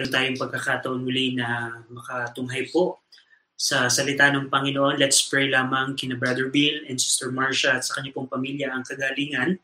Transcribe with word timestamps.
meron 0.00 0.16
tayong 0.16 0.40
pagkakataon 0.40 1.04
muli 1.04 1.36
na 1.36 1.76
makatunghay 1.92 2.72
po 2.72 3.04
sa 3.52 3.84
salita 3.92 4.32
ng 4.32 4.48
Panginoon. 4.48 4.96
Let's 4.96 5.28
pray 5.28 5.52
lamang 5.52 5.92
kina 5.92 6.16
Brother 6.16 6.48
Bill 6.48 6.88
and 6.88 6.96
Sister 6.96 7.28
Marcia 7.28 7.76
at 7.76 7.84
sa 7.84 8.00
kanyang 8.00 8.16
pong 8.16 8.32
pamilya 8.32 8.72
ang 8.72 8.80
kagalingan 8.80 9.60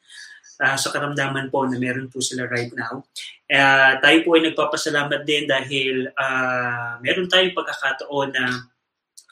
uh, 0.61 0.77
sa 0.77 0.93
karamdaman 0.93 1.49
po 1.49 1.64
na 1.64 1.80
meron 1.80 2.12
po 2.12 2.21
sila 2.21 2.45
right 2.53 2.69
now. 2.77 3.01
Uh, 3.49 3.96
tayo 4.04 4.29
po 4.29 4.37
ay 4.37 4.53
nagpapasalamat 4.53 5.25
din 5.25 5.49
dahil 5.49 6.12
uh, 6.12 7.01
meron 7.01 7.33
tayong 7.33 7.57
pagkakataon 7.57 8.29
na 8.37 8.45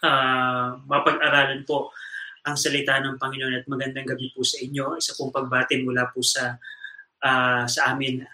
uh, 0.09 0.81
mapag-aralan 0.89 1.69
po 1.69 1.93
ang 2.49 2.57
salita 2.57 2.97
ng 3.05 3.21
Panginoon 3.21 3.61
at 3.61 3.69
magandang 3.69 4.09
gabi 4.09 4.33
po 4.33 4.41
sa 4.41 4.57
inyo. 4.57 4.97
Isa 4.97 5.13
pong 5.21 5.37
pagbati 5.37 5.85
mula 5.85 6.09
po 6.09 6.25
sa 6.25 6.57
uh, 7.21 7.69
sa 7.69 7.93
amin. 7.93 8.25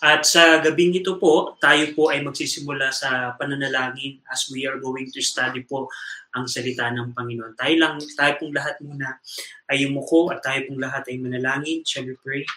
At 0.00 0.24
sa 0.24 0.64
gabing 0.64 0.96
ito 0.96 1.20
po, 1.20 1.60
tayo 1.60 1.92
po 1.92 2.08
ay 2.08 2.24
magsisimula 2.24 2.88
sa 2.88 3.36
pananalangin 3.36 4.24
as 4.32 4.48
we 4.48 4.64
are 4.64 4.80
going 4.80 5.04
to 5.12 5.20
study 5.20 5.60
po 5.60 5.92
ang 6.32 6.48
salita 6.48 6.88
ng 6.88 7.12
Panginoon. 7.12 7.52
Tayo 7.52 7.74
lang, 7.76 8.00
tayo 8.16 8.32
pong 8.40 8.56
lahat 8.56 8.80
muna 8.80 9.20
ay 9.68 9.84
umuko 9.84 10.32
at 10.32 10.40
tayo 10.40 10.64
pong 10.64 10.80
lahat 10.80 11.04
ay 11.12 11.20
manalangin. 11.20 11.84
Shall 11.84 12.08
we 12.08 12.16
pray? 12.16 12.48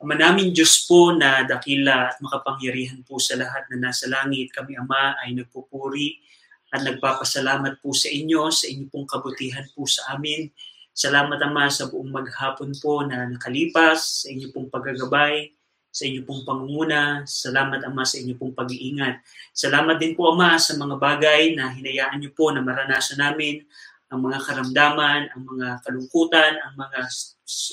Manaming 0.00 0.56
Diyos 0.56 0.88
po 0.88 1.12
na 1.12 1.44
dakila 1.44 2.14
at 2.14 2.24
makapangyarihan 2.24 3.04
po 3.04 3.20
sa 3.20 3.36
lahat 3.36 3.68
na 3.68 3.92
nasa 3.92 4.08
langit, 4.08 4.48
kami 4.56 4.80
Ama 4.80 5.20
ay 5.20 5.36
nagpupuri 5.36 6.24
at 6.72 6.88
nagpapasalamat 6.88 7.84
po 7.84 7.92
sa 7.92 8.08
inyo, 8.08 8.48
sa 8.48 8.64
inyo 8.64 8.88
pong 8.88 9.04
kabutihan 9.04 9.68
po 9.76 9.84
sa 9.84 10.16
amin. 10.16 10.48
Salamat 10.96 11.36
Ama 11.36 11.68
sa 11.68 11.92
buong 11.92 12.08
maghapon 12.14 12.72
po 12.80 13.04
na 13.04 13.28
nakalipas, 13.28 14.24
sa 14.24 14.32
inyo 14.32 14.54
pong 14.56 14.72
paggagabay, 14.72 15.57
sa 15.98 16.06
inyo 16.06 16.22
pong 16.22 16.46
pangunguna. 16.46 17.26
Salamat 17.26 17.82
Ama 17.82 18.06
sa 18.06 18.22
inyo 18.22 18.38
pong 18.38 18.54
pag-iingat. 18.54 19.18
Salamat 19.50 19.98
din 19.98 20.14
po 20.14 20.30
Ama 20.30 20.54
sa 20.62 20.78
mga 20.78 20.94
bagay 20.94 21.58
na 21.58 21.74
hinayaan 21.74 22.22
niyo 22.22 22.30
po 22.38 22.54
na 22.54 22.62
maranasan 22.62 23.18
namin, 23.18 23.66
ang 24.08 24.22
mga 24.24 24.38
karamdaman, 24.40 25.34
ang 25.34 25.42
mga 25.42 25.82
kalungkutan, 25.84 26.56
ang 26.62 26.74
mga 26.78 26.98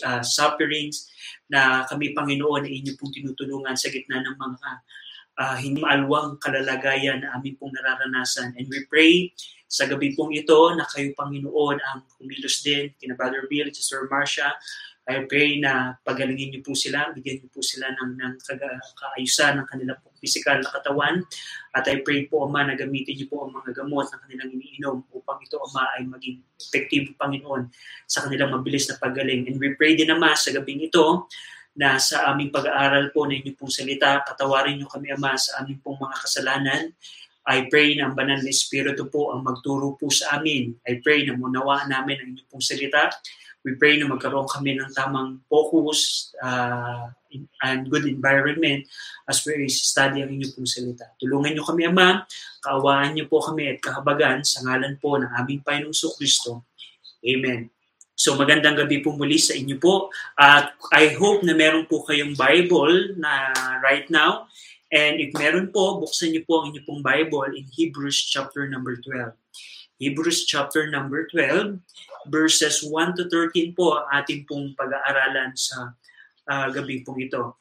uh, 0.03 0.23
sufferings 0.25 1.07
na 1.47 1.85
kami 1.85 2.11
Panginoon 2.11 2.65
ay 2.65 2.81
inyo 2.81 2.97
pong 2.97 3.13
tinutulungan 3.13 3.77
sa 3.77 3.87
gitna 3.93 4.19
ng 4.19 4.35
mga 4.35 4.69
uh, 5.39 5.55
hindi 5.61 5.79
maalwang 5.79 6.35
kalalagayan 6.41 7.23
na 7.23 7.37
amin 7.37 7.55
pong 7.55 7.71
nararanasan. 7.71 8.51
And 8.57 8.67
we 8.67 8.83
pray 8.89 9.31
sa 9.75 9.83
gabi 9.91 10.15
pong 10.15 10.31
ito 10.31 10.71
na 10.71 10.87
kayo 10.87 11.11
Panginoon 11.11 11.77
ang 11.83 12.07
kumilos 12.15 12.63
din, 12.63 12.95
kina 12.95 13.19
Brother 13.19 13.43
Bill, 13.51 13.67
Sister 13.75 14.07
Marcia. 14.07 14.55
I 15.05 15.27
pray 15.29 15.61
na 15.61 15.99
pagalingin 16.01 16.49
niyo 16.49 16.65
po 16.65 16.73
sila, 16.73 17.13
bigyan 17.13 17.43
niyo 17.43 17.53
po 17.53 17.61
sila 17.61 17.93
ng, 17.93 18.17
ng 18.17 18.33
kaayusan 18.97 19.61
ng 19.61 19.67
kanilang 19.69 20.01
physical 20.17 20.57
na 20.57 20.71
katawan. 20.71 21.21
At 21.77 21.85
I 21.85 22.01
pray 22.01 22.25
po, 22.25 22.49
Ama, 22.49 22.65
na 22.65 22.73
gamitin 22.73 23.13
niyo 23.13 23.29
po 23.29 23.45
ang 23.45 23.53
mga 23.53 23.85
gamot 23.85 24.09
na 24.09 24.17
kanilang 24.25 24.49
iniinom 24.55 25.05
upang 25.13 25.37
ito, 25.45 25.61
Ama, 25.61 25.99
ay 25.99 26.09
maging 26.09 26.41
effective, 26.57 27.13
Panginoon, 27.21 27.69
sa 28.09 28.25
kanilang 28.25 28.49
mabilis 28.49 28.89
na 28.89 28.97
pagaling. 28.97 29.45
And 29.45 29.61
we 29.61 29.77
pray 29.77 29.93
din, 29.93 30.09
Ama, 30.09 30.33
sa 30.33 30.49
gabing 30.49 30.81
ito, 30.81 31.29
na 31.75 31.99
sa 31.99 32.31
aming 32.31 32.49
pag-aaral 32.55 33.11
po 33.11 33.27
ng 33.27 33.43
inyong 33.43 33.59
pong 33.59 33.69
salita, 33.69 34.23
patawarin 34.25 34.79
niyo 34.79 34.87
kami, 34.89 35.13
Ama, 35.13 35.37
sa 35.37 35.61
aming 35.61 35.83
pong 35.83 36.01
mga 36.01 36.17
kasalanan. 36.23 36.81
I 37.45 37.69
pray 37.69 37.93
na 37.93 38.09
ang 38.09 38.17
banal 38.17 38.41
na 38.41 38.49
Espiritu 38.49 39.05
po 39.05 39.29
ang 39.29 39.45
magturo 39.45 39.93
po 39.93 40.09
sa 40.09 40.41
amin. 40.41 40.73
I 40.85 40.97
pray 41.01 41.29
na 41.29 41.37
munawaan 41.37 41.93
namin 41.93 42.17
ang 42.17 42.27
inyong 42.33 42.49
pong 42.49 42.65
salita. 42.65 43.13
We 43.65 43.77
pray 43.77 43.97
na 43.97 44.09
magkaroon 44.09 44.45
kami 44.45 44.77
ng 44.77 44.93
tamang 44.93 45.41
focus 45.49 46.29
uh, 46.37 47.09
and 47.65 47.89
good 47.89 48.05
environment 48.05 48.85
as 49.25 49.41
we 49.45 49.65
study 49.69 50.21
ang 50.21 50.33
inyong 50.33 50.53
pong 50.53 50.69
salita. 50.69 51.09
Tulungan 51.17 51.53
niyo 51.53 51.65
kami, 51.65 51.89
Ama. 51.89 52.25
Kaawaan 52.61 53.17
niyo 53.17 53.25
po 53.29 53.41
kami 53.41 53.73
at 53.73 53.81
kahabagan 53.81 54.45
sa 54.45 54.65
ngalan 54.65 54.97
po 55.01 55.17
ng 55.17 55.29
aming 55.37 55.65
Panginoong 55.65 56.13
Kristo. 56.17 56.65
Amen. 57.25 57.73
So 58.15 58.39
magandang 58.39 58.79
gabi 58.79 59.03
po 59.03 59.11
muli 59.11 59.35
sa 59.35 59.51
inyo 59.51 59.75
po. 59.75 60.07
At 60.39 60.71
I 60.95 61.13
hope 61.19 61.43
na 61.43 61.51
meron 61.51 61.83
po 61.83 62.01
kayong 62.07 62.33
Bible 62.33 63.19
na 63.19 63.51
right 63.83 64.07
now. 64.07 64.47
And 64.95 65.19
if 65.19 65.35
meron 65.35 65.75
po, 65.75 65.99
buksan 65.99 66.31
niyo 66.31 66.47
po 66.47 66.63
ang 66.63 66.71
inyong 66.71 66.87
pong 66.87 67.03
Bible 67.03 67.51
in 67.51 67.67
Hebrews 67.67 68.15
chapter 68.15 68.63
number 68.71 68.95
12. 69.03 69.35
Hebrews 69.99 70.47
chapter 70.47 70.87
number 70.87 71.27
12, 71.35 71.83
verses 72.31 72.79
1 72.79 73.19
to 73.19 73.27
13 73.27 73.75
po 73.75 73.99
ang 73.99 74.07
ating 74.23 74.47
pong 74.47 74.71
pag-aaralan 74.79 75.51
sa 75.59 75.99
uh, 76.47 76.67
gabi 76.71 77.03
pong 77.03 77.19
ito. 77.27 77.59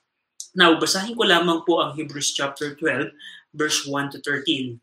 Now, 0.54 0.78
basahin 0.78 1.18
ko 1.18 1.26
lamang 1.26 1.66
po 1.66 1.82
ang 1.82 1.98
Hebrews 1.98 2.30
chapter 2.38 2.78
12, 2.78 3.10
verse 3.50 3.82
1 3.82 4.14
to 4.14 4.18
13. 4.22 4.78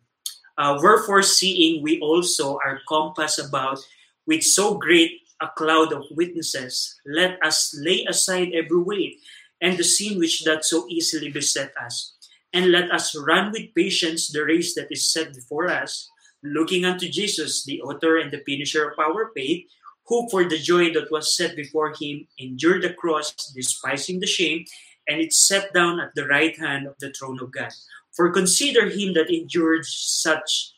Uh, 0.60 0.76
Wherefore, 0.84 1.24
seeing 1.24 1.80
we 1.80 2.04
also 2.04 2.60
are 2.60 2.84
compassed 2.84 3.40
about 3.40 3.80
with 4.28 4.44
so 4.44 4.76
great 4.76 5.24
a 5.40 5.48
cloud 5.56 5.96
of 5.96 6.04
witnesses, 6.12 7.00
let 7.08 7.40
us 7.40 7.72
lay 7.80 8.04
aside 8.12 8.52
every 8.52 8.84
weight 8.84 9.24
and 9.64 9.80
the 9.80 9.88
sin 9.88 10.20
which 10.20 10.44
doth 10.44 10.68
so 10.68 10.84
easily 10.92 11.32
beset 11.32 11.72
us. 11.80 12.20
And 12.54 12.72
let 12.72 12.92
us 12.92 13.16
run 13.16 13.52
with 13.52 13.74
patience 13.74 14.28
the 14.28 14.44
race 14.44 14.76
that 14.76 14.92
is 14.92 15.12
set 15.14 15.34
before 15.34 15.70
us, 15.70 16.10
looking 16.44 16.86
unto 16.86 17.08
Jesus, 17.08 17.64
the 17.64 17.82
author 17.82 18.18
and 18.18 18.32
the 18.32 18.44
finisher 18.46 18.90
of 18.90 19.00
our 19.00 19.32
faith, 19.36 19.66
who 20.06 20.28
for 20.30 20.44
the 20.44 20.58
joy 20.58 20.92
that 20.94 21.12
was 21.12 21.36
set 21.36 21.56
before 21.56 21.94
him 22.00 22.28
endured 22.38 22.82
the 22.84 22.94
cross, 22.94 23.32
despising 23.56 24.20
the 24.20 24.28
shame, 24.28 24.66
and 25.08 25.22
it 25.22 25.32
sat 25.32 25.74
down 25.74 26.00
at 26.00 26.14
the 26.16 26.28
right 26.28 26.58
hand 26.58 26.88
of 26.88 26.96
the 27.00 27.14
throne 27.14 27.40
of 27.42 27.52
God. 27.52 27.72
For 28.12 28.32
consider 28.32 28.90
him 28.90 29.14
that 29.14 29.32
endured 29.32 29.86
such 29.86 30.74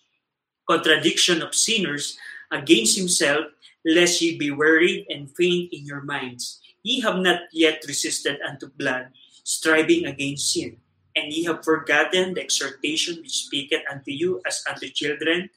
contradiction 0.70 1.42
of 1.42 1.56
sinners 1.56 2.18
against 2.52 2.98
himself, 2.98 3.48
lest 3.84 4.22
ye 4.22 4.38
be 4.38 4.52
wearied 4.52 5.08
and 5.10 5.36
faint 5.36 5.74
in 5.74 5.86
your 5.86 6.02
minds. 6.02 6.62
Ye 6.84 7.02
have 7.02 7.18
not 7.18 7.42
yet 7.52 7.84
resisted 7.88 8.38
unto 8.48 8.70
blood, 8.70 9.10
striving 9.44 10.06
against 10.06 10.54
sin. 10.54 10.78
And 11.16 11.32
ye 11.32 11.44
have 11.46 11.64
forgotten 11.64 12.34
the 12.34 12.42
exhortation 12.42 13.22
which 13.22 13.46
speaketh 13.46 13.84
unto 13.90 14.12
you 14.12 14.42
as 14.46 14.64
unto 14.70 14.90
children. 14.90 15.50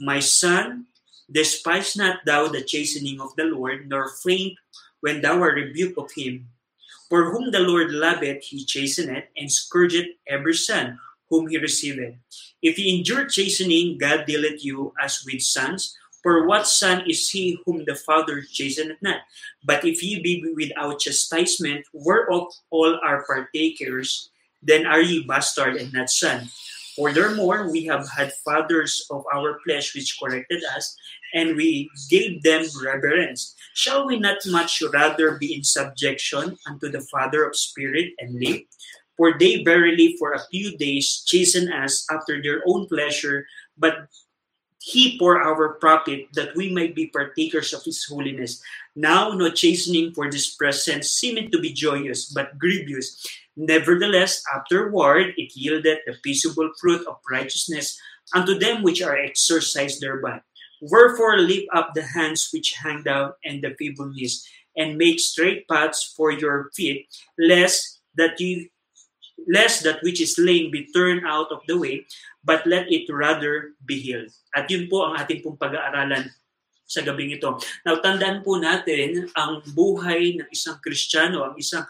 My 0.00 0.18
son, 0.18 0.86
despise 1.30 1.96
not 1.96 2.26
thou 2.26 2.48
the 2.48 2.62
chastening 2.62 3.20
of 3.20 3.34
the 3.36 3.44
Lord, 3.44 3.88
nor 3.88 4.08
faint 4.08 4.58
when 5.00 5.22
thou 5.22 5.40
art 5.40 5.54
rebuked 5.54 5.98
of 5.98 6.10
him. 6.12 6.48
For 7.08 7.30
whom 7.30 7.52
the 7.52 7.60
Lord 7.60 7.92
loveth, 7.92 8.42
he 8.42 8.64
chasteneth, 8.64 9.28
and 9.36 9.52
scourgeth 9.52 10.08
every 10.26 10.54
son 10.54 10.98
whom 11.28 11.46
he 11.48 11.58
receiveth. 11.58 12.14
If 12.62 12.78
ye 12.78 12.98
endure 12.98 13.26
chastening, 13.28 13.98
God 13.98 14.26
dealeth 14.26 14.64
you 14.64 14.92
as 15.00 15.22
with 15.24 15.42
sons. 15.42 15.96
For 16.22 16.46
what 16.48 16.66
son 16.66 17.04
is 17.06 17.28
he 17.30 17.60
whom 17.66 17.84
the 17.84 17.94
Father 17.94 18.40
chasteneth 18.40 19.02
not? 19.02 19.20
But 19.62 19.84
if 19.84 20.02
ye 20.02 20.20
be 20.20 20.42
without 20.56 21.00
chastisement, 21.00 21.84
whereof 21.92 22.48
all 22.70 22.98
are 23.04 23.24
partakers, 23.28 24.30
then 24.64 24.86
are 24.86 25.00
ye 25.00 25.24
bastard 25.24 25.76
and 25.76 25.92
not 25.92 26.10
son. 26.10 26.48
Furthermore, 26.96 27.70
we 27.70 27.84
have 27.86 28.08
had 28.08 28.32
fathers 28.44 29.06
of 29.10 29.24
our 29.34 29.58
flesh 29.66 29.94
which 29.94 30.16
corrected 30.20 30.62
us, 30.76 30.96
and 31.34 31.56
we 31.56 31.90
gave 32.08 32.42
them 32.42 32.64
reverence. 32.82 33.54
Shall 33.74 34.06
we 34.06 34.18
not 34.18 34.38
much 34.46 34.80
rather 34.92 35.36
be 35.36 35.54
in 35.54 35.64
subjection 35.64 36.56
unto 36.66 36.88
the 36.88 37.02
Father 37.10 37.44
of 37.44 37.56
spirit 37.56 38.14
and 38.18 38.38
live? 38.38 38.62
For 39.16 39.36
they 39.38 39.62
verily 39.62 40.16
for 40.18 40.32
a 40.32 40.46
few 40.50 40.76
days 40.78 41.22
chasten 41.26 41.72
us 41.72 42.06
after 42.10 42.42
their 42.42 42.62
own 42.66 42.86
pleasure, 42.86 43.46
but 43.76 44.06
he 44.84 45.16
for 45.18 45.40
our 45.40 45.74
profit, 45.80 46.28
that 46.34 46.54
we 46.54 46.70
might 46.70 46.94
be 46.94 47.08
partakers 47.08 47.72
of 47.72 47.82
his 47.82 48.04
holiness. 48.04 48.60
Now 48.94 49.32
no 49.32 49.50
chastening 49.50 50.12
for 50.12 50.30
this 50.30 50.54
present 50.54 51.06
seemeth 51.06 51.50
to 51.52 51.58
be 51.58 51.72
joyous, 51.72 52.28
but 52.28 52.58
grievous. 52.58 53.16
Nevertheless, 53.56 54.42
afterward 54.50 55.34
it 55.38 55.54
yieldeth 55.54 56.02
the 56.06 56.18
peaceable 56.22 56.70
fruit 56.80 57.06
of 57.06 57.22
righteousness 57.30 57.98
unto 58.34 58.58
them 58.58 58.82
which 58.82 59.02
are 59.02 59.16
exercised 59.16 60.00
thereby. 60.00 60.42
Wherefore 60.82 61.38
lift 61.38 61.70
up 61.72 61.94
the 61.94 62.02
hands 62.02 62.50
which 62.52 62.74
hang 62.82 63.02
down 63.02 63.32
and 63.44 63.62
the 63.62 63.74
feeble 63.78 64.10
knees, 64.10 64.44
and 64.76 64.98
make 64.98 65.22
straight 65.22 65.68
paths 65.70 66.02
for 66.16 66.34
your 66.34 66.70
feet, 66.74 67.06
lest 67.38 68.02
that 68.18 68.38
you 68.42 68.68
lest 69.46 69.84
that 69.84 70.02
which 70.02 70.20
is 70.20 70.38
lame 70.38 70.70
be 70.70 70.88
turned 70.90 71.22
out 71.26 71.52
of 71.52 71.60
the 71.68 71.76
way, 71.76 72.06
but 72.42 72.66
let 72.66 72.90
it 72.90 73.04
rather 73.12 73.76
be 73.84 74.00
healed. 74.00 74.32
At 74.56 74.70
yun 74.70 74.88
po 74.88 75.04
ang 75.04 75.20
ating 75.20 75.44
pong 75.44 75.60
pag-aaralan 75.60 76.32
sa 76.84 77.04
gabing 77.04 77.32
ito. 77.32 77.60
Now, 77.84 78.00
tandaan 78.00 78.44
po 78.44 78.56
natin 78.56 79.28
ang 79.36 79.60
buhay 79.76 80.40
ng 80.40 80.48
isang 80.48 80.80
Kristiyano, 80.80 81.44
ang 81.44 81.56
isang 81.60 81.84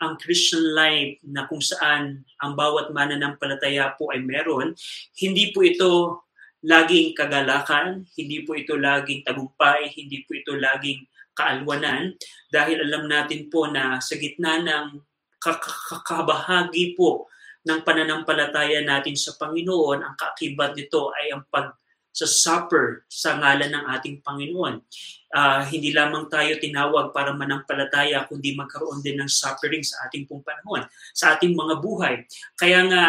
ang 0.00 0.16
Christian 0.16 0.72
life 0.72 1.20
na 1.28 1.44
kung 1.44 1.60
saan 1.60 2.24
ang 2.40 2.52
bawat 2.56 2.92
mananampalataya 2.92 3.96
po 3.96 4.12
ay 4.12 4.24
meron, 4.24 4.72
hindi 5.20 5.52
po 5.52 5.60
ito 5.60 6.24
laging 6.64 7.16
kagalakan, 7.16 8.04
hindi 8.16 8.44
po 8.44 8.56
ito 8.56 8.76
laging 8.76 9.24
tagumpay, 9.24 9.92
hindi 9.96 10.24
po 10.28 10.36
ito 10.36 10.52
laging 10.56 11.08
kaalwanan, 11.32 12.16
dahil 12.52 12.84
alam 12.84 13.08
natin 13.08 13.48
po 13.48 13.64
na 13.68 13.96
sa 14.00 14.16
gitna 14.20 14.60
ng 14.60 15.00
kakabahagi 15.40 16.92
po 17.00 17.28
ng 17.64 17.80
pananampalataya 17.80 18.84
natin 18.84 19.16
sa 19.16 19.36
Panginoon, 19.40 20.04
ang 20.04 20.14
kaakibat 20.16 20.76
nito 20.76 21.12
ay 21.16 21.32
ang 21.32 21.44
pag 21.48 21.79
sa 22.10 22.26
supper 22.26 23.06
sa 23.06 23.38
ngalan 23.38 23.70
ng 23.70 23.84
ating 23.96 24.16
Panginoon. 24.20 24.82
Uh, 25.30 25.62
hindi 25.70 25.94
lamang 25.94 26.26
tayo 26.26 26.58
tinawag 26.58 27.14
para 27.14 27.30
manampalataya, 27.30 28.26
kundi 28.26 28.58
magkaroon 28.58 28.98
din 28.98 29.22
ng 29.22 29.30
suffering 29.30 29.86
sa 29.86 30.10
ating 30.10 30.26
pong 30.26 30.42
panahon, 30.42 30.82
sa 31.14 31.38
ating 31.38 31.54
mga 31.54 31.78
buhay. 31.78 32.26
Kaya 32.58 32.82
nga, 32.90 33.04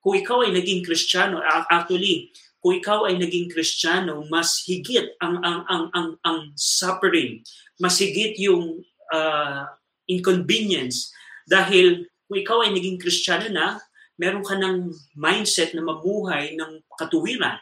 kung 0.00 0.16
ikaw 0.16 0.40
ay 0.48 0.56
naging 0.56 0.80
Kristiyano, 0.80 1.44
actually, 1.68 2.32
kung 2.58 2.80
ikaw 2.80 3.04
ay 3.06 3.20
naging 3.20 3.52
Kristiyano, 3.52 4.24
mas 4.32 4.64
higit 4.64 5.14
ang 5.20 5.38
ang 5.44 5.60
ang 5.68 5.84
ang, 5.92 6.08
ang 6.24 6.38
suffering, 6.56 7.44
mas 7.76 8.00
higit 8.00 8.40
yung 8.40 8.80
uh, 9.12 9.68
inconvenience 10.08 11.12
dahil 11.44 12.08
kung 12.24 12.40
ikaw 12.40 12.64
ay 12.64 12.72
naging 12.72 12.96
Kristiyano 12.96 13.52
na, 13.52 13.76
meron 14.16 14.42
ka 14.42 14.56
ng 14.56 14.90
mindset 15.14 15.76
na 15.76 15.84
mabuhay 15.84 16.56
ng 16.56 16.82
katuwiran 16.96 17.60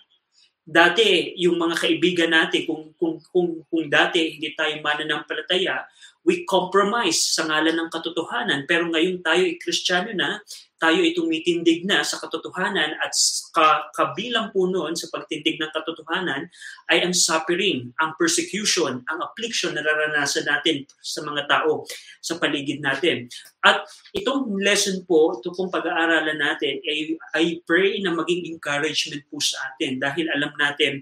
dati 0.66 1.38
yung 1.38 1.62
mga 1.62 1.78
kaibigan 1.78 2.34
natin 2.34 2.66
kung 2.66 2.90
kung 2.98 3.22
kung 3.30 3.62
kung 3.70 3.86
dati 3.86 4.34
hindi 4.34 4.50
tayo 4.58 4.74
mananampalataya 4.82 5.86
we 6.26 6.42
compromise 6.42 7.38
sa 7.38 7.46
ngalan 7.46 7.86
ng 7.86 7.88
katotohanan. 7.88 8.66
Pero 8.66 8.90
ngayon 8.90 9.22
tayo 9.22 9.46
ay 9.46 9.62
Kristiyano 9.62 10.10
na 10.10 10.42
tayo 10.76 11.00
ay 11.00 11.16
tumitindig 11.16 11.88
na 11.88 12.04
sa 12.04 12.20
katotohanan 12.20 13.00
at 13.00 13.12
ka, 13.56 13.88
kabilang 13.96 14.52
po 14.52 14.68
noon 14.68 14.92
sa 14.92 15.08
pagtindig 15.08 15.56
ng 15.56 15.72
katotohanan 15.72 16.52
ay 16.92 17.00
ang 17.00 17.16
suffering, 17.16 17.96
ang 17.96 18.12
persecution, 18.20 19.00
ang 19.08 19.18
affliction 19.24 19.72
na 19.72 19.80
naranasan 19.80 20.44
natin 20.44 20.84
sa 21.00 21.24
mga 21.24 21.48
tao 21.48 21.88
sa 22.20 22.36
paligid 22.36 22.84
natin. 22.84 23.24
At 23.64 23.88
itong 24.12 24.52
lesson 24.60 25.08
po, 25.08 25.40
ito 25.40 25.48
pong 25.56 25.72
pag-aaralan 25.72 26.36
natin, 26.36 26.76
ay, 26.84 27.16
ay 27.32 27.44
pray 27.64 28.04
na 28.04 28.12
maging 28.12 28.52
encouragement 28.52 29.24
po 29.32 29.40
sa 29.40 29.72
atin 29.72 29.96
dahil 29.96 30.28
alam 30.28 30.52
natin 30.60 31.00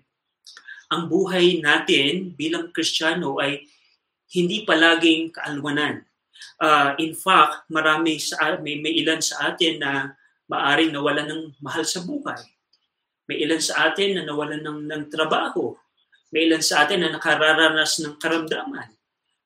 ang 0.94 1.10
buhay 1.10 1.58
natin 1.58 2.38
bilang 2.38 2.70
Kristiyano 2.70 3.42
ay 3.42 3.66
hindi 4.30 4.62
palaging 4.62 5.34
kaalwanan 5.34 6.06
Uh, 6.58 6.94
in 7.02 7.12
fact, 7.12 7.66
marami 7.68 8.22
sa, 8.22 8.58
may, 8.62 8.78
may 8.78 8.94
ilan 9.02 9.18
sa 9.18 9.52
atin 9.52 9.82
na 9.82 10.14
maaring 10.46 10.94
nawalan 10.94 11.26
ng 11.26 11.42
mahal 11.58 11.82
sa 11.82 12.04
buhay. 12.04 12.38
May 13.24 13.40
ilan 13.42 13.60
sa 13.60 13.90
atin 13.90 14.20
na 14.20 14.22
nawalan 14.28 14.60
ng, 14.60 14.80
ng 14.84 15.02
trabaho. 15.08 15.72
May 16.30 16.50
ilan 16.50 16.60
sa 16.60 16.84
atin 16.84 17.02
na 17.02 17.10
nakararanas 17.14 18.04
ng 18.04 18.20
karamdaman. 18.20 18.92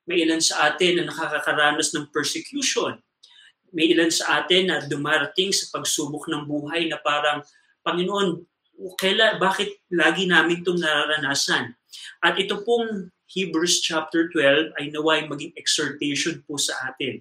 May 0.09 0.25
ilan 0.25 0.41
sa 0.41 0.73
atin 0.73 0.99
na 1.01 1.13
nakakaranas 1.13 1.93
ng 1.95 2.09
persecution. 2.09 2.97
May 3.71 3.93
ilan 3.93 4.09
sa 4.09 4.41
atin 4.41 4.73
na 4.73 4.81
dumarating 4.81 5.53
sa 5.53 5.69
pagsubok 5.69 6.27
ng 6.33 6.49
buhay 6.49 6.89
na 6.89 6.97
parang, 6.97 7.45
Panginoon, 7.85 8.41
kaila, 8.97 9.37
bakit 9.37 9.85
lagi 9.93 10.25
namin 10.25 10.65
itong 10.65 10.81
nararanasan? 10.81 11.77
At 12.25 12.41
ito 12.41 12.65
pong 12.65 13.13
Hebrews 13.29 13.85
chapter 13.85 14.33
12 14.33 14.75
ay 14.81 14.89
naway 14.89 15.29
maging 15.29 15.53
exhortation 15.55 16.41
po 16.49 16.57
sa 16.57 16.75
atin. 16.89 17.21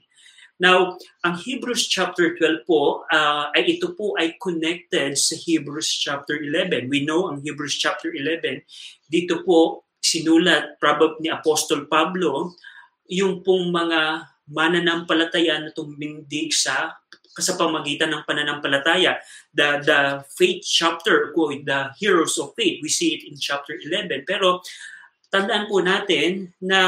Now, 0.57 0.98
ang 1.21 1.38
Hebrews 1.38 1.86
chapter 1.86 2.33
12 2.33 2.65
po, 2.65 3.06
uh, 3.13 3.54
ay 3.54 3.77
ito 3.77 3.94
po 3.94 4.18
ay 4.18 4.42
connected 4.42 5.13
sa 5.13 5.38
Hebrews 5.38 5.86
chapter 5.86 6.33
11. 6.33 6.89
We 6.89 7.06
know 7.06 7.30
ang 7.30 7.45
Hebrews 7.45 7.77
chapter 7.77 8.09
11, 8.09 8.65
dito 9.06 9.45
po 9.45 9.86
sinulat 10.01 10.81
probably 10.81 11.27
ni 11.27 11.30
Apostol 11.30 11.86
Pablo 11.86 12.57
yung 13.06 13.45
pong 13.45 13.69
mga 13.69 14.25
mananampalataya 14.50 15.62
na 15.62 15.69
tumindig 15.75 16.56
sa 16.56 16.95
sa 17.38 17.54
pamagitan 17.54 18.09
ng 18.09 18.25
pananampalataya. 18.25 19.21
The, 19.54 19.86
the 19.86 20.00
faith 20.25 20.65
chapter 20.65 21.30
the 21.38 21.94
heroes 22.01 22.42
of 22.42 22.57
faith, 22.57 22.81
we 22.81 22.89
see 22.89 23.13
it 23.13 23.30
in 23.30 23.38
chapter 23.38 23.77
11. 23.77 24.25
Pero 24.25 24.65
tandaan 25.28 25.68
po 25.68 25.84
natin 25.84 26.56
na 26.64 26.80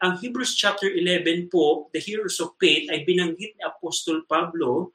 ang 0.00 0.12
Hebrews 0.20 0.56
chapter 0.56 0.88
11 0.88 1.48
po, 1.48 1.88
the 1.96 2.00
heroes 2.00 2.36
of 2.40 2.52
faith, 2.60 2.88
ay 2.92 3.08
binanggit 3.08 3.56
ni 3.56 3.62
Apostol 3.64 4.24
Pablo 4.28 4.92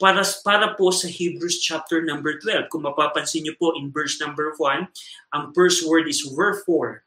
para, 0.00 0.24
para 0.40 0.72
po 0.74 0.88
sa 0.88 1.06
Hebrews 1.06 1.60
chapter 1.60 2.00
number 2.00 2.40
12. 2.40 2.72
Kung 2.72 2.88
mapapansin 2.88 3.44
niyo 3.44 3.54
po 3.60 3.76
in 3.76 3.92
verse 3.92 4.16
number 4.16 4.56
1, 4.56 4.88
ang 5.36 5.44
first 5.52 5.84
word 5.84 6.08
is 6.08 6.24
wherefore. 6.24 7.04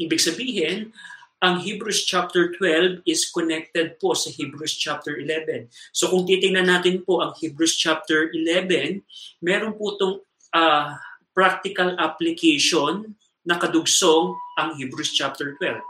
Ibig 0.00 0.20
sabihin, 0.20 0.96
ang 1.42 1.60
Hebrews 1.60 2.06
chapter 2.08 2.54
12 2.56 3.04
is 3.04 3.28
connected 3.28 3.98
po 3.98 4.14
sa 4.14 4.30
Hebrews 4.30 4.78
chapter 4.78 5.18
11. 5.18 5.68
So 5.92 6.08
kung 6.08 6.24
titingnan 6.24 6.70
natin 6.70 7.02
po 7.02 7.20
ang 7.20 7.36
Hebrews 7.36 7.76
chapter 7.76 8.30
11, 8.30 9.02
meron 9.42 9.74
po 9.76 9.98
itong 9.98 10.16
uh, 10.54 10.96
practical 11.34 11.98
application 11.98 13.18
nakadugsong 13.42 14.38
ang 14.58 14.76
Hebrews 14.76 15.12
chapter 15.12 15.56
12. 15.60 15.80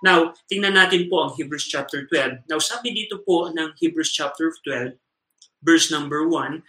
Now, 0.00 0.32
tingnan 0.48 0.80
natin 0.80 1.12
po 1.12 1.28
ang 1.28 1.32
Hebrews 1.36 1.68
chapter 1.68 2.08
12. 2.08 2.48
Now, 2.48 2.58
sabi 2.58 2.96
dito 2.96 3.20
po 3.20 3.52
ng 3.52 3.76
Hebrews 3.76 4.10
chapter 4.10 4.48
12, 4.64 4.96
verse 5.60 5.92
number 5.92 6.24
1, 6.24 6.64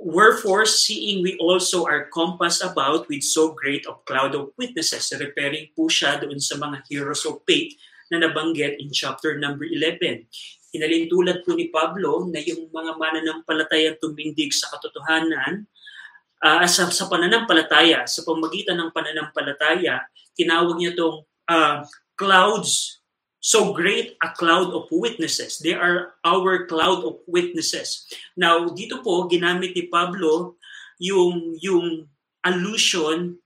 Wherefore, 0.00 0.64
seeing 0.64 1.20
we 1.20 1.36
also 1.36 1.84
are 1.84 2.08
compassed 2.08 2.64
about 2.64 3.08
with 3.12 3.20
so 3.20 3.52
great 3.52 3.84
a 3.84 3.92
cloud 4.08 4.32
of 4.32 4.56
witnesses, 4.56 5.12
referring 5.12 5.68
po 5.76 5.92
siya 5.92 6.16
doon 6.16 6.40
sa 6.40 6.56
mga 6.56 6.80
heroes 6.88 7.28
of 7.28 7.44
faith 7.44 7.76
na 8.08 8.24
nabanggit 8.24 8.80
in 8.80 8.88
chapter 8.88 9.36
number 9.36 9.68
11. 9.68 10.24
Hinalintulad 10.72 11.44
po 11.44 11.52
ni 11.52 11.68
Pablo 11.68 12.24
na 12.24 12.40
yung 12.40 12.72
mga 12.72 12.96
mananampalatayang 12.96 14.00
tumindig 14.00 14.56
sa 14.56 14.72
katotohanan 14.72 15.68
uh, 16.40 16.64
sa, 16.64 16.88
sa 16.88 17.04
pananampalataya, 17.08 18.08
sa 18.08 18.24
pamagitan 18.24 18.80
ng 18.80 18.90
pananampalataya, 18.96 20.08
tinawag 20.36 20.76
niya 20.76 20.92
itong 20.94 21.24
uh, 21.48 21.82
clouds. 22.14 23.00
So 23.40 23.72
great 23.72 24.18
a 24.20 24.34
cloud 24.34 24.74
of 24.74 24.90
witnesses. 24.90 25.62
They 25.62 25.72
are 25.72 26.18
our 26.26 26.66
cloud 26.66 27.06
of 27.06 27.22
witnesses. 27.30 28.04
Now, 28.34 28.68
dito 28.70 29.00
po, 29.00 29.30
ginamit 29.30 29.72
ni 29.72 29.86
Pablo 29.86 30.58
yung, 30.98 31.54
yung 31.62 32.10
allusion 32.42 33.38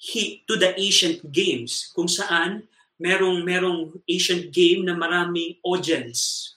he, 0.00 0.44
to 0.48 0.56
the 0.56 0.72
ancient 0.80 1.28
games, 1.28 1.92
kung 1.92 2.08
saan 2.08 2.66
merong, 2.96 3.44
merong 3.44 4.00
ancient 4.08 4.48
game 4.48 4.84
na 4.84 4.96
maraming 4.96 5.60
audience 5.60 6.54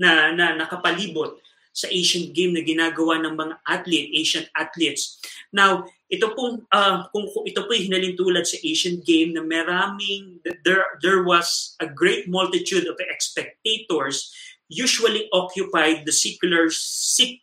na, 0.00 0.32
na 0.32 0.56
nakapalibot 0.56 1.42
sa 1.78 1.86
Asian 1.94 2.34
game 2.34 2.58
na 2.58 2.66
ginagawa 2.66 3.22
ng 3.22 3.38
mga 3.38 3.54
athlete, 3.62 4.10
Asian 4.18 4.46
athletes. 4.58 5.22
Now, 5.54 5.86
ito 6.10 6.34
pong 6.34 6.66
uh, 6.74 7.06
kung 7.14 7.30
ito 7.46 7.62
po 7.62 7.70
hinalintulad 7.70 8.42
sa 8.42 8.58
Asian 8.66 8.98
game 9.06 9.38
na 9.38 9.46
maraming 9.46 10.42
there 10.66 10.98
there 10.98 11.22
was 11.22 11.78
a 11.78 11.86
great 11.86 12.26
multitude 12.26 12.90
of 12.90 12.98
spectators 13.22 14.34
usually 14.68 15.30
occupied 15.32 16.04
the 16.04 16.12
circular 16.12 16.68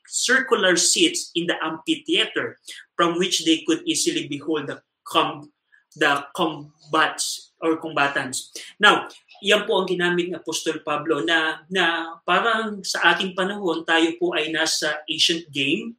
circular 0.05 0.75
seats 0.77 1.31
in 1.33 1.47
the 1.47 1.57
amphitheater 1.63 2.59
from 2.93 3.17
which 3.17 3.47
they 3.47 3.65
could 3.65 3.81
easily 3.87 4.27
behold 4.27 4.67
the 4.67 4.77
com 5.07 5.49
the 5.95 6.27
combats 6.35 7.55
or 7.63 7.77
combatants. 7.77 8.51
Now, 8.79 9.07
yan 9.43 9.67
po 9.67 9.81
ang 9.81 9.87
ginamit 9.89 10.31
ng 10.31 10.39
Apostol 10.39 10.79
Pablo 10.85 11.23
na, 11.23 11.63
na 11.67 12.15
parang 12.23 12.83
sa 12.85 13.15
ating 13.15 13.35
panahon 13.35 13.83
tayo 13.83 14.15
po 14.15 14.35
ay 14.35 14.53
nasa 14.53 15.03
ancient 15.09 15.49
game 15.51 15.95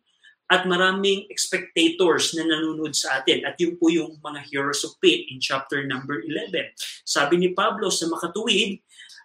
at 0.46 0.62
maraming 0.62 1.26
spectators 1.34 2.32
na 2.38 2.46
nanonood 2.46 2.94
sa 2.94 3.18
atin. 3.18 3.42
At 3.42 3.58
yun 3.58 3.74
po 3.74 3.90
yung 3.90 4.22
mga 4.22 4.46
heroes 4.46 4.86
of 4.86 4.94
faith 5.02 5.26
in 5.26 5.42
chapter 5.42 5.82
number 5.82 6.22
11. 6.22 6.70
Sabi 7.02 7.34
ni 7.42 7.50
Pablo 7.50 7.90
sa 7.90 8.06
makatuwid, 8.06 8.78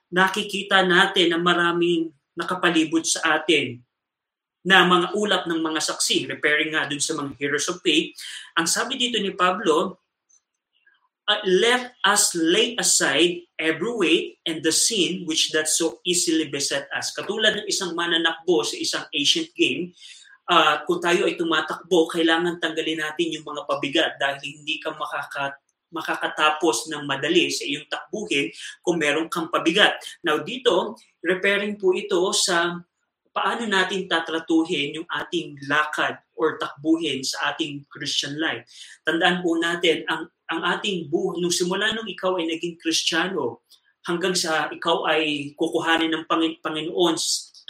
nakikita 0.09 0.81
natin 0.81 1.31
na 1.31 1.39
maraming 1.39 2.09
nakapalibot 2.33 3.05
sa 3.05 3.37
atin 3.37 3.79
na 4.61 4.85
mga 4.85 5.07
ulap 5.17 5.43
ng 5.49 5.61
mga 5.61 5.81
saksi, 5.81 6.29
referring 6.29 6.73
nga 6.73 6.85
dun 6.85 7.01
sa 7.01 7.17
mga 7.17 7.33
heroes 7.37 7.65
of 7.69 7.81
faith. 7.81 8.13
Ang 8.57 8.69
sabi 8.69 8.97
dito 8.97 9.17
ni 9.17 9.33
Pablo, 9.33 10.01
uh, 11.27 11.41
let 11.45 11.93
us 12.05 12.33
lay 12.33 12.73
aside 12.79 13.45
every 13.59 13.93
weight 13.93 14.25
and 14.47 14.63
the 14.65 14.73
sin 14.73 15.25
which 15.25 15.51
that 15.51 15.69
so 15.69 15.99
easily 16.05 16.49
beset 16.49 16.87
us. 16.95 17.13
Katulad 17.13 17.61
ng 17.61 17.67
isang 17.69 17.93
mananakbo 17.93 18.65
sa 18.65 18.77
isang 18.77 19.05
ancient 19.13 19.51
game, 19.53 19.93
uh, 20.49 20.81
kung 20.87 21.03
tayo 21.03 21.29
ay 21.29 21.37
tumatakbo, 21.37 22.09
kailangan 22.09 22.57
tanggalin 22.57 23.03
natin 23.03 23.33
yung 23.37 23.45
mga 23.45 23.61
pabigat 23.69 24.11
dahil 24.17 24.41
hindi 24.41 24.81
ka 24.81 24.95
makaka 24.95 25.55
makakatapos 25.91 26.87
ng 26.87 27.03
madali 27.03 27.51
sa 27.51 27.67
iyong 27.67 27.83
takbuhin 27.91 28.47
kung 28.79 28.95
meron 28.95 29.27
kang 29.27 29.51
pabigat. 29.51 29.99
Now 30.23 30.39
dito, 30.39 30.95
referring 31.19 31.75
po 31.75 31.91
ito 31.91 32.31
sa 32.31 32.79
paano 33.35 33.63
natin 33.67 34.07
tatratuhin 34.07 35.03
yung 35.03 35.07
ating 35.07 35.59
lakad 35.67 36.15
or 36.41 36.57
takbuhin 36.57 37.21
sa 37.21 37.53
ating 37.53 37.85
Christian 37.93 38.41
life. 38.41 38.65
Tandaan 39.05 39.45
po 39.45 39.61
natin, 39.61 40.01
ang 40.09 40.25
ang 40.51 40.61
ating 40.77 41.07
buhay, 41.07 41.39
nung 41.39 41.53
simula 41.53 41.95
nung 41.95 42.09
ikaw 42.09 42.35
ay 42.35 42.49
naging 42.49 42.75
Kristiyano, 42.81 43.63
hanggang 44.03 44.35
sa 44.35 44.67
ikaw 44.67 45.07
ay 45.07 45.53
kukuhanin 45.55 46.11
ng 46.11 46.25
Panginoon 46.59 47.15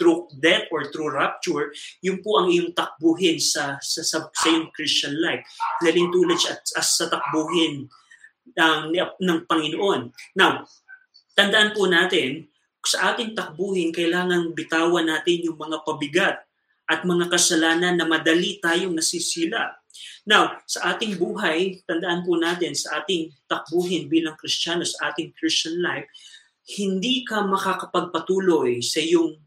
through 0.00 0.26
death 0.42 0.66
or 0.74 0.90
through 0.90 1.12
rapture, 1.14 1.70
yun 2.02 2.18
po 2.24 2.42
ang 2.42 2.50
iyong 2.50 2.74
takbuhin 2.74 3.38
sa 3.38 3.78
sa, 3.78 4.02
sa, 4.02 4.26
sa 4.26 4.46
iyong 4.50 4.74
Christian 4.74 5.14
life. 5.22 5.46
Laling 5.84 6.10
tulad 6.10 6.40
siya 6.40 6.58
as 6.58 6.88
sa 6.98 7.06
takbuhin 7.06 7.86
ng, 8.56 8.80
ng 8.98 9.38
Panginoon. 9.46 10.10
Now, 10.34 10.66
tandaan 11.38 11.76
po 11.76 11.86
natin, 11.86 12.50
sa 12.82 13.14
ating 13.14 13.38
takbuhin, 13.38 13.94
kailangan 13.94 14.58
bitawan 14.58 15.06
natin 15.06 15.46
yung 15.46 15.54
mga 15.54 15.86
pabigat 15.86 16.42
at 16.92 17.08
mga 17.08 17.32
kasalanan 17.32 17.96
na 17.96 18.04
madali 18.04 18.60
tayong 18.60 18.92
nasisila. 18.92 19.72
Now, 20.28 20.60
sa 20.68 20.92
ating 20.92 21.16
buhay, 21.16 21.80
tandaan 21.88 22.22
po 22.22 22.36
natin 22.36 22.76
sa 22.76 23.00
ating 23.00 23.32
takbuhin 23.48 24.12
bilang 24.12 24.36
Kristiyano, 24.36 24.84
sa 24.84 25.08
ating 25.10 25.32
Christian 25.32 25.80
life, 25.80 26.04
hindi 26.76 27.24
ka 27.24 27.42
makakapagpatuloy 27.48 28.84
sa 28.84 29.00
iyong 29.00 29.40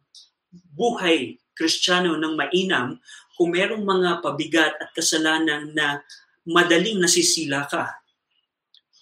buhay 0.76 1.40
kristyano 1.56 2.20
ng 2.20 2.36
mainam 2.36 3.00
kung 3.40 3.56
merong 3.56 3.84
mga 3.84 4.20
pabigat 4.20 4.76
at 4.76 4.92
kasalanan 4.92 5.72
na 5.72 6.04
madaling 6.44 7.00
nasisila 7.00 7.64
ka. 7.72 7.96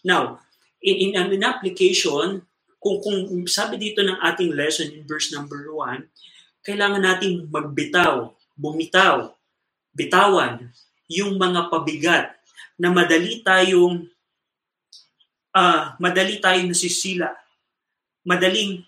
Now, 0.05 0.41
in, 0.81 1.13
in, 1.13 1.33
in 1.33 1.43
application, 1.45 2.45
kung, 2.77 2.97
kung 3.01 3.47
sabi 3.49 3.81
dito 3.81 4.05
ng 4.05 4.21
ating 4.21 4.53
lesson 4.53 4.93
in 4.93 5.07
verse 5.09 5.33
number 5.33 5.71
1, 5.71 6.05
kailangan 6.63 7.03
natin 7.03 7.47
magbitaw, 7.51 8.31
bumitaw, 8.55 9.35
bitawan 9.93 10.71
yung 11.11 11.35
mga 11.37 11.69
pabigat 11.69 12.33
na 12.79 12.89
madali 12.89 13.43
tayong 13.43 14.07
uh, 15.53 15.93
madali 16.01 16.41
tayong 16.41 16.73
nasisila 16.73 17.29
madaling 18.25 18.81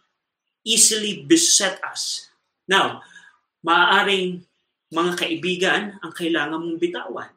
easily 0.65 1.21
beset 1.27 1.77
us. 1.85 2.31
Now, 2.65 3.03
maaaring 3.61 4.41
mga 4.89 5.13
kaibigan 5.19 5.81
ang 6.01 6.11
kailangan 6.15 6.57
mong 6.57 6.79
bitawan. 6.81 7.31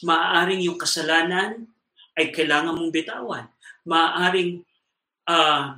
Maaaring 0.00 0.64
yung 0.64 0.78
kasalanan 0.80 1.68
ay 2.14 2.30
kailangan 2.30 2.72
mong 2.72 2.94
bitawan. 2.94 3.46
Maaaring 3.84 4.64
uh, 5.28 5.76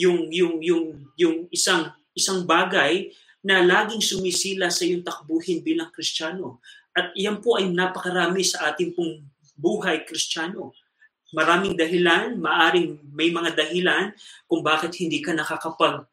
yung 0.00 0.28
yung 0.32 0.58
yung 0.64 0.84
yung 1.14 1.36
isang 1.52 1.92
isang 2.16 2.42
bagay 2.42 3.12
na 3.46 3.62
laging 3.62 4.02
sumisila 4.02 4.66
sa 4.66 4.82
iyong 4.82 5.06
takbuhin 5.06 5.62
bilang 5.62 5.94
Kristiyano. 5.94 6.58
At 6.90 7.14
iyan 7.14 7.38
po 7.38 7.54
ay 7.54 7.70
napakarami 7.70 8.42
sa 8.42 8.74
ating 8.74 8.90
pong 8.98 9.22
buhay 9.54 10.02
Kristiyano 10.02 10.74
maraming 11.34 11.74
dahilan, 11.74 12.38
maaring 12.38 13.02
may 13.10 13.32
mga 13.32 13.56
dahilan 13.56 14.14
kung 14.46 14.62
bakit 14.62 14.94
hindi 14.96 15.18
ka 15.18 15.34
nakakapag 15.34 16.06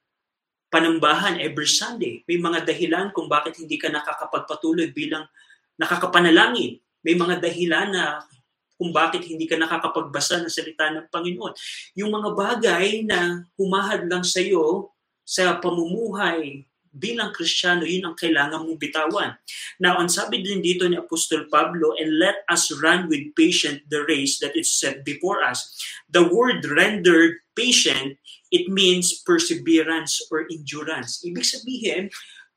panambahan 0.74 1.38
every 1.38 1.70
Sunday. 1.70 2.26
May 2.26 2.42
mga 2.42 2.66
dahilan 2.66 3.14
kung 3.14 3.30
bakit 3.30 3.62
hindi 3.62 3.78
ka 3.78 3.94
nakakapagpatuloy 3.94 4.90
bilang 4.90 5.30
nakakapanalangin. 5.78 6.82
May 7.06 7.14
mga 7.14 7.38
dahilan 7.40 7.94
na 7.94 8.26
kung 8.74 8.90
bakit 8.90 9.22
hindi 9.30 9.46
ka 9.46 9.54
nakakapagbasa 9.54 10.42
ng 10.42 10.50
salita 10.50 10.90
ng 10.90 11.14
Panginoon. 11.14 11.54
Yung 11.94 12.10
mga 12.10 12.30
bagay 12.34 13.06
na 13.06 13.46
humahad 13.54 14.10
lang 14.10 14.26
sa 14.26 14.42
iyo 14.42 14.90
sa 15.22 15.62
pamumuhay 15.62 16.66
bilang 16.94 17.34
Kristiyano, 17.34 17.84
yun 17.90 18.06
ang 18.06 18.18
kailangan 18.18 18.62
mong 18.62 18.78
bitawan. 18.78 19.34
Now, 19.82 19.98
ang 19.98 20.14
sabi 20.14 20.46
din 20.46 20.62
dito 20.62 20.86
ni 20.86 20.94
Apostol 20.94 21.50
Pablo, 21.50 21.98
and 21.98 22.22
let 22.22 22.46
us 22.48 22.70
run 22.80 23.10
with 23.10 23.34
patience 23.34 23.82
the 23.90 24.06
race 24.06 24.38
that 24.40 24.54
is 24.54 24.70
set 24.70 25.02
before 25.02 25.42
us. 25.42 25.74
The 26.14 26.24
word 26.24 26.62
rendered 26.70 27.42
patient, 27.58 28.22
it 28.54 28.70
means 28.70 29.26
perseverance 29.26 30.22
or 30.30 30.46
endurance. 30.46 31.26
Ibig 31.26 31.46
sabihin, 31.46 32.14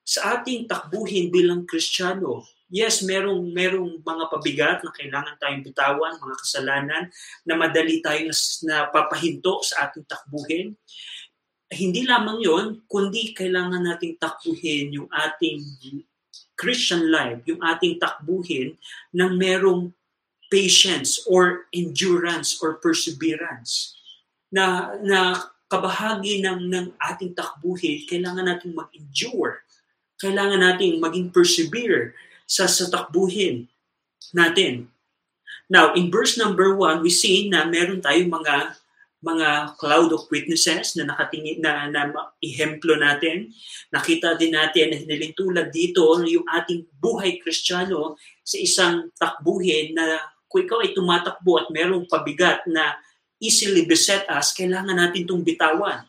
sa 0.07 0.39
ating 0.39 0.69
takbuhin 0.69 1.33
bilang 1.33 1.65
Kristiyano, 1.65 2.45
yes, 2.69 3.03
merong 3.03 3.51
merong 3.51 4.05
mga 4.05 4.25
pabigat 4.31 4.79
na 4.85 4.93
kailangan 4.95 5.35
tayong 5.41 5.65
bitawan, 5.65 6.21
mga 6.21 6.37
kasalanan 6.39 7.05
na 7.43 7.55
madali 7.57 8.05
tayong 8.05 8.31
napapahinto 8.69 9.65
sa 9.65 9.89
ating 9.89 10.07
takbuhin 10.07 10.77
hindi 11.71 12.07
lamang 12.07 12.39
yon 12.39 12.67
kundi 12.87 13.35
kailangan 13.35 13.83
nating 13.83 14.23
takbuhin 14.23 14.95
yung 14.95 15.11
ating 15.11 15.67
Christian 16.57 17.11
life, 17.11 17.43
yung 17.45 17.61
ating 17.61 17.99
takbuhin 17.99 18.79
ng 19.13 19.33
merong 19.35 19.91
patience 20.47 21.27
or 21.27 21.67
endurance 21.75 22.63
or 22.63 22.79
perseverance. 22.79 23.99
Na 24.55 24.95
na 25.03 25.51
kabahagi 25.67 26.47
ng 26.47 26.71
ng 26.71 26.87
ating 27.03 27.35
takbuhin 27.35 28.07
kailangan 28.07 28.47
nating 28.47 28.73
mag-endure. 28.73 29.67
Kailangan 30.23 30.63
nating 30.63 31.03
maging 31.03 31.35
persevere 31.35 32.15
sa 32.47 32.71
sa 32.71 32.87
takbuhin 32.87 33.67
natin. 34.31 34.87
Now 35.67 35.99
in 35.99 36.15
verse 36.15 36.39
number 36.39 36.79
1 36.79 37.03
we 37.03 37.11
see 37.11 37.51
na 37.51 37.67
meron 37.67 37.99
tayong 37.99 38.31
mga 38.31 38.79
mga 39.25 39.79
cloud 39.81 40.13
of 40.13 40.29
witnesses 40.29 40.95
na 40.97 41.09
nakatingin 41.09 41.65
na, 41.65 41.89
na 41.89 42.13
ihemplo 42.45 43.01
natin. 43.01 43.49
Nakita 43.89 44.37
din 44.37 44.53
natin 44.53 44.93
na 44.93 45.01
hinilintulad 45.01 45.73
dito 45.73 46.05
yung 46.25 46.45
ating 46.45 46.85
buhay 47.01 47.41
kristyano 47.41 48.21
sa 48.45 48.57
isang 48.61 49.09
takbuhin 49.17 49.97
na 49.97 50.21
kung 50.47 50.63
ikaw 50.63 50.79
ay 50.85 50.95
tumatakbo 50.95 51.59
at 51.59 51.69
merong 51.73 52.07
pabigat 52.07 52.65
na 52.71 52.97
easily 53.43 53.85
beset 53.85 54.25
us, 54.33 54.57
kailangan 54.57 54.97
natin 54.97 55.29
itong 55.29 55.45
bitawan. 55.45 56.07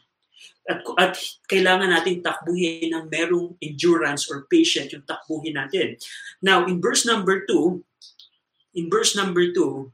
At, 0.68 0.84
at 1.00 1.16
kailangan 1.48 1.92
natin 1.92 2.20
takbuhin 2.20 2.92
ng 2.92 3.08
merong 3.08 3.56
endurance 3.64 4.28
or 4.28 4.48
patience 4.52 4.92
yung 4.92 5.08
takbuhin 5.08 5.56
natin. 5.56 5.96
Now, 6.44 6.68
in 6.68 6.84
verse 6.84 7.08
number 7.08 7.48
2, 7.48 8.80
in 8.80 8.92
verse 8.92 9.16
number 9.16 9.52
2 9.52 9.92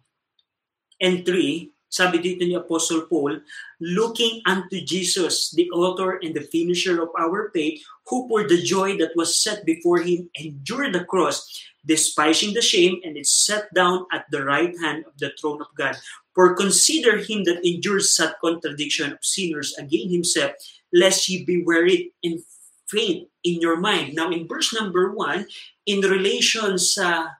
and 1.01 1.21
3, 1.25 1.72
sabi 1.93 2.17
dito 2.17 2.41
ni 2.41 2.57
Apostle 2.57 3.05
Paul, 3.05 3.37
looking 3.77 4.41
unto 4.49 4.81
Jesus, 4.81 5.53
the 5.53 5.69
author 5.69 6.17
and 6.25 6.33
the 6.33 6.49
finisher 6.49 6.97
of 6.97 7.13
our 7.13 7.53
faith, 7.53 7.85
who 8.09 8.25
for 8.25 8.49
the 8.49 8.57
joy 8.57 8.97
that 8.97 9.13
was 9.13 9.37
set 9.37 9.61
before 9.61 10.01
him 10.01 10.25
endured 10.33 10.97
the 10.97 11.05
cross, 11.05 11.45
despising 11.85 12.57
the 12.57 12.65
shame, 12.65 12.97
and 13.05 13.13
is 13.13 13.29
set 13.29 13.69
down 13.77 14.09
at 14.09 14.25
the 14.33 14.41
right 14.41 14.73
hand 14.81 15.05
of 15.05 15.13
the 15.21 15.29
throne 15.37 15.61
of 15.61 15.69
God. 15.77 15.93
For 16.33 16.57
consider 16.57 17.21
him 17.21 17.45
that 17.45 17.61
endures 17.61 18.09
such 18.09 18.41
contradiction 18.41 19.13
of 19.13 19.21
sinners 19.21 19.77
against 19.77 20.09
himself, 20.09 20.57
lest 20.89 21.29
ye 21.29 21.45
be 21.45 21.61
wearied 21.61 22.09
and 22.25 22.41
faint 22.89 23.29
in 23.45 23.61
your 23.61 23.77
mind. 23.77 24.17
Now, 24.17 24.33
in 24.33 24.49
verse 24.49 24.73
number 24.73 25.13
one, 25.13 25.45
in 25.85 26.01
relation 26.01 26.81
sa 26.81 27.37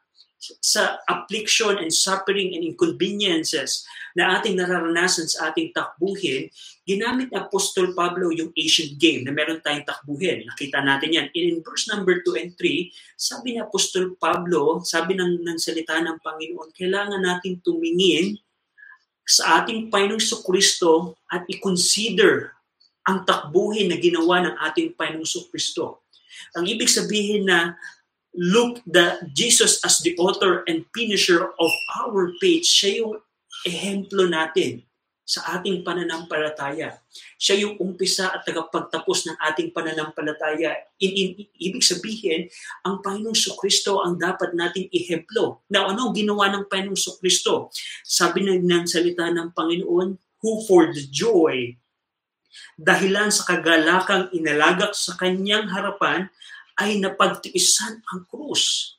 sa 0.59 1.00
affliction 1.07 1.79
and 1.79 1.93
suffering 1.93 2.51
and 2.51 2.63
inconveniences 2.67 3.88
na 4.13 4.38
ating 4.38 4.59
nararanasan 4.59 5.25
sa 5.25 5.50
ating 5.50 5.73
takbuhin, 5.73 6.51
ginamit 6.85 7.33
ni 7.33 7.38
Apostol 7.39 7.95
Pablo 7.97 8.29
yung 8.29 8.53
ancient 8.53 9.00
game 9.01 9.25
na 9.25 9.33
meron 9.33 9.63
tayong 9.63 9.88
takbuhin. 9.88 10.45
Nakita 10.45 10.83
natin 10.85 11.15
yan. 11.15 11.27
In 11.33 11.63
verse 11.65 11.89
number 11.89 12.21
2 12.21 12.38
and 12.38 12.51
3, 12.59 12.93
sabi 13.17 13.57
ni 13.57 13.59
Apostol 13.63 14.13
Pablo, 14.19 14.83
sabi 14.85 15.17
ng, 15.17 15.41
ng 15.41 15.57
salita 15.57 15.97
ng 15.97 16.21
Panginoon, 16.21 16.75
kailangan 16.75 17.21
natin 17.23 17.63
tumingin 17.65 18.38
sa 19.23 19.63
ating 19.63 19.88
Panginoong 19.88 20.43
Kristo 20.43 21.17
at 21.31 21.47
i-consider 21.47 22.53
ang 23.07 23.23
takbuhin 23.23 23.91
na 23.91 23.97
ginawa 23.97 24.43
ng 24.45 24.55
ating 24.69 24.93
Panginoong 24.93 25.47
Kristo. 25.50 26.05
Ang 26.53 26.69
ibig 26.69 26.91
sabihin 26.91 27.50
na 27.50 27.73
look 28.33 28.81
the 28.89 29.21
Jesus 29.31 29.79
as 29.85 30.01
the 30.01 30.17
author 30.17 30.65
and 30.65 30.89
finisher 30.93 31.53
of 31.57 31.71
our 32.01 32.33
faith. 32.41 32.65
Siya 32.65 33.05
yung 33.05 33.21
ehemplo 33.65 34.25
natin 34.25 34.83
sa 35.23 35.55
ating 35.55 35.87
pananampalataya. 35.87 36.99
Siya 37.39 37.63
yung 37.63 37.79
umpisa 37.79 38.35
at 38.35 38.43
tagapagtapos 38.43 39.31
ng 39.31 39.37
ating 39.39 39.71
pananampalataya. 39.71 40.75
In, 40.99 41.11
in, 41.15 41.29
ibig 41.55 41.79
sabihin, 41.79 42.51
ang 42.83 42.99
Panginoong 42.99 43.55
Kristo 43.55 44.03
ang 44.03 44.19
dapat 44.19 44.51
nating 44.51 44.91
ehemplo. 44.91 45.63
Na 45.71 45.87
ano 45.87 46.11
ginawa 46.11 46.51
ng 46.51 46.67
Panginoong 46.67 47.17
Kristo? 47.23 47.71
Sabi 48.03 48.43
ng, 48.43 48.67
ng 48.67 48.83
salita 48.83 49.31
ng 49.31 49.55
Panginoon, 49.55 50.09
who 50.43 50.59
for 50.67 50.91
the 50.91 51.07
joy, 51.07 51.71
dahilan 52.75 53.31
sa 53.31 53.47
kagalakang 53.47 54.27
inalagak 54.35 54.91
sa 54.91 55.15
kanyang 55.15 55.71
harapan, 55.71 56.27
ay 56.83 56.99
napagtiisan 56.99 58.03
ang 58.11 58.27
krus. 58.27 58.95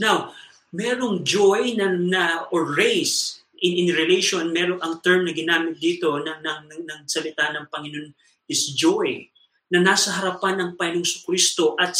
Now, 0.00 0.32
merong 0.72 1.20
joy 1.20 1.76
na, 1.76 1.92
na 1.92 2.24
or 2.48 2.72
race 2.72 3.44
in, 3.60 3.86
in 3.86 3.88
relation, 3.92 4.48
merong 4.48 4.80
ang 4.80 5.04
term 5.04 5.28
na 5.28 5.36
ginamit 5.36 5.76
dito 5.76 6.16
ng, 6.16 6.40
ng, 6.40 6.60
ng, 6.72 6.82
ng 6.88 7.00
salita 7.04 7.52
ng 7.52 7.68
Panginoon 7.68 8.10
is 8.48 8.72
joy 8.72 9.28
na 9.70 9.84
nasa 9.84 10.16
harapan 10.16 10.58
ng 10.58 10.70
Panginoong 10.80 11.22
Kristo 11.28 11.76
at 11.76 11.94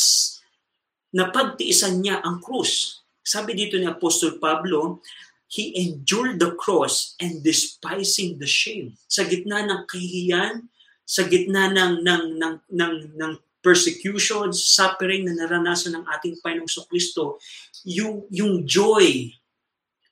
napagtiisan 1.12 2.00
niya 2.00 2.24
ang 2.24 2.40
krus. 2.40 3.04
Sabi 3.20 3.54
dito 3.54 3.76
ni 3.76 3.86
Apostol 3.86 4.40
Pablo, 4.40 5.04
He 5.50 5.74
endured 5.82 6.38
the 6.38 6.54
cross 6.54 7.18
and 7.18 7.42
despising 7.42 8.38
the 8.38 8.46
shame. 8.46 8.94
Sa 9.10 9.26
gitna 9.26 9.66
ng 9.66 9.82
kahihiyan, 9.82 10.70
sa 11.02 11.26
gitna 11.26 11.66
ng, 11.74 12.06
ng, 12.06 12.24
ng, 12.38 12.54
ng, 12.70 12.94
ng 13.18 13.32
persecution, 13.60 14.52
suffering 14.52 15.28
na 15.28 15.36
naranasan 15.36 15.96
ng 15.96 16.04
ating 16.18 16.40
Panginoong 16.40 16.88
Kristo, 16.88 17.40
yung, 17.84 18.24
yung 18.32 18.64
joy 18.64 19.32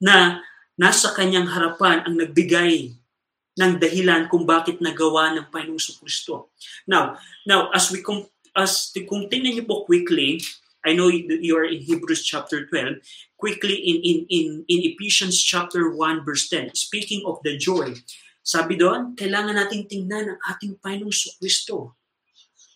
na 0.01 0.41
nasa 0.79 1.11
kanyang 1.17 1.51
harapan 1.51 2.07
ang 2.07 2.15
nagbigay 2.15 2.95
ng 3.59 3.73
dahilan 3.83 4.31
kung 4.31 4.47
bakit 4.47 4.79
nagawa 4.79 5.35
ng 5.35 5.51
Panginoong 5.51 5.99
Kristo. 5.99 6.55
Now, 6.87 7.19
now 7.43 7.75
as 7.75 7.91
we 7.91 8.01
com- 8.05 8.31
as 8.55 8.95
kung 8.95 9.27
tingnan 9.27 9.59
niyo 9.59 9.65
po 9.67 9.83
quickly, 9.83 10.39
I 10.87 10.95
know 10.95 11.11
you 11.11 11.59
are 11.59 11.67
in 11.67 11.83
Hebrews 11.83 12.23
chapter 12.23 12.71
12, 12.71 13.03
quickly 13.35 13.75
in 13.75 13.99
in 14.01 14.19
in 14.31 14.47
in 14.71 14.81
Ephesians 14.95 15.43
chapter 15.43 15.91
1 15.91 16.23
verse 16.23 16.47
10, 16.47 16.79
speaking 16.79 17.27
of 17.27 17.43
the 17.43 17.59
joy. 17.59 17.99
Sabi 18.47 18.79
doon, 18.79 19.19
kailangan 19.19 19.59
nating 19.59 19.91
tingnan 19.91 20.39
ang 20.39 20.41
ating 20.49 20.79
Panginoong 20.79 21.13
Kristo. 21.43 21.98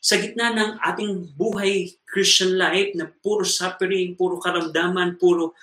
Sa 0.03 0.19
gitna 0.19 0.51
ng 0.51 0.83
ating 0.83 1.39
buhay 1.39 1.95
Christian 2.11 2.59
life 2.59 2.91
na 2.99 3.07
puro 3.23 3.47
suffering, 3.47 4.19
puro 4.19 4.43
karamdaman, 4.43 5.15
puro 5.15 5.55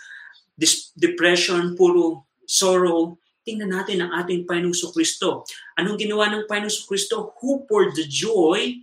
depression, 0.96 1.76
puro 1.76 2.24
sorrow, 2.48 3.20
tingnan 3.44 3.76
natin 3.76 4.00
ang 4.00 4.16
ating 4.16 4.48
Panginoong 4.48 4.96
Kristo. 4.96 5.44
Anong 5.76 6.00
ginawa 6.00 6.32
ng 6.32 6.48
Panginoong 6.48 6.88
Kristo? 6.88 7.36
Who 7.44 7.68
poured 7.68 8.00
the 8.00 8.08
joy 8.08 8.80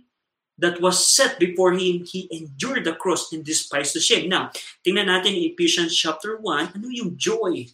that 0.61 0.77
was 0.77 1.09
set 1.09 1.41
before 1.41 1.73
Him, 1.73 2.05
He 2.05 2.29
endured 2.29 2.85
the 2.85 2.93
cross 2.93 3.33
and 3.33 3.41
despised 3.41 3.97
the 3.97 4.01
shame. 4.01 4.29
Now, 4.29 4.53
tingnan 4.85 5.09
natin 5.09 5.33
in 5.33 5.53
Ephesians 5.57 5.93
chapter 5.93 6.37
1, 6.37 6.77
ano 6.77 6.87
yung 6.93 7.17
joy 7.17 7.65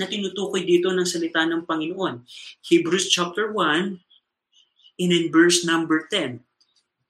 na 0.00 0.08
tinutukoy 0.08 0.64
dito 0.64 0.88
ng 0.88 1.04
salita 1.04 1.44
ng 1.44 1.68
Panginoon? 1.68 2.24
Hebrews 2.64 3.12
chapter 3.12 3.52
1, 3.52 4.00
in 5.00 5.10
in 5.12 5.32
verse 5.32 5.64
number 5.64 6.08
10. 6.08 6.44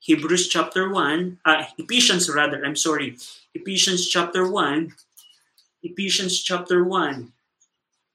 Hebrews 0.00 0.48
chapter 0.48 0.88
1, 0.88 1.38
uh, 1.44 1.64
Ephesians 1.76 2.28
rather, 2.32 2.64
I'm 2.64 2.76
sorry. 2.76 3.16
Ephesians 3.54 4.08
chapter 4.08 4.48
1, 4.48 4.92
Ephesians 5.82 6.40
chapter 6.40 6.84
1, 6.84 7.32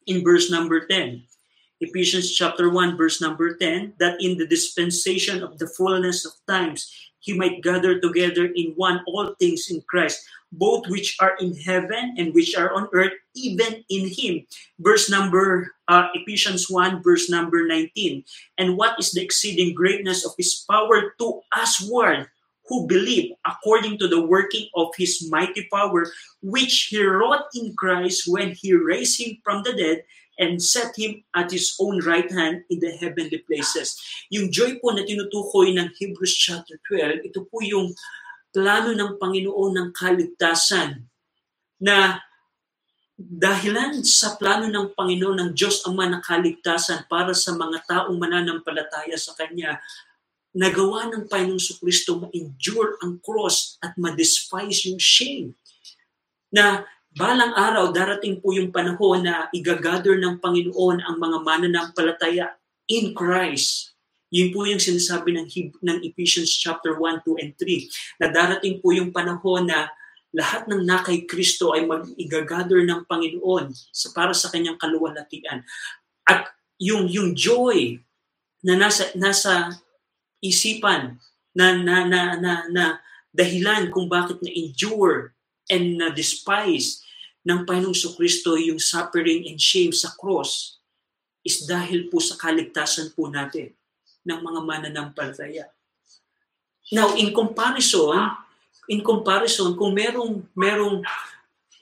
in 0.08 0.24
verse 0.24 0.50
number 0.50 0.86
10. 0.86 1.24
Ephesians 1.82 2.32
chapter 2.32 2.70
1 2.70 2.98
verse 2.98 3.22
number 3.22 3.56
10 3.56 3.94
that 4.00 4.15
in 4.22 4.38
the 4.38 4.48
dispensation 4.48 5.44
of 5.44 5.60
the 5.60 5.68
fullness 5.68 6.25
of 6.25 6.32
times 6.48 6.89
he 7.25 7.34
might 7.34 7.65
gather 7.65 8.00
together 8.00 8.46
in 8.46 8.77
one 8.77 9.01
all 9.10 9.34
things 9.41 9.67
in 9.74 9.82
Christ 9.89 10.22
both 10.58 10.88
which 10.88 11.17
are 11.20 11.36
in 11.39 11.55
heaven 11.55 12.15
and 12.17 12.34
which 12.34 12.55
are 12.55 12.74
on 12.74 12.88
earth 12.94 13.13
even 13.36 13.84
in 13.89 14.08
him. 14.08 14.46
Verse 14.79 15.10
number 15.10 15.75
uh, 15.88 16.08
Ephesians 16.13 16.70
1 16.70 17.03
verse 17.03 17.29
number 17.29 17.67
19 17.67 18.24
and 18.58 18.77
what 18.77 18.98
is 18.98 19.12
the 19.12 19.22
exceeding 19.22 19.75
greatness 19.75 20.25
of 20.25 20.34
his 20.38 20.65
power 20.70 21.13
to 21.20 21.41
us 21.53 21.84
word 21.89 22.25
who 22.68 22.88
believe 22.88 23.34
according 23.46 23.98
to 24.00 24.08
the 24.08 24.22
working 24.22 24.68
of 24.74 24.90
his 24.98 25.30
mighty 25.30 25.68
power, 25.72 26.10
which 26.42 26.90
he 26.90 27.02
wrought 27.04 27.46
in 27.54 27.74
Christ 27.78 28.26
when 28.26 28.58
he 28.58 28.74
raised 28.74 29.22
him 29.22 29.38
from 29.44 29.62
the 29.64 29.74
dead 29.74 30.04
and 30.40 30.60
set 30.60 30.92
him 30.98 31.24
at 31.36 31.52
his 31.52 31.76
own 31.80 32.04
right 32.04 32.28
hand 32.28 32.64
in 32.70 32.80
the 32.80 32.92
heavenly 33.00 33.40
places. 33.48 33.96
Yung 34.28 34.52
joy 34.52 34.76
po 34.84 34.92
na 34.92 35.08
tinutukoy 35.08 35.72
ng 35.78 35.96
Hebrews 35.96 36.36
chapter 36.36 36.76
12, 36.92 37.32
ito 37.32 37.48
po 37.48 37.64
yung 37.64 37.96
plano 38.52 38.92
ng 38.92 39.16
Panginoon 39.16 39.72
ng 39.76 39.90
kaligtasan 39.96 41.08
na 41.80 42.20
dahilan 43.16 44.04
sa 44.04 44.36
plano 44.36 44.68
ng 44.68 44.92
Panginoon 44.92 45.40
ng 45.40 45.52
Diyos 45.56 45.88
Ama 45.88 46.08
ng 46.12 46.24
kaligtasan 46.24 47.08
para 47.08 47.32
sa 47.32 47.56
mga 47.56 47.88
taong 47.88 48.20
mananampalataya 48.20 49.16
sa 49.16 49.32
Kanya 49.40 49.80
nagawa 50.56 51.12
ng 51.12 51.28
Panginoong 51.28 51.84
Kristo 51.84 52.24
ma-endure 52.24 52.96
ang 53.04 53.20
cross 53.20 53.76
at 53.84 53.94
ma-despise 54.00 54.88
yung 54.88 54.98
shame. 54.98 55.52
Na 56.50 56.88
balang 57.12 57.52
araw, 57.52 57.92
darating 57.92 58.40
po 58.40 58.56
yung 58.56 58.72
panahon 58.72 59.28
na 59.28 59.52
igagather 59.52 60.16
ng 60.16 60.40
Panginoon 60.40 61.03
ang 61.03 61.20
mga 61.20 61.38
mananampalataya 61.44 62.56
in 62.88 63.12
Christ. 63.12 63.96
Yun 64.32 64.56
po 64.56 64.64
yung 64.64 64.79
sinasabi 64.79 65.36
ng, 65.36 65.48
ng 65.84 65.98
Ephesians 66.08 66.50
chapter 66.56 66.96
1, 66.98 67.27
2, 67.27 67.44
and 67.44 67.53
3. 67.60 68.24
Na 68.24 68.27
darating 68.32 68.79
po 68.79 68.96
yung 68.96 69.12
panahon 69.12 69.68
na 69.68 69.92
lahat 70.36 70.68
ng 70.68 70.84
nakay 70.84 71.24
Kristo 71.24 71.72
ay 71.72 71.88
mag-igagather 71.88 72.84
ng 72.84 73.08
Panginoon 73.08 73.72
sa, 73.92 74.12
para 74.12 74.36
sa 74.36 74.51
kanyang 74.51 74.75
kaluwalhatian. 74.75 75.64
At 76.27 76.51
yung, 76.75 77.08
yung 77.08 77.32
joy 77.32 78.03
na 78.64 78.75
nasa, 78.75 79.16
nasa 79.16 79.72
isipan 80.46 81.18
na, 81.55 81.74
na, 81.74 82.05
na, 82.05 82.22
na, 82.38 82.53
na 82.70 82.86
dahilan 83.34 83.90
kung 83.90 84.05
bakit 84.05 84.40
na-endure 84.40 85.34
and 85.68 85.98
na-despise 85.98 87.01
ng 87.46 87.66
Panginoong 87.66 88.16
Kristo 88.18 88.58
yung 88.58 88.81
suffering 88.81 89.46
and 89.50 89.62
shame 89.62 89.94
sa 89.94 90.14
cross 90.18 90.81
is 91.46 91.66
dahil 91.70 92.10
po 92.10 92.18
sa 92.18 92.38
kaligtasan 92.38 93.14
po 93.14 93.29
natin 93.29 93.74
ng 94.25 94.40
mga 94.42 94.60
mananampalataya. 94.66 95.70
Now, 96.90 97.14
in 97.14 97.34
comparison, 97.34 98.34
in 98.90 99.05
comparison, 99.05 99.77
kung 99.77 99.94
merong, 99.94 100.46
merong, 100.58 101.05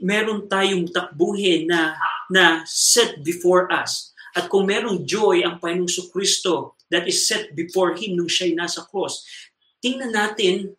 meron 0.03 0.47
tayong 0.47 0.91
takbuhin 0.91 1.67
na, 1.67 1.95
na 2.27 2.63
set 2.67 3.23
before 3.23 3.71
us, 3.71 4.12
at 4.33 4.49
kung 4.49 4.65
merong 4.65 5.05
joy 5.05 5.45
ang 5.45 5.61
Panginoong 5.61 6.09
Kristo 6.09 6.77
that 6.89 7.05
is 7.05 7.25
set 7.29 7.53
before 7.53 7.93
Him 7.93 8.17
nung 8.17 8.29
siya'y 8.29 8.57
nasa 8.57 8.81
cross, 8.89 9.21
tingnan 9.77 10.13
natin 10.13 10.73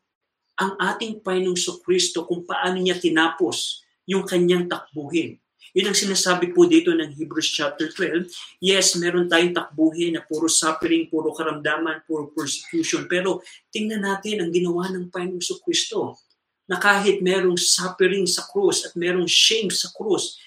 ang 0.58 0.74
ating 0.78 1.22
Panginoong 1.22 1.82
Kristo 1.82 2.26
kung 2.26 2.42
paano 2.42 2.78
niya 2.78 2.98
tinapos 2.98 3.82
yung 4.06 4.26
kanyang 4.26 4.66
takbuhin. 4.66 5.38
Yun 5.74 5.90
ang 5.90 5.98
sinasabi 5.98 6.54
po 6.54 6.70
dito 6.70 6.94
ng 6.94 7.18
Hebrews 7.18 7.50
chapter 7.50 7.90
12. 7.90 8.30
Yes, 8.62 8.94
meron 8.94 9.26
tayong 9.26 9.58
takbuhin 9.58 10.14
na 10.14 10.22
puro 10.22 10.46
suffering, 10.46 11.10
puro 11.10 11.34
karamdaman, 11.34 12.06
puro 12.06 12.30
persecution. 12.30 13.10
Pero 13.10 13.42
tingnan 13.74 14.06
natin 14.06 14.46
ang 14.46 14.54
ginawa 14.54 14.86
ng 14.94 15.10
Panginoong 15.10 15.58
Kristo 15.66 16.22
na 16.70 16.78
kahit 16.78 17.18
merong 17.18 17.58
suffering 17.58 18.22
sa 18.22 18.46
cross 18.46 18.86
at 18.86 18.94
merong 18.94 19.26
shame 19.26 19.68
sa 19.68 19.90
cross, 19.90 20.38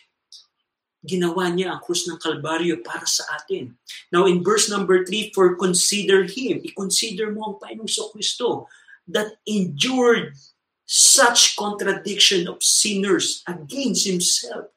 ginawa 1.07 1.47
niya 1.47 1.71
ang 1.71 1.81
krus 1.81 2.03
ng 2.05 2.19
Kalbaryo 2.19 2.83
para 2.83 3.07
sa 3.07 3.23
atin. 3.39 3.79
Now 4.11 4.27
in 4.27 4.43
verse 4.43 4.67
number 4.67 5.07
3, 5.07 5.31
for 5.31 5.55
consider 5.55 6.27
Him, 6.27 6.59
i-consider 6.67 7.31
mo 7.31 7.55
ang 7.55 7.55
Panginoong 7.63 7.87
So 7.87 8.11
Kristo 8.11 8.67
that 9.07 9.39
endured 9.47 10.35
such 10.83 11.55
contradiction 11.55 12.51
of 12.51 12.59
sinners 12.59 13.47
against 13.47 14.03
Himself. 14.03 14.67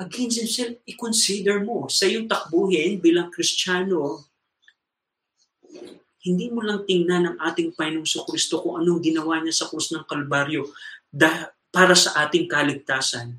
Against 0.00 0.40
Himself, 0.40 0.80
i-consider 0.88 1.60
mo 1.60 1.92
sa 1.92 2.08
iyong 2.08 2.24
takbuhin 2.24 3.04
bilang 3.04 3.28
Kristiyano, 3.28 4.24
hindi 6.24 6.52
mo 6.52 6.60
lang 6.60 6.84
tingnan 6.84 7.24
ang 7.24 7.36
ating 7.40 7.72
Panginoong 7.72 8.08
So 8.08 8.24
Kristo 8.28 8.60
kung 8.60 8.80
anong 8.80 9.00
ginawa 9.00 9.40
niya 9.40 9.64
sa 9.64 9.68
krus 9.70 9.94
ng 9.94 10.04
Kalbaryo 10.04 10.66
para 11.72 11.94
sa 11.96 12.26
ating 12.26 12.44
kaligtasan 12.50 13.38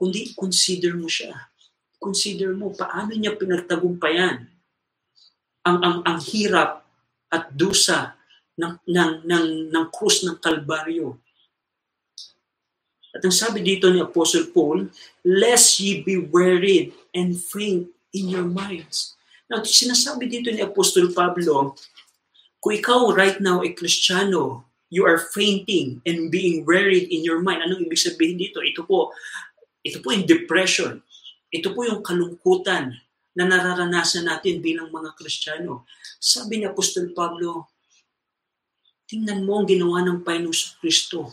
kundi 0.00 0.32
consider 0.32 0.96
mo 0.96 1.04
siya. 1.04 1.52
Consider 2.00 2.56
mo 2.56 2.72
paano 2.72 3.12
niya 3.12 3.36
pinagtagumpayan 3.36 4.48
ang 5.68 5.78
ang 5.84 5.96
ang 6.08 6.18
hirap 6.24 6.88
at 7.28 7.52
dusa 7.52 8.16
ng 8.56 8.80
ng 8.88 9.12
ng 9.28 9.46
ng 9.68 9.86
krus 9.92 10.24
ng 10.24 10.40
Kalbaryo. 10.40 11.20
At 13.12 13.20
ang 13.26 13.34
sabi 13.34 13.60
dito 13.60 13.92
ni 13.92 14.00
Apostle 14.00 14.48
Paul, 14.48 14.88
lest 15.26 15.82
ye 15.82 16.00
be 16.00 16.16
wearied 16.16 16.96
and 17.12 17.36
faint 17.36 17.92
in 18.14 18.32
your 18.32 18.46
minds. 18.46 19.18
Now, 19.50 19.66
sinasabi 19.66 20.30
dito 20.30 20.46
ni 20.54 20.62
Apostol 20.62 21.10
Pablo, 21.10 21.74
kung 22.62 22.74
ikaw 22.78 23.10
right 23.10 23.42
now 23.42 23.66
ay 23.66 23.74
Kristiyano, 23.74 24.62
you 24.94 25.02
are 25.02 25.18
fainting 25.34 25.98
and 26.06 26.30
being 26.30 26.62
wearied 26.62 27.10
in 27.10 27.26
your 27.26 27.42
mind. 27.42 27.66
Anong 27.66 27.90
ibig 27.90 27.98
sabihin 27.98 28.38
dito? 28.38 28.62
Ito 28.62 28.86
po, 28.86 29.10
ito 29.80 29.98
po 30.04 30.12
yung 30.12 30.28
depression. 30.28 31.00
Ito 31.48 31.72
po 31.72 31.88
yung 31.88 32.04
kalungkutan 32.04 33.00
na 33.34 33.44
nararanasan 33.48 34.28
natin 34.28 34.60
bilang 34.60 34.92
mga 34.92 35.16
Kristiyano. 35.16 35.88
Sabi 36.20 36.60
ni 36.60 36.64
Apostol 36.68 37.16
Pablo, 37.16 37.72
tingnan 39.08 39.42
mo 39.48 39.58
ang 39.58 39.66
ginawa 39.66 40.04
ng 40.04 40.20
Panginoong 40.20 40.78
Kristo. 40.78 41.32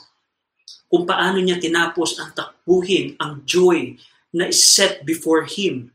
Kung 0.88 1.04
paano 1.04 1.44
niya 1.44 1.60
tinapos 1.60 2.16
ang 2.18 2.32
takbuhin, 2.32 3.20
ang 3.20 3.44
joy 3.44 4.00
na 4.32 4.48
is 4.48 4.64
set 4.64 5.04
before 5.04 5.44
Him, 5.44 5.92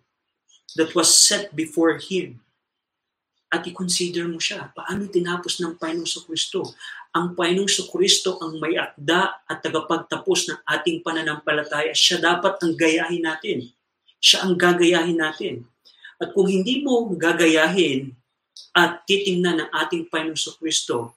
that 0.77 0.93
was 0.93 1.09
set 1.09 1.57
before 1.57 1.97
Him. 1.97 2.42
At 3.53 3.69
i-consider 3.69 4.25
mo 4.33 4.41
siya, 4.41 4.73
paano 4.73 5.05
tinapos 5.13 5.61
ng 5.61 5.77
Panginoong 5.77 6.25
Kristo 6.25 6.73
ang 7.13 7.37
Panginoong 7.37 7.69
Kristo 7.93 8.41
ang 8.41 8.57
may 8.57 8.81
akda 8.81 9.45
at 9.45 9.61
tagapagtapos 9.61 10.49
ng 10.49 10.59
ating 10.65 11.05
pananampalataya. 11.05 11.93
Siya 11.93 12.17
dapat 12.17 12.57
ang 12.65 12.73
gayahin 12.73 13.29
natin. 13.29 13.69
Siya 14.17 14.49
ang 14.49 14.57
gagayahin 14.57 15.21
natin. 15.21 15.69
At 16.17 16.33
kung 16.33 16.49
hindi 16.49 16.81
mo 16.81 17.13
gagayahin 17.13 18.17
at 18.73 19.05
titingnan 19.05 19.61
ng 19.61 19.71
ating 19.77 20.09
Panginoong 20.09 20.57
Kristo, 20.57 21.13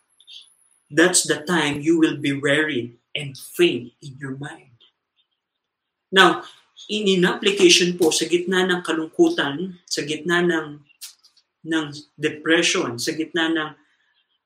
that's 0.91 1.23
the 1.23 1.39
time 1.47 1.79
you 1.79 1.95
will 1.95 2.19
be 2.19 2.35
weary 2.35 2.99
and 3.15 3.39
faint 3.39 3.95
in 4.03 4.19
your 4.19 4.35
mind. 4.35 4.75
Now, 6.11 6.43
in, 6.91 7.07
in 7.07 7.23
application 7.23 7.95
po 7.95 8.11
sa 8.11 8.27
gitna 8.27 8.67
ng 8.67 8.83
kalungkutan, 8.83 9.79
sa 9.87 10.03
gitna 10.03 10.43
ng 10.43 10.83
ng 11.65 11.89
depression, 12.15 13.01
sa 13.01 13.11
gitna 13.17 13.49
ng 13.49 13.71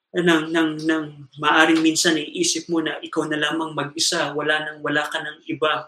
ng 0.09 0.49
ng 0.49 0.69
ng 0.89 1.03
maaring 1.37 1.85
minsan 1.85 2.17
iisip 2.17 2.65
mo 2.65 2.81
na 2.81 2.97
ikaw 2.97 3.29
na 3.29 3.37
lamang 3.37 3.77
mag-isa, 3.77 4.33
wala 4.33 4.65
nang 4.65 4.79
wala 4.81 5.05
ka 5.05 5.21
ng 5.21 5.45
iba. 5.45 5.85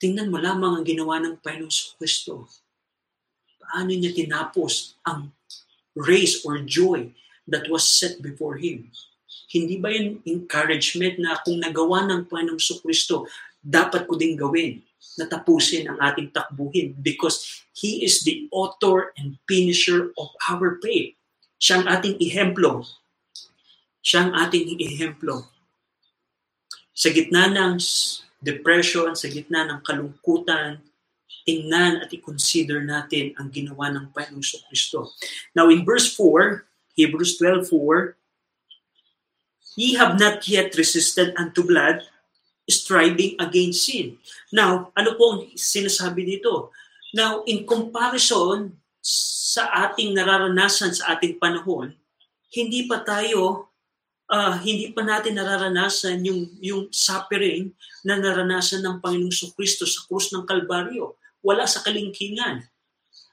Tingnan 0.00 0.32
mo 0.32 0.42
lamang 0.42 0.80
ang 0.80 0.84
ginawa 0.88 1.22
ng 1.22 1.38
Panginoon 1.38 1.70
Kristo. 2.00 2.50
Paano 3.62 3.94
niya 3.94 4.10
tinapos 4.10 4.98
ang 5.06 5.30
race 5.94 6.42
or 6.42 6.58
joy 6.66 7.14
that 7.46 7.68
was 7.70 7.86
set 7.86 8.18
before 8.18 8.58
Him? 8.58 8.90
Hindi 9.52 9.78
ba 9.78 9.94
yun 9.94 10.18
encouragement 10.26 11.22
na 11.22 11.38
kung 11.46 11.62
nagawa 11.62 12.08
ng 12.10 12.26
Panginoong 12.26 12.58
Kristo, 12.82 13.30
dapat 13.62 14.08
ko 14.08 14.18
din 14.18 14.34
gawin 14.34 14.82
na 15.14 15.30
tapusin 15.30 15.86
ang 15.86 15.98
ating 16.00 16.32
takbuhin 16.32 16.96
because 16.98 17.62
He 17.80 18.04
is 18.04 18.20
the 18.28 18.44
author 18.52 19.16
and 19.16 19.40
finisher 19.48 20.12
of 20.20 20.28
our 20.52 20.76
faith. 20.84 21.16
Siya 21.56 21.80
ang 21.80 21.86
ating 21.88 22.20
ihemplo. 22.20 22.84
Siya 24.04 24.28
ang 24.28 24.32
ating 24.36 24.76
ihemplo. 24.76 25.48
Sa 26.92 27.08
gitna 27.08 27.48
ng 27.48 27.80
depression, 28.44 29.16
sa 29.16 29.32
gitna 29.32 29.64
ng 29.64 29.80
kalungkutan, 29.80 30.84
tingnan 31.48 32.04
at 32.04 32.12
i-consider 32.12 32.84
natin 32.84 33.32
ang 33.40 33.48
ginawa 33.48 33.88
ng 33.88 34.12
Panginoong 34.12 34.68
Kristo. 34.68 35.16
Now 35.56 35.72
in 35.72 35.80
verse 35.88 36.12
4, 36.12 36.68
Hebrews 37.00 37.40
12:4, 37.40 38.20
Ye 39.80 39.96
have 39.96 40.20
not 40.20 40.44
yet 40.44 40.76
resisted 40.76 41.32
unto 41.40 41.64
blood, 41.64 42.04
striving 42.68 43.40
against 43.40 43.88
sin. 43.88 44.20
Now, 44.52 44.92
ano 44.92 45.16
po 45.16 45.24
ang 45.32 45.40
sinasabi 45.56 46.26
dito? 46.26 46.74
Now, 47.10 47.42
in 47.46 47.66
comparison 47.66 48.78
sa 49.02 49.66
ating 49.88 50.14
nararanasan 50.14 50.94
sa 50.94 51.16
ating 51.16 51.42
panahon, 51.42 51.96
hindi 52.54 52.86
pa 52.86 53.02
tayo 53.02 53.70
uh, 54.30 54.54
hindi 54.62 54.94
pa 54.94 55.02
natin 55.02 55.36
nararanasan 55.36 56.22
yung 56.22 56.46
yung 56.62 56.82
suffering 56.94 57.74
na 58.06 58.16
naranasan 58.16 58.86
ng 58.86 59.02
Panginoong 59.02 59.52
Kristo 59.58 59.84
sa 59.84 60.06
krus 60.06 60.30
ng 60.30 60.46
Kalbaryo. 60.46 61.18
Wala 61.42 61.66
sa 61.66 61.82
kalingkingan. 61.82 62.62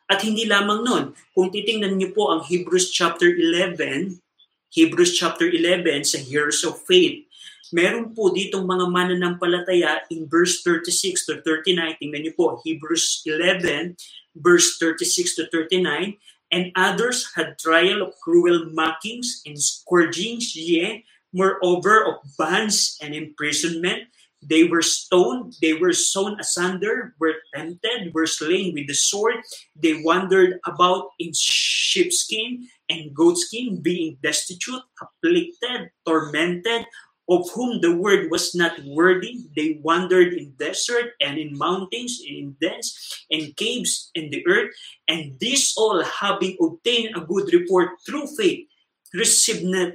At 0.08 0.24
hindi 0.24 0.48
lamang 0.48 0.88
nun, 0.88 1.06
kung 1.36 1.52
titingnan 1.52 2.00
niyo 2.00 2.16
po 2.16 2.32
ang 2.32 2.42
Hebrews 2.48 2.96
chapter 2.96 3.28
11, 3.28 4.24
Hebrews 4.72 5.12
chapter 5.12 5.52
11 5.52 6.08
sa 6.08 6.20
Heroes 6.24 6.64
of 6.64 6.80
Faith, 6.88 7.27
meron 7.72 8.16
po 8.16 8.32
ditong 8.32 8.64
mga 8.64 8.86
mananampalataya 8.88 10.04
in 10.12 10.28
verse 10.28 10.64
36 10.64 11.26
to 11.28 11.34
39. 11.44 12.00
Tingnan 12.00 12.22
niyo 12.24 12.34
po, 12.36 12.48
Hebrews 12.64 13.24
11, 13.26 13.96
verse 14.38 14.78
36 14.80 15.36
to 15.38 15.44
39. 15.50 16.16
And 16.52 16.72
others 16.80 17.28
had 17.36 17.60
trial 17.60 18.00
of 18.02 18.16
cruel 18.24 18.72
mockings 18.72 19.44
and 19.44 19.60
scourgings, 19.60 20.56
yea, 20.56 21.04
moreover 21.36 22.08
of 22.08 22.24
bands 22.40 22.96
and 23.04 23.12
imprisonment. 23.12 24.08
They 24.40 24.64
were 24.64 24.86
stoned, 24.86 25.58
they 25.62 25.74
were 25.74 25.92
sawn 25.92 26.40
asunder, 26.40 27.16
were 27.20 27.42
tempted, 27.52 28.14
were 28.14 28.30
slain 28.30 28.74
with 28.74 28.88
the 28.88 28.94
sword. 28.94 29.42
They 29.76 30.00
wandered 30.00 30.62
about 30.64 31.10
in 31.20 31.34
sheepskin 31.34 32.70
and 32.88 33.12
goatskin, 33.12 33.82
being 33.82 34.18
destitute, 34.22 34.84
afflicted, 35.02 35.92
tormented, 36.06 36.86
of 37.28 37.44
whom 37.52 37.84
the 37.84 37.92
word 37.92 38.32
was 38.32 38.56
not 38.56 38.80
worthy. 38.88 39.44
They 39.56 39.80
wandered 39.84 40.34
in 40.34 40.56
desert 40.56 41.20
and 41.20 41.38
in 41.38 41.60
mountains, 41.60 42.24
in 42.24 42.56
dens 42.60 42.96
and 43.30 43.56
caves 43.56 44.12
in 44.16 44.32
the 44.32 44.48
earth, 44.48 44.72
and 45.08 45.36
this 45.40 45.76
all 45.76 46.04
having 46.04 46.56
obtained 46.60 47.16
a 47.16 47.22
good 47.22 47.52
report 47.52 48.00
through 48.08 48.32
faith, 48.40 48.68
received 49.14 49.68
not, 49.68 49.94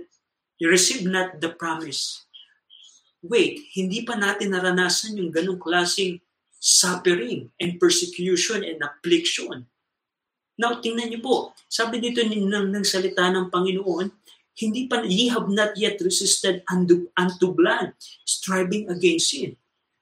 received 0.61 1.09
not 1.09 1.41
the 1.41 1.51
promise. 1.57 2.25
Wait, 3.23 3.65
hindi 3.73 4.05
pa 4.05 4.19
natin 4.19 4.53
naranasan 4.53 5.17
yung 5.17 5.33
ganong 5.33 5.63
klaseng 5.63 6.21
suffering 6.59 7.51
and 7.59 7.79
persecution 7.79 8.63
and 8.63 8.83
affliction. 8.83 9.67
Now, 10.59 10.79
tingnan 10.79 11.11
niyo 11.11 11.21
po, 11.25 11.35
sabi 11.67 11.99
dito 11.99 12.21
ng, 12.23 12.51
ng 12.51 12.87
salita 12.87 13.27
ng 13.33 13.49
Panginoon, 13.49 14.11
hindi 14.59 14.85
pa, 14.89 15.01
ye 15.05 15.33
have 15.33 15.49
not 15.49 15.73
yet 15.77 15.97
resisted 16.05 16.61
unto, 16.69 17.09
unto 17.17 17.53
blood, 17.53 17.97
striving 18.29 18.89
against 18.93 19.33
sin. 19.33 19.57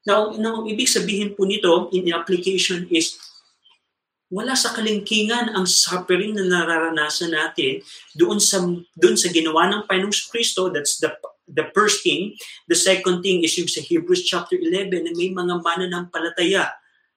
Now, 0.07 0.33
now, 0.35 0.65
ibig 0.65 0.89
sabihin 0.89 1.37
po 1.37 1.45
nito 1.45 1.93
in 1.93 2.11
application 2.11 2.89
is, 2.91 3.21
wala 4.31 4.55
sa 4.55 4.71
kalingkingan 4.73 5.53
ang 5.53 5.67
suffering 5.67 6.39
na 6.39 6.47
nararanasan 6.47 7.35
natin 7.35 7.83
doon 8.15 8.39
sa 8.39 8.63
doon 8.95 9.19
sa 9.19 9.27
ginawa 9.27 9.67
ng 9.67 9.91
Panginoong 9.91 10.15
Kristo 10.31 10.71
that's 10.71 11.03
the 11.03 11.11
the 11.51 11.67
first 11.75 12.07
thing. 12.07 12.39
The 12.71 12.79
second 12.79 13.27
thing 13.27 13.43
is 13.43 13.59
yung 13.59 13.67
sa 13.67 13.83
Hebrews 13.83 14.23
chapter 14.23 14.55
11 14.55 15.03
na 15.03 15.13
may 15.19 15.35
mga 15.35 15.59
mananampalataya 15.61 16.71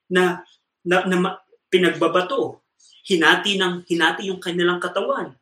na 0.10 0.42
na, 0.82 1.06
na 1.06 1.38
pinagbabato. 1.70 2.66
Hinati 3.06 3.62
ng 3.62 3.86
hinati 3.86 4.34
yung 4.34 4.42
kanilang 4.42 4.82
katawan. 4.82 5.38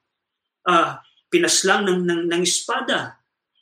Uh, 0.68 1.00
pinaslang 1.32 1.88
ng, 1.88 2.02
ng, 2.04 2.22
ng 2.28 2.42
espada, 2.44 3.18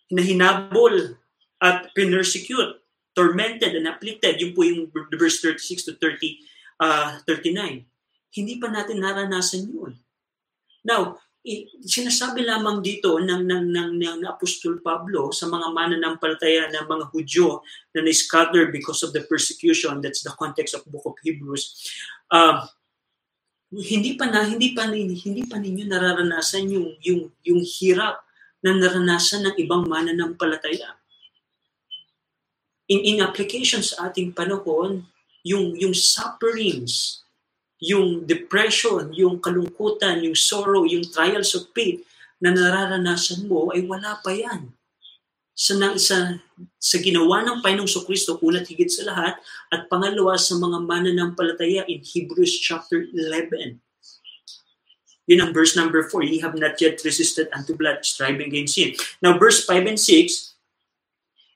hinahinabol 0.10 1.16
at 1.62 1.94
pinersecute, 1.94 2.82
tormented 3.14 3.78
and 3.78 3.86
afflicted. 3.86 4.42
Yun 4.42 4.52
po 4.58 4.66
yung 4.66 4.90
verse 5.14 5.40
36 5.46 5.86
to 5.86 5.94
30, 6.02 6.42
uh, 6.82 7.22
39. 7.24 7.86
Hindi 8.34 8.54
pa 8.58 8.68
natin 8.74 9.00
naranasan 9.00 9.70
yun. 9.70 9.94
Now, 10.82 11.22
sinasabi 11.86 12.44
lamang 12.44 12.84
dito 12.84 13.16
ng, 13.18 13.44
ng, 13.48 13.66
ng, 13.72 13.92
ng 13.96 14.20
Apostol 14.28 14.84
Pablo 14.84 15.32
sa 15.32 15.48
mga 15.48 15.72
mananampalataya 15.72 16.68
ng 16.68 16.86
mga 16.86 17.06
Hudyo 17.16 17.64
na 17.96 18.04
na-scatter 18.04 18.70
because 18.74 19.02
of 19.08 19.16
the 19.16 19.24
persecution, 19.24 20.04
that's 20.04 20.22
the 20.22 20.36
context 20.36 20.76
of 20.76 20.84
book 20.92 21.08
of 21.08 21.16
Hebrews, 21.24 21.90
uh, 22.32 22.68
hindi 23.70 24.18
pa 24.18 24.26
na 24.26 24.42
hindi 24.50 24.74
pa 24.74 24.90
hindi 24.90 25.44
pa 25.46 25.62
ninyo 25.62 25.86
nararanasan 25.86 26.74
yung 26.74 26.90
yung 27.06 27.22
yung 27.46 27.62
hirap 27.62 28.26
na 28.66 28.74
naranasan 28.74 29.46
ng 29.46 29.56
ibang 29.62 29.86
mananampalataya. 29.86 30.98
In 32.90 33.06
in 33.06 33.18
application 33.22 33.86
sa 33.86 34.10
ating 34.10 34.34
panahon, 34.34 35.06
yung 35.46 35.78
yung 35.78 35.94
sufferings, 35.94 37.22
yung 37.78 38.26
depression, 38.26 39.14
yung 39.14 39.38
kalungkutan, 39.38 40.26
yung 40.26 40.36
sorrow, 40.36 40.90
yung 40.90 41.06
trials 41.06 41.54
of 41.54 41.70
faith 41.78 42.02
na 42.42 42.50
nararanasan 42.50 43.46
mo 43.46 43.70
ay 43.70 43.86
wala 43.86 44.18
pa 44.26 44.34
yan 44.34 44.74
sa, 45.60 45.76
sa, 46.00 46.40
sa 46.80 46.98
ginawa 47.04 47.44
ng 47.44 47.60
Panginoong 47.60 48.08
Kristo, 48.08 48.40
unat 48.40 48.72
higit 48.72 48.88
sa 48.88 49.12
lahat, 49.12 49.36
at 49.68 49.92
pangalawa 49.92 50.40
sa 50.40 50.56
mga 50.56 50.88
mananampalataya 50.88 51.84
in 51.92 52.00
Hebrews 52.00 52.64
chapter 52.64 53.04
11. 53.04 53.84
Yun 55.28 55.44
ang 55.44 55.52
verse 55.52 55.76
number 55.76 56.08
4, 56.08 56.24
Ye 56.24 56.40
have 56.40 56.56
not 56.56 56.80
yet 56.80 57.04
resisted 57.04 57.52
unto 57.52 57.76
blood, 57.76 58.08
striving 58.08 58.56
against 58.56 58.80
sin. 58.80 58.96
Now 59.20 59.36
verse 59.36 59.68
5 59.68 60.00
and 60.00 60.00
6, 60.00 60.56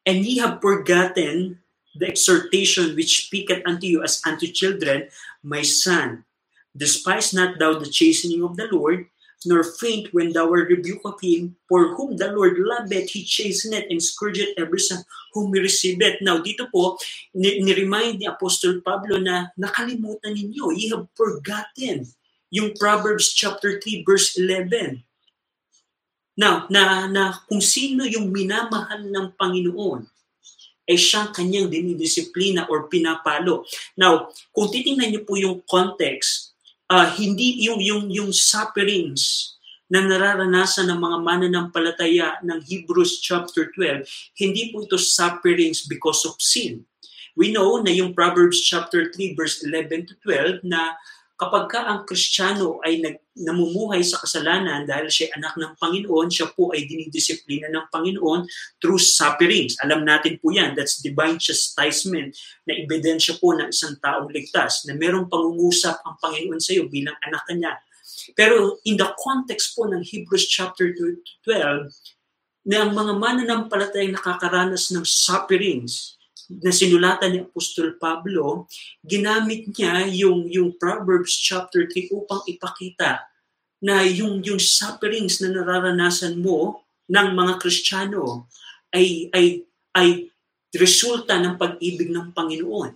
And 0.04 0.28
ye 0.28 0.44
have 0.44 0.60
forgotten 0.60 1.64
the 1.96 2.12
exhortation 2.12 3.00
which 3.00 3.32
speaketh 3.32 3.64
unto 3.64 3.88
you 3.88 4.04
as 4.04 4.20
unto 4.28 4.52
children, 4.52 5.08
My 5.40 5.64
son, 5.64 6.28
despise 6.76 7.32
not 7.32 7.56
thou 7.56 7.80
the 7.80 7.88
chastening 7.88 8.44
of 8.44 8.60
the 8.60 8.68
Lord, 8.68 9.08
nor 9.46 9.64
faint 9.64 10.14
when 10.14 10.32
thou 10.32 10.50
art 10.52 10.70
rebuked 10.70 11.06
of 11.06 11.20
him, 11.22 11.56
for 11.68 11.96
whom 11.96 12.18
the 12.18 12.32
Lord 12.32 12.56
loveth, 12.58 13.12
he 13.12 13.24
chasteneth 13.24 13.88
and 13.90 14.02
scourgeth 14.02 14.56
every 14.58 14.80
son 14.80 15.04
whom 15.34 15.54
he 15.54 15.60
receiveth. 15.60 16.22
Now, 16.22 16.40
dito 16.40 16.70
po, 16.72 16.98
ni-remind 17.36 18.22
ni 18.22 18.28
Apostle 18.30 18.80
Pablo 18.86 19.20
na 19.20 19.52
nakalimutan 19.60 20.38
ninyo, 20.38 20.72
ye 20.76 20.94
have 20.94 21.10
forgotten 21.18 22.08
yung 22.54 22.78
Proverbs 22.78 23.34
chapter 23.34 23.82
3 23.82 24.06
verse 24.06 24.38
11. 24.38 25.02
Now, 26.38 26.66
na, 26.70 27.06
na 27.10 27.34
kung 27.46 27.62
sino 27.62 28.06
yung 28.06 28.34
minamahal 28.34 29.06
ng 29.06 29.38
Panginoon, 29.38 30.06
ay 30.84 30.98
siyang 31.00 31.32
kanyang 31.32 31.72
dinidisiplina 31.72 32.68
or 32.68 32.92
pinapalo. 32.92 33.64
Now, 33.96 34.30
kung 34.52 34.68
titingnan 34.68 35.16
niyo 35.16 35.22
po 35.24 35.40
yung 35.40 35.64
context, 35.64 36.53
uh, 36.94 37.10
hindi 37.18 37.66
yung 37.66 37.82
yung 37.82 38.06
yung 38.14 38.30
sufferings 38.30 39.58
na 39.90 40.06
nararanasan 40.06 40.90
ng 40.90 41.00
mga 41.02 41.18
mananampalataya 41.22 42.28
ng 42.42 42.62
Hebrews 42.66 43.22
chapter 43.22 43.70
12, 43.78 44.06
hindi 44.42 44.74
po 44.74 44.86
ito 44.86 44.98
sufferings 44.98 45.86
because 45.86 46.26
of 46.26 46.38
sin. 46.42 46.86
We 47.38 47.54
know 47.54 47.82
na 47.82 47.94
yung 47.94 48.14
Proverbs 48.14 48.62
chapter 48.62 49.10
3 49.10 49.38
verse 49.38 49.66
11 49.66 50.10
to 50.10 50.14
12 50.22 50.66
na 50.66 50.98
kapag 51.44 51.66
ka 51.68 51.80
ang 51.84 52.00
Kristiyano 52.08 52.80
ay 52.88 53.04
nag, 53.04 53.20
namumuhay 53.34 54.00
sa 54.06 54.22
kasalanan 54.24 54.88
dahil 54.88 55.12
siya 55.12 55.36
anak 55.36 55.60
ng 55.60 55.74
Panginoon, 55.76 56.32
siya 56.32 56.48
po 56.56 56.72
ay 56.72 56.88
dinidisiplina 56.88 57.68
ng 57.68 57.92
Panginoon 57.92 58.48
through 58.80 59.02
sufferings. 59.02 59.76
Alam 59.84 60.08
natin 60.08 60.40
po 60.40 60.56
yan, 60.56 60.72
that's 60.78 61.04
divine 61.04 61.42
chastisement 61.42 62.32
na 62.64 62.80
ebidensya 62.80 63.36
po 63.42 63.52
ng 63.52 63.74
isang 63.74 64.00
taong 64.00 64.32
ligtas 64.32 64.88
na 64.88 64.96
merong 64.96 65.28
pangungusap 65.28 66.00
ang 66.08 66.16
Panginoon 66.24 66.62
sa 66.64 66.72
iyo 66.72 66.88
bilang 66.88 67.18
anak 67.28 67.44
niya. 67.52 67.76
Pero 68.38 68.80
in 68.88 68.96
the 68.96 69.10
context 69.20 69.76
po 69.76 69.90
ng 69.90 70.00
Hebrews 70.00 70.48
chapter 70.48 70.94
12, 70.94 71.90
na 72.64 72.88
ang 72.88 72.96
mga 72.96 73.20
mananampalatayang 73.20 74.16
nakakaranas 74.16 74.96
ng 74.96 75.04
sufferings, 75.04 76.16
na 76.50 76.72
sinulatan 76.72 77.30
ni 77.32 77.40
Apostol 77.44 77.96
Pablo, 77.96 78.68
ginamit 79.04 79.70
niya 79.72 80.08
yung, 80.12 80.48
yung 80.52 80.76
Proverbs 80.76 81.36
chapter 81.38 81.88
3 81.88 82.12
upang 82.12 82.44
ipakita 82.50 83.24
na 83.84 84.04
yung, 84.08 84.40
yung 84.44 84.60
sufferings 84.60 85.44
na 85.44 85.52
nararanasan 85.52 86.40
mo 86.40 86.84
ng 87.08 87.28
mga 87.36 87.54
Kristiyano 87.60 88.48
ay, 88.96 89.28
ay, 89.36 89.64
ay 89.96 90.32
resulta 90.74 91.38
ng 91.38 91.60
pag-ibig 91.60 92.10
ng 92.10 92.32
Panginoon. 92.32 92.92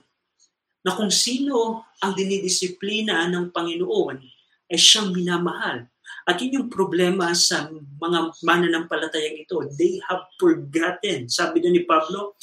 Na 0.87 0.95
kung 0.95 1.11
sino 1.11 1.83
ang 1.99 2.15
dinidisiplina 2.15 3.27
ng 3.27 3.51
Panginoon 3.51 4.17
ay 4.71 4.79
siyang 4.79 5.11
minamahal. 5.11 5.87
At 6.27 6.39
yun 6.39 6.63
yung 6.63 6.69
problema 6.71 7.31
sa 7.35 7.67
mga 7.71 8.39
mananampalatayang 8.43 9.43
ito. 9.43 9.63
They 9.75 9.99
have 10.07 10.27
forgotten. 10.39 11.27
Sabi 11.31 11.63
na 11.63 11.71
ni 11.71 11.83
Pablo, 11.83 12.35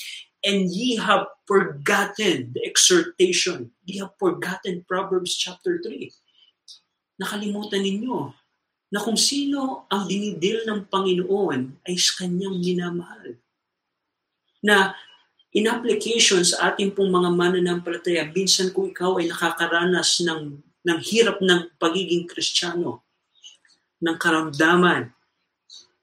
and 0.44 0.68
ye 0.68 1.00
have 1.00 1.26
forgotten 1.48 2.52
the 2.52 2.60
exhortation. 2.62 3.72
Ye 3.88 4.04
have 4.04 4.12
forgotten 4.20 4.84
Proverbs 4.84 5.34
chapter 5.40 5.80
3. 5.80 6.12
Nakalimutan 7.16 7.80
ninyo 7.80 8.36
na 8.92 8.98
kung 9.00 9.16
sino 9.16 9.88
ang 9.88 10.06
dinidil 10.06 10.68
ng 10.68 10.86
Panginoon 10.92 11.82
ay 11.88 11.96
kanyang 11.96 12.60
minamahal. 12.60 13.40
Na 14.60 14.92
in 15.50 15.66
application 15.66 16.44
sa 16.44 16.70
ating 16.70 16.92
pong 16.92 17.08
mga 17.08 17.30
mananampalataya, 17.32 18.28
minsan 18.30 18.70
kung 18.70 18.92
ikaw 18.92 19.18
ay 19.18 19.26
nakakaranas 19.32 20.22
ng, 20.22 20.60
ng 20.60 20.98
hirap 21.08 21.40
ng 21.40 21.72
pagiging 21.80 22.28
kristyano, 22.28 23.02
ng 24.04 24.16
karamdaman, 24.20 25.10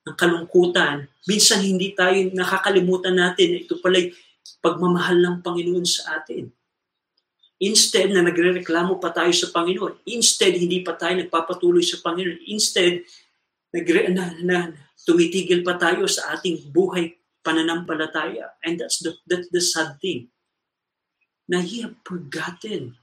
ng 0.07 0.15
kalungkutan, 0.17 1.05
minsan 1.29 1.61
hindi 1.61 1.93
tayo 1.93 2.17
nakakalimutan 2.33 3.13
natin 3.13 3.47
na 3.53 3.59
ito 3.61 3.77
pala'y 3.77 4.09
pagmamahal 4.61 5.17
ng 5.19 5.35
Panginoon 5.41 5.85
sa 5.85 6.21
atin. 6.21 6.49
Instead 7.61 8.09
na 8.09 8.25
nagrereklamo 8.25 8.97
pa 8.97 9.13
tayo 9.13 9.29
sa 9.33 9.53
Panginoon, 9.53 10.05
instead 10.09 10.57
hindi 10.57 10.81
pa 10.81 10.97
tayo 10.97 11.21
nagpapatuloy 11.21 11.85
sa 11.85 12.01
Panginoon, 12.01 12.49
instead 12.49 13.05
nagre 13.69 14.09
na, 14.09 14.33
na 14.41 14.57
tumitigil 15.05 15.61
pa 15.61 15.77
tayo 15.77 16.09
sa 16.09 16.33
ating 16.37 16.73
buhay 16.73 17.17
pananampalataya. 17.45 18.57
And 18.65 18.81
that's 18.81 19.01
the, 19.01 19.17
that's 19.25 19.49
the 19.49 19.61
sad 19.61 19.97
thing. 20.01 20.29
Na 21.49 21.61
he 21.61 21.81
have 21.85 21.97
forgotten 22.05 22.97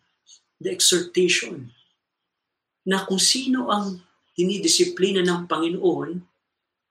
the 0.59 0.71
exhortation 0.75 1.71
na 2.87 3.05
kung 3.05 3.21
sino 3.21 3.69
ang 3.69 4.01
dinidisiplina 4.39 5.21
ng 5.21 5.51
Panginoon, 5.51 6.23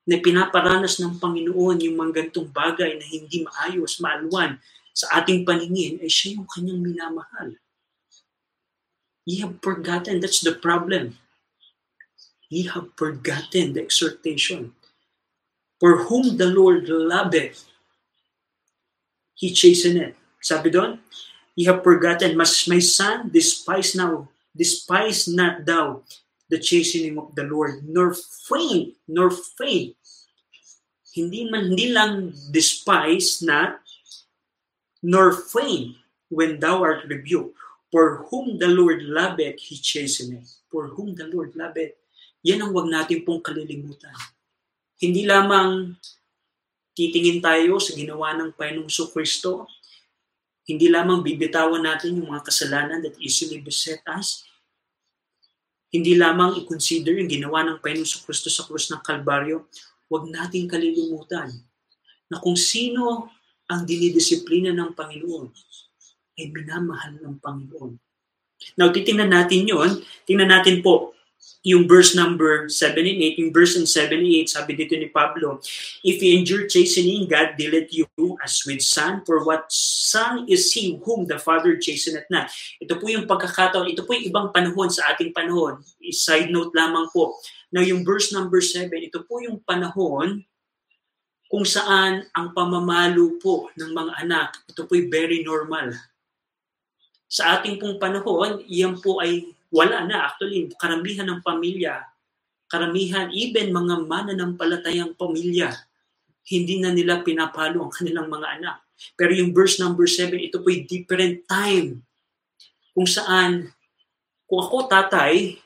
na 0.08 0.16
pinaparanas 0.16 0.96
ng 0.96 1.20
Panginoon 1.20 1.84
yung 1.84 2.00
mga 2.00 2.24
gantong 2.24 2.48
bagay 2.48 2.96
na 2.96 3.04
hindi 3.04 3.44
maayos, 3.44 4.00
maaluan 4.00 4.56
sa 4.96 5.20
ating 5.20 5.44
paningin, 5.44 6.00
ay 6.00 6.08
siya 6.08 6.40
yung 6.40 6.48
kanyang 6.48 6.80
minamahal. 6.80 7.52
Ye 9.28 9.44
have 9.44 9.60
forgotten, 9.60 10.24
that's 10.24 10.40
the 10.40 10.56
problem. 10.56 11.20
Ye 12.48 12.64
have 12.72 12.96
forgotten 12.96 13.76
the 13.76 13.84
exhortation. 13.84 14.72
For 15.76 16.08
whom 16.08 16.40
the 16.40 16.48
Lord 16.48 16.88
loveth, 16.88 17.68
He 19.36 19.52
chasteneth. 19.52 20.16
Sabi 20.40 20.72
doon, 20.72 21.04
Ye 21.52 21.68
have 21.68 21.84
forgotten, 21.84 22.32
mas 22.32 22.64
my 22.64 22.80
son, 22.80 23.28
despise 23.28 23.92
now, 23.92 24.32
despise 24.56 25.28
not 25.28 25.68
thou 25.68 26.02
the 26.48 26.56
chastening 26.56 27.20
of 27.20 27.36
the 27.36 27.44
Lord, 27.44 27.84
nor 27.84 28.16
faint, 28.16 28.96
nor 29.04 29.28
faint 29.28 29.97
hindi 31.16 31.48
man 31.48 31.72
hindi 31.72 31.92
lang 31.92 32.32
despise 32.52 33.44
na 33.44 33.80
nor 35.00 35.32
faint 35.32 35.96
when 36.28 36.58
thou 36.60 36.82
art 36.84 37.06
rebuked. 37.08 37.56
For 37.88 38.28
whom 38.28 38.60
the 38.60 38.68
Lord 38.68 39.00
loveth, 39.00 39.64
He 39.64 39.80
chasteneth. 39.80 40.60
For 40.68 40.92
whom 40.92 41.16
the 41.16 41.24
Lord 41.24 41.56
loveth. 41.56 41.96
Yan 42.44 42.60
ang 42.60 42.76
wag 42.76 42.92
natin 42.92 43.24
pong 43.24 43.40
kalilimutan. 43.40 44.12
Hindi 45.00 45.24
lamang 45.24 45.96
titingin 46.98 47.38
tayo 47.38 47.78
sa 47.78 47.94
ginawa 47.94 48.34
ng 48.34 48.58
Panginoong 48.58 48.90
Kristo, 49.14 49.70
hindi 50.66 50.90
lamang 50.90 51.22
bibitawan 51.22 51.86
natin 51.86 52.18
yung 52.18 52.34
mga 52.34 52.42
kasalanan 52.42 52.98
that 53.06 53.14
easily 53.22 53.62
beset 53.62 54.02
us, 54.10 54.42
hindi 55.94 56.18
lamang 56.18 56.58
i-consider 56.58 57.14
yung 57.14 57.30
ginawa 57.30 57.62
ng 57.62 57.78
Panginoong 57.78 58.26
Kristo 58.26 58.50
sa 58.50 58.66
krus 58.66 58.90
ng 58.90 58.98
Kalbaryo, 58.98 59.70
huwag 60.08 60.28
nating 60.32 60.66
kalilimutan 60.66 61.52
na 62.28 62.40
kung 62.40 62.56
sino 62.56 63.32
ang 63.68 63.84
dinidisiplina 63.84 64.72
ng 64.72 64.96
Panginoon 64.96 65.48
ay 66.40 66.48
binamahal 66.52 67.20
ng 67.20 67.36
Panginoon. 67.40 67.92
Now, 68.74 68.90
titingnan 68.90 69.30
natin 69.30 69.68
yon. 69.68 70.02
Tingnan 70.26 70.50
natin 70.50 70.82
po 70.82 71.14
yung 71.62 71.86
verse 71.86 72.14
number 72.14 72.66
7 72.70 72.98
and 72.98 73.20
8. 73.36 73.38
Yung 73.42 73.52
verse 73.54 73.78
in 73.78 73.86
7 73.86 74.14
and 74.14 74.26
8, 74.46 74.50
sabi 74.50 74.72
dito 74.74 74.94
ni 74.98 75.10
Pablo, 75.10 75.62
If 76.02 76.22
you 76.22 76.38
endure 76.38 76.66
chastening, 76.66 77.26
God 77.30 77.54
dealeth 77.58 77.90
you 77.94 78.08
as 78.42 78.62
with 78.66 78.82
son, 78.82 79.22
for 79.26 79.42
what 79.46 79.66
son 79.70 80.46
is 80.46 80.70
he 80.74 80.98
whom 81.02 81.26
the 81.26 81.38
Father 81.38 81.78
chasteneth 81.78 82.26
not. 82.30 82.50
Ito 82.82 82.98
po 82.98 83.10
yung 83.10 83.26
pagkakataon, 83.26 83.90
ito 83.90 84.02
po 84.06 84.14
yung 84.14 84.26
ibang 84.30 84.48
panahon 84.50 84.90
sa 84.90 85.14
ating 85.14 85.34
panahon. 85.34 85.82
Side 86.10 86.50
note 86.50 86.74
lamang 86.74 87.10
po, 87.10 87.38
Now, 87.68 87.84
yung 87.84 88.04
verse 88.04 88.32
number 88.32 88.64
7, 88.64 88.88
ito 88.96 89.24
po 89.28 89.44
yung 89.44 89.60
panahon 89.60 90.44
kung 91.48 91.64
saan 91.64 92.28
ang 92.36 92.52
pamamalo 92.52 93.40
po 93.40 93.72
ng 93.72 93.90
mga 93.96 94.12
anak, 94.20 94.48
ito 94.68 94.84
po 94.84 94.92
ay 94.92 95.08
very 95.08 95.40
normal. 95.40 95.96
Sa 97.24 97.56
ating 97.56 97.80
pong 97.80 97.96
panahon, 97.96 98.60
iyan 98.68 99.00
po 99.00 99.20
ay 99.20 99.48
wala 99.72 100.04
na. 100.04 100.28
Actually, 100.28 100.68
karamihan 100.76 101.28
ng 101.28 101.40
pamilya, 101.40 102.04
karamihan, 102.68 103.32
even 103.32 103.72
mga 103.72 104.04
mananampalatayang 104.04 105.16
pamilya, 105.16 105.72
hindi 106.48 106.80
na 106.80 106.92
nila 106.92 107.24
pinapalo 107.24 107.88
ang 107.88 107.92
kanilang 107.92 108.28
mga 108.28 108.48
anak. 108.60 108.76
Pero 109.16 109.32
yung 109.32 109.52
verse 109.56 109.80
number 109.80 110.04
7, 110.04 110.36
ito 110.36 110.60
po 110.60 110.68
ay 110.68 110.84
different 110.84 111.48
time. 111.48 112.04
Kung 112.92 113.08
saan, 113.08 113.72
kung 114.44 114.60
ako 114.60 114.88
tatay, 114.88 115.56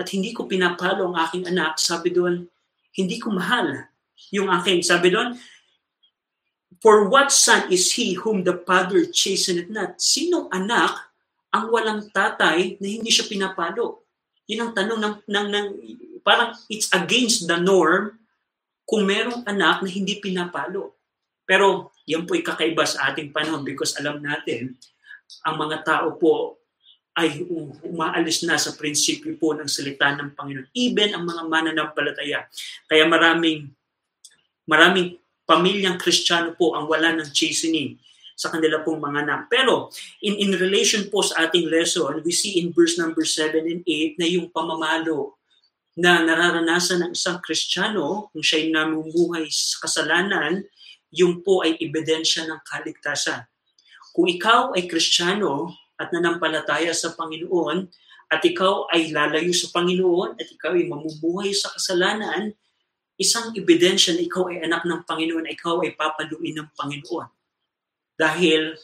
at 0.00 0.08
hindi 0.16 0.32
ko 0.32 0.48
pinapalo 0.48 1.12
ang 1.12 1.16
aking 1.28 1.44
anak, 1.44 1.76
sabi 1.76 2.08
doon, 2.08 2.48
hindi 2.96 3.20
ko 3.20 3.28
mahal 3.36 3.84
yung 4.32 4.48
aking. 4.48 4.80
Sabi 4.80 5.12
doon, 5.12 5.36
For 6.80 7.12
what 7.12 7.28
son 7.28 7.68
is 7.68 7.92
he 7.92 8.16
whom 8.16 8.48
the 8.48 8.56
father 8.64 9.04
chasteneth 9.04 9.68
not? 9.68 10.00
Sinong 10.00 10.48
anak 10.48 11.12
ang 11.52 11.68
walang 11.68 12.08
tatay 12.08 12.80
na 12.80 12.86
hindi 12.88 13.12
siya 13.12 13.28
pinapalo? 13.28 14.08
Yun 14.48 14.64
ang 14.64 14.72
tanong 14.72 15.00
ng, 15.04 15.14
ng, 15.28 15.46
ng 15.52 15.66
parang 16.24 16.56
it's 16.72 16.88
against 16.96 17.44
the 17.44 17.60
norm 17.60 18.16
kung 18.88 19.04
merong 19.04 19.44
anak 19.44 19.84
na 19.84 19.90
hindi 19.92 20.16
pinapalo. 20.18 20.96
Pero 21.44 21.92
yan 22.08 22.24
po 22.24 22.32
ay 22.32 22.46
kakaiba 22.46 22.88
sa 22.88 23.12
ating 23.12 23.28
panahon 23.28 23.60
because 23.60 23.92
alam 24.00 24.22
natin, 24.24 24.72
ang 25.44 25.60
mga 25.60 25.84
tao 25.84 26.16
po 26.16 26.59
ay 27.18 27.42
umaalis 27.82 28.46
na 28.46 28.54
sa 28.54 28.74
prinsipyo 28.78 29.34
po 29.34 29.52
ng 29.56 29.66
salita 29.66 30.14
ng 30.14 30.38
Panginoon. 30.38 30.70
Even 30.76 31.16
ang 31.16 31.26
mga 31.26 31.42
mananampalataya. 31.50 32.46
Kaya 32.86 33.04
maraming 33.10 33.66
maraming 34.70 35.18
pamilyang 35.42 35.98
Kristiyano 35.98 36.54
po 36.54 36.78
ang 36.78 36.86
wala 36.86 37.10
ng 37.18 37.34
chastening 37.34 37.98
sa 38.38 38.48
kanila 38.54 38.80
pong 38.86 39.02
mga 39.02 39.26
anak. 39.26 39.40
Pero 39.50 39.90
in, 40.22 40.38
in 40.38 40.54
relation 40.54 41.10
po 41.10 41.26
sa 41.26 41.50
ating 41.50 41.66
lesson, 41.66 42.22
we 42.22 42.30
see 42.30 42.62
in 42.62 42.70
verse 42.70 42.96
number 42.96 43.26
7 43.26 43.66
and 43.66 43.82
8 43.82 44.16
na 44.22 44.26
yung 44.30 44.48
pamamalo 44.48 45.36
na 45.98 46.22
nararanasan 46.22 47.04
ng 47.04 47.12
isang 47.12 47.42
Kristiyano 47.42 48.30
kung 48.30 48.40
siya'y 48.40 48.70
namumuhay 48.70 49.50
sa 49.50 49.84
kasalanan, 49.84 50.64
yung 51.10 51.42
po 51.42 51.66
ay 51.66 51.74
ebidensya 51.82 52.46
ng 52.46 52.62
kaligtasan. 52.62 53.44
Kung 54.14 54.30
ikaw 54.30 54.72
ay 54.78 54.86
Kristiyano, 54.86 55.74
at 56.00 56.08
nanampalataya 56.08 56.96
sa 56.96 57.12
Panginoon 57.12 57.84
at 58.32 58.40
ikaw 58.40 58.88
ay 58.88 59.12
lalayo 59.12 59.52
sa 59.52 59.68
Panginoon 59.68 60.40
at 60.40 60.48
ikaw 60.48 60.72
ay 60.72 60.88
mamumuhay 60.88 61.52
sa 61.52 61.68
kasalanan, 61.76 62.56
isang 63.20 63.52
ebidensya 63.52 64.16
na 64.16 64.24
ikaw 64.24 64.48
ay 64.48 64.64
anak 64.64 64.88
ng 64.88 65.04
Panginoon, 65.04 65.44
ikaw 65.52 65.84
ay 65.84 65.92
papaluin 65.92 66.56
ng 66.56 66.68
Panginoon. 66.72 67.28
Dahil 68.16 68.80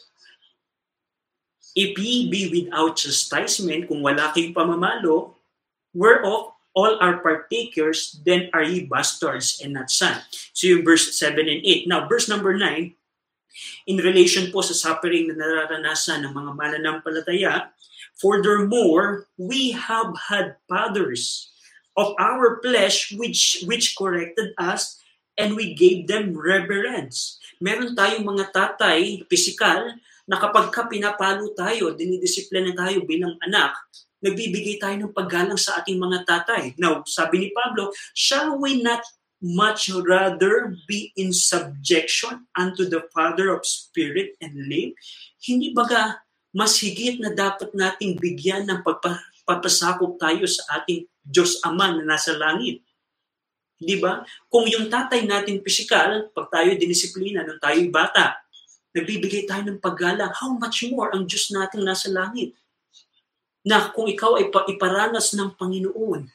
If 1.77 1.93
ye 2.01 2.25
be 2.25 2.49
without 2.49 2.97
chastisement, 2.97 3.85
kung 3.85 4.01
wala 4.01 4.33
kayong 4.33 4.57
pamamalo, 4.57 5.37
whereof 5.93 6.57
all 6.73 6.93
are 6.97 7.21
partakers, 7.21 8.17
then 8.25 8.49
are 8.49 8.65
ye 8.65 8.89
bastards 8.89 9.61
and 9.61 9.77
not 9.77 9.93
sons. 9.93 10.25
So 10.57 10.65
yung 10.73 10.81
verse 10.81 11.13
7 11.13 11.37
and 11.45 11.61
8. 11.61 11.85
Now, 11.85 12.09
verse 12.09 12.25
number 12.25 12.57
9, 12.57 12.96
in 13.89 13.97
relation 14.01 14.49
po 14.53 14.61
sa 14.63 14.75
suffering 14.75 15.29
na 15.29 15.37
nararanasan 15.37 16.25
ng 16.25 16.33
mga 16.33 16.51
mananampalataya, 16.53 17.71
Furthermore, 18.17 19.29
we 19.37 19.77
have 19.77 20.09
had 20.29 20.57
fathers 20.65 21.53
of 21.93 22.17
our 22.17 22.57
flesh 22.65 23.13
which 23.13 23.61
which 23.69 23.93
corrected 23.93 24.57
us 24.57 24.97
and 25.37 25.53
we 25.53 25.77
gave 25.77 26.09
them 26.09 26.33
reverence. 26.33 27.37
Meron 27.61 27.93
tayong 27.93 28.25
mga 28.25 28.49
tatay, 28.53 29.21
pisikal, 29.29 29.93
na 30.25 30.41
kapag 30.41 30.73
ka 30.73 30.89
pinapalo 30.89 31.53
tayo, 31.53 31.93
dinidisiplina 31.93 32.73
tayo 32.73 33.05
bilang 33.05 33.37
anak, 33.45 33.77
nagbibigay 34.17 34.81
tayo 34.81 34.97
ng 34.97 35.13
paggalang 35.13 35.61
sa 35.61 35.77
ating 35.81 36.01
mga 36.01 36.25
tatay. 36.25 36.73
Now, 36.81 37.05
sabi 37.05 37.37
ni 37.37 37.49
Pablo, 37.53 37.93
shall 38.17 38.57
we 38.57 38.81
not 38.81 39.05
much 39.41 39.93
rather 39.93 40.73
be 40.89 41.13
in 41.13 41.29
subjection 41.29 42.49
unto 42.57 42.89
the 42.89 43.05
Father 43.13 43.53
of 43.53 43.65
Spirit 43.65 44.33
and 44.41 44.57
live? 44.65 44.97
Hindi 45.37 45.71
baga 45.77 46.21
mas 46.57 46.81
higit 46.81 47.21
na 47.21 47.29
dapat 47.29 47.69
nating 47.77 48.17
bigyan 48.17 48.65
ng 48.65 48.81
pagpapasakop 48.81 50.17
tayo 50.17 50.49
sa 50.49 50.81
ating 50.81 51.05
Diyos 51.21 51.61
Ama 51.61 52.01
na 52.01 52.17
nasa 52.17 52.33
langit. 52.33 52.81
Di 53.77 54.01
ba? 54.01 54.25
Kung 54.49 54.65
yung 54.65 54.89
tatay 54.89 55.29
natin 55.29 55.61
pisikal, 55.61 56.33
pag 56.33 56.49
tayo 56.49 56.73
dinisiplina 56.73 57.45
nung 57.45 57.61
tayo 57.61 57.77
bata, 57.93 58.41
nagbibigay 58.89 59.45
tayo 59.45 59.69
ng 59.69 59.77
paggalang, 59.77 60.33
how 60.33 60.49
much 60.57 60.81
more 60.89 61.13
ang 61.13 61.29
Diyos 61.29 61.53
natin 61.53 61.85
nasa 61.85 62.09
langit? 62.09 62.57
Na 63.61 63.93
kung 63.93 64.09
ikaw 64.09 64.41
ay 64.41 64.49
iparanas 64.49 65.37
ng 65.37 65.53
Panginoon, 65.53 66.25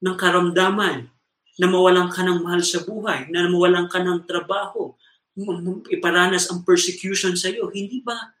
ng 0.00 0.16
karamdaman, 0.16 1.11
na 1.60 1.66
mawalan 1.68 2.08
ka 2.08 2.24
ng 2.24 2.40
mahal 2.40 2.62
sa 2.64 2.80
buhay, 2.84 3.28
na 3.28 3.48
mawalan 3.48 3.88
ka 3.88 4.00
ng 4.00 4.24
trabaho, 4.24 4.96
iparanas 5.88 6.48
ang 6.52 6.64
persecution 6.64 7.36
sa 7.36 7.48
iyo, 7.48 7.72
hindi 7.72 8.04
ba 8.04 8.36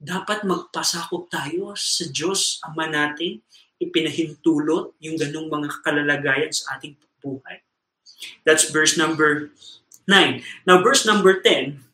dapat 0.00 0.48
magpasakop 0.48 1.28
tayo 1.28 1.76
sa 1.76 2.08
Diyos, 2.08 2.56
Ama 2.64 2.88
natin, 2.88 3.44
ipinahintulot 3.76 4.96
yung 5.00 5.16
ganong 5.20 5.48
mga 5.52 5.68
kalalagayan 5.84 6.52
sa 6.52 6.80
ating 6.80 6.96
buhay. 7.20 7.60
That's 8.48 8.72
verse 8.72 8.96
number 8.96 9.52
9. 10.08 10.40
Now, 10.64 10.80
verse 10.80 11.04
number 11.04 11.44
10, 11.44 11.84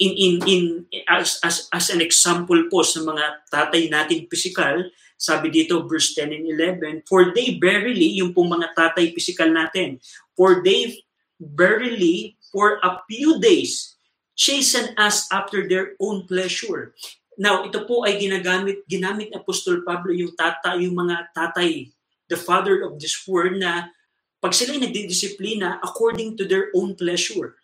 in, 0.00 0.12
in, 0.16 0.34
in, 0.48 0.64
as, 1.08 1.40
as, 1.44 1.68
as 1.72 1.92
an 1.92 2.00
example 2.00 2.68
po 2.72 2.80
sa 2.80 3.04
mga 3.04 3.48
tatay 3.52 3.92
natin 3.92 4.28
physical, 4.28 4.88
sabi 5.14 5.48
dito, 5.50 5.86
verse 5.86 6.12
10 6.16 6.34
and 6.34 6.46
11, 6.46 7.08
For 7.08 7.32
they 7.32 7.56
verily, 7.56 8.18
yung 8.18 8.34
pong 8.34 8.60
mga 8.60 8.74
tatay 8.74 9.14
physical 9.14 9.48
natin, 9.50 10.02
for 10.34 10.60
they 10.60 11.00
verily, 11.38 12.36
for 12.50 12.78
a 12.82 13.02
few 13.06 13.38
days, 13.38 13.94
chasten 14.34 14.94
us 14.98 15.30
after 15.30 15.66
their 15.66 15.94
own 16.02 16.26
pleasure. 16.26 16.94
Now, 17.34 17.66
ito 17.66 17.82
po 17.82 18.06
ay 18.06 18.18
ginagamit, 18.18 18.86
ginamit 18.86 19.30
ni 19.30 19.36
Apostol 19.38 19.82
Pablo 19.82 20.14
yung 20.14 20.34
tata, 20.38 20.78
yung 20.78 20.94
mga 20.94 21.34
tatay, 21.34 21.90
the 22.30 22.38
father 22.38 22.86
of 22.86 22.98
this 23.02 23.14
world 23.26 23.58
na 23.58 23.90
pag 24.38 24.54
sila 24.54 24.76
nagdidisiplina 24.78 25.82
according 25.82 26.36
to 26.38 26.46
their 26.46 26.70
own 26.76 26.94
pleasure. 26.94 27.58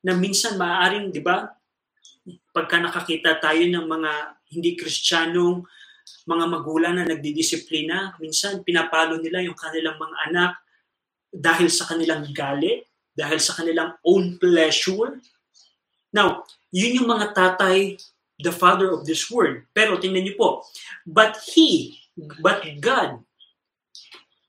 Na 0.00 0.14
minsan 0.14 0.56
maaaring, 0.56 1.10
di 1.10 1.20
ba, 1.20 1.48
pagka 2.54 2.78
nakakita 2.80 3.40
tayo 3.40 3.64
ng 3.66 3.86
mga 3.86 4.12
hindi 4.50 4.76
kristyanong 4.78 5.64
mga 6.28 6.44
magulang 6.46 6.94
na 6.96 7.08
nagdidisiplina, 7.08 8.16
minsan 8.20 8.62
pinapalo 8.62 9.18
nila 9.18 9.42
yung 9.42 9.56
kanilang 9.56 9.96
mga 9.98 10.16
anak 10.30 10.52
dahil 11.30 11.68
sa 11.70 11.86
kanilang 11.86 12.26
galit, 12.34 12.86
dahil 13.14 13.38
sa 13.38 13.54
kanilang 13.54 13.94
own 14.02 14.38
pleasure. 14.38 15.18
Now, 16.10 16.46
yun 16.74 17.02
yung 17.02 17.08
mga 17.10 17.34
tatay 17.34 17.98
the 18.40 18.50
father 18.50 18.90
of 18.90 19.04
this 19.04 19.28
world. 19.28 19.62
Pero 19.76 20.00
tingnan 20.00 20.24
niyo 20.24 20.34
po, 20.40 20.48
but 21.04 21.36
he, 21.52 22.00
but 22.40 22.64
God, 22.80 23.20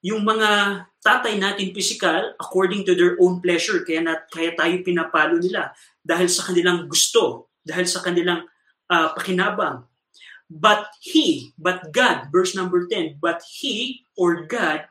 yung 0.01 0.25
mga 0.25 0.83
tatay 1.03 1.37
natin 1.37 1.75
physical, 1.75 2.33
according 2.41 2.87
to 2.87 2.97
their 2.97 3.19
own 3.21 3.43
pleasure, 3.43 3.85
kaya, 3.85 4.01
na, 4.01 4.17
kaya 4.31 4.57
tayo 4.57 4.73
pinapalo 4.81 5.37
nila 5.37 5.69
dahil 6.01 6.25
sa 6.25 6.49
kanilang 6.49 6.89
gusto, 6.89 7.53
dahil 7.61 7.85
sa 7.85 8.01
kanilang 8.01 8.47
uh, 8.89 9.13
pakinabang. 9.13 9.85
But 10.51 10.91
he, 10.99 11.55
but 11.55 11.95
God, 11.95 12.27
verse 12.27 12.51
number 12.51 12.83
10, 12.91 13.23
but 13.23 13.39
he 13.47 14.03
or 14.19 14.43
God 14.43 14.83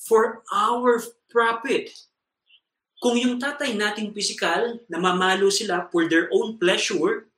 for 0.00 0.40
our 0.48 1.04
profit. 1.28 1.92
Kung 3.02 3.20
yung 3.20 3.36
tatay 3.36 3.76
nating 3.76 4.16
physical, 4.16 4.80
namamalo 4.88 5.52
sila 5.52 5.90
for 5.92 6.08
their 6.08 6.32
own 6.32 6.56
pleasure, 6.56 7.28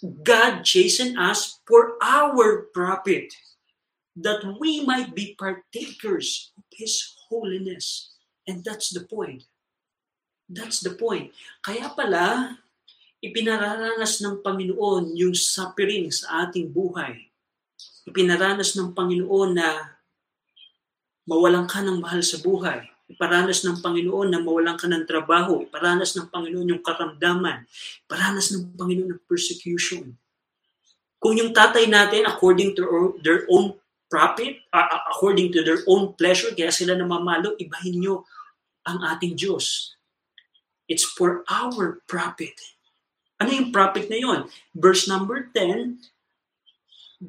God 0.00 0.64
chastened 0.64 1.18
us 1.20 1.60
for 1.68 2.00
our 2.00 2.70
profit, 2.72 3.34
that 4.16 4.40
we 4.56 4.82
might 4.86 5.14
be 5.14 5.36
partakers 5.36 6.50
of 6.56 6.64
His 6.72 7.02
holiness. 7.28 8.14
And 8.48 8.64
that's 8.64 8.90
the 8.90 9.04
point. 9.04 9.44
That's 10.48 10.80
the 10.80 10.94
point. 10.96 11.30
Kaya 11.62 11.92
pala, 11.94 12.58
ipinararanas 13.22 14.20
ng 14.20 14.42
Panginoon 14.42 15.14
yung 15.14 15.32
suffering 15.32 16.10
sa 16.10 16.46
ating 16.46 16.68
buhay. 16.74 17.30
Ipinaranas 18.04 18.74
ng 18.74 18.92
Panginoon 18.92 19.50
na 19.54 19.96
mawalan 21.24 21.70
ka 21.70 21.80
ng 21.80 22.02
mahal 22.02 22.20
sa 22.20 22.42
buhay 22.42 22.92
Iparanas 23.12 23.60
ng 23.68 23.84
Panginoon 23.84 24.32
na 24.32 24.40
mawalan 24.40 24.80
ka 24.80 24.88
ng 24.88 25.04
trabaho. 25.04 25.60
Iparanas 25.68 26.16
ng 26.16 26.32
Panginoon 26.32 26.72
yung 26.72 26.82
karamdaman. 26.82 27.68
Iparanas 28.08 28.56
ng 28.56 28.72
Panginoon 28.72 29.10
ng 29.12 29.22
persecution. 29.28 30.16
Kung 31.20 31.36
yung 31.36 31.52
tatay 31.52 31.86
natin, 31.92 32.24
according 32.24 32.72
to 32.72 33.14
their 33.20 33.44
own 33.52 33.76
profit, 34.08 34.64
uh, 34.72 35.12
according 35.12 35.52
to 35.52 35.60
their 35.60 35.84
own 35.84 36.16
pleasure, 36.16 36.50
kaya 36.56 36.72
sila 36.72 36.96
namamalo, 36.96 37.52
ibahin 37.60 38.00
nyo 38.00 38.24
ang 38.88 39.04
ating 39.04 39.36
Diyos. 39.36 39.94
It's 40.88 41.06
for 41.06 41.44
our 41.46 42.02
profit. 42.08 42.56
Ano 43.42 43.50
yung 43.50 43.74
profit 43.74 44.06
na 44.06 44.22
yon? 44.22 44.46
Verse 44.70 45.10
number 45.10 45.50
10, 45.50 45.98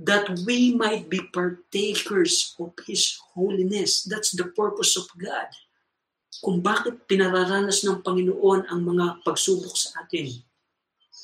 that 0.05 0.29
we 0.45 0.77
might 0.77 1.09
be 1.09 1.25
partakers 1.33 2.53
of 2.61 2.77
His 2.85 3.17
holiness. 3.33 4.05
That's 4.05 4.37
the 4.37 4.53
purpose 4.53 4.93
of 4.93 5.09
God 5.17 5.49
kung 6.41 6.61
bakit 6.61 7.09
pinararanas 7.09 7.81
ng 7.81 8.05
Panginoon 8.05 8.69
ang 8.69 8.81
mga 8.85 9.25
pagsubok 9.25 9.73
sa 9.73 10.05
atin. 10.05 10.37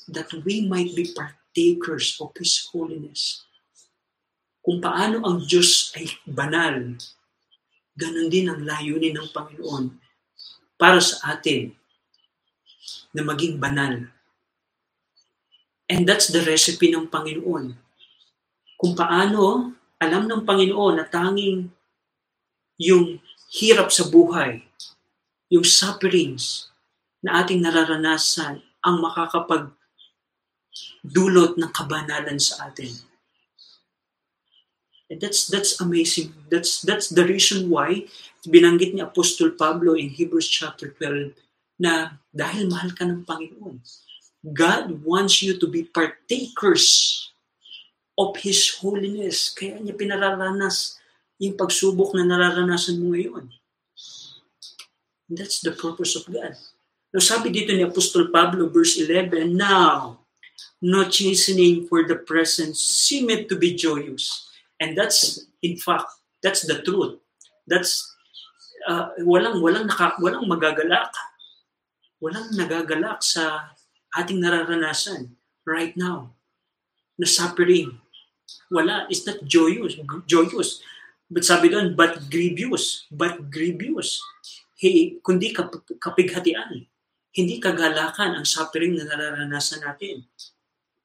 That 0.10 0.34
we 0.42 0.66
might 0.66 0.98
be 0.98 1.14
partakers 1.14 2.18
of 2.18 2.34
His 2.34 2.66
holiness. 2.74 3.46
Kung 4.66 4.82
paano 4.82 5.22
ang 5.22 5.46
Diyos 5.46 5.94
ay 5.98 6.10
banal, 6.26 6.98
ganun 7.94 8.30
din 8.30 8.50
ang 8.50 8.66
layunin 8.66 9.18
ng 9.18 9.30
Panginoon 9.30 9.86
para 10.82 10.98
sa 10.98 11.38
atin 11.38 11.74
na 13.14 13.22
maging 13.26 13.58
banal. 13.58 14.19
And 15.90 16.06
that's 16.06 16.30
the 16.30 16.46
recipe 16.46 16.94
ng 16.94 17.10
Panginoon. 17.10 17.74
Kung 18.78 18.94
paano 18.94 19.74
alam 19.98 20.30
ng 20.30 20.46
Panginoon 20.46 21.02
na 21.02 21.06
tanging 21.10 21.68
yung 22.80 23.18
hirap 23.52 23.90
sa 23.90 24.06
buhay, 24.08 24.64
yung 25.50 25.66
sufferings 25.66 26.70
na 27.26 27.42
ating 27.44 27.60
nararanasan 27.60 28.62
ang 28.86 28.96
makakapag 29.02 29.74
dulot 31.04 31.58
ng 31.58 31.74
kabanalan 31.74 32.40
sa 32.40 32.70
atin. 32.70 32.94
And 35.10 35.18
that's 35.18 35.50
that's 35.50 35.82
amazing. 35.82 36.38
That's 36.54 36.86
that's 36.86 37.10
the 37.10 37.26
reason 37.26 37.74
why 37.74 38.06
binanggit 38.46 38.94
ni 38.94 39.02
Apostol 39.02 39.58
Pablo 39.58 39.98
in 39.98 40.14
Hebrews 40.14 40.46
chapter 40.46 40.94
12 40.96 41.34
na 41.82 42.22
dahil 42.30 42.70
mahal 42.70 42.94
ka 42.94 43.10
ng 43.10 43.26
Panginoon, 43.26 43.82
God 44.44 45.04
wants 45.04 45.44
you 45.44 45.60
to 45.60 45.68
be 45.68 45.84
partakers 45.84 47.28
of 48.16 48.36
His 48.40 48.72
holiness. 48.80 49.52
Kaya 49.52 49.80
niya 49.80 49.96
pinararanas 49.96 51.00
yung 51.40 51.56
pagsubok 51.56 52.16
na 52.16 52.28
nararanasan 52.28 53.00
mo 53.00 53.16
ngayon. 53.16 53.52
That's 55.32 55.64
the 55.64 55.76
purpose 55.76 56.16
of 56.16 56.28
God. 56.28 56.56
Now, 57.10 57.22
sabi 57.24 57.50
dito 57.50 57.72
ni 57.74 57.82
Apostol 57.86 58.30
Pablo, 58.30 58.70
verse 58.70 59.02
11, 59.02 59.56
Now, 59.56 60.24
no 60.84 61.08
chastening 61.10 61.86
for 61.88 62.06
the 62.06 62.16
present 62.16 62.78
seemeth 62.78 63.48
to 63.50 63.56
be 63.56 63.74
joyous. 63.74 64.50
And 64.80 64.96
that's, 64.96 65.48
in 65.62 65.76
fact, 65.78 66.08
that's 66.42 66.64
the 66.64 66.82
truth. 66.82 67.20
That's, 67.68 68.08
uh, 68.88 69.16
walang, 69.26 69.60
walang, 69.62 69.90
naka, 69.90 70.16
walang 70.22 70.48
magagalak. 70.48 71.12
Walang 72.20 72.52
nagagalak 72.56 73.24
sa 73.24 73.74
ating 74.18 74.42
nararanasan 74.42 75.34
right 75.66 75.94
now 75.98 76.34
na 77.20 77.28
suffering. 77.28 77.98
Wala. 78.72 79.06
It's 79.12 79.26
not 79.28 79.44
joyous. 79.46 79.98
Joyous. 80.26 80.82
But 81.30 81.46
sabi 81.46 81.70
doon, 81.70 81.94
but 81.94 82.30
grievous. 82.32 83.06
But 83.14 83.52
grievous. 83.54 84.22
Hey, 84.80 85.20
kundi 85.22 85.54
kap- 85.54 85.86
kapighatian. 86.02 86.88
Hindi 87.30 87.56
kagalakan 87.62 88.42
ang 88.42 88.46
suffering 88.48 88.98
na 88.98 89.06
nararanasan 89.06 89.86
natin. 89.86 90.26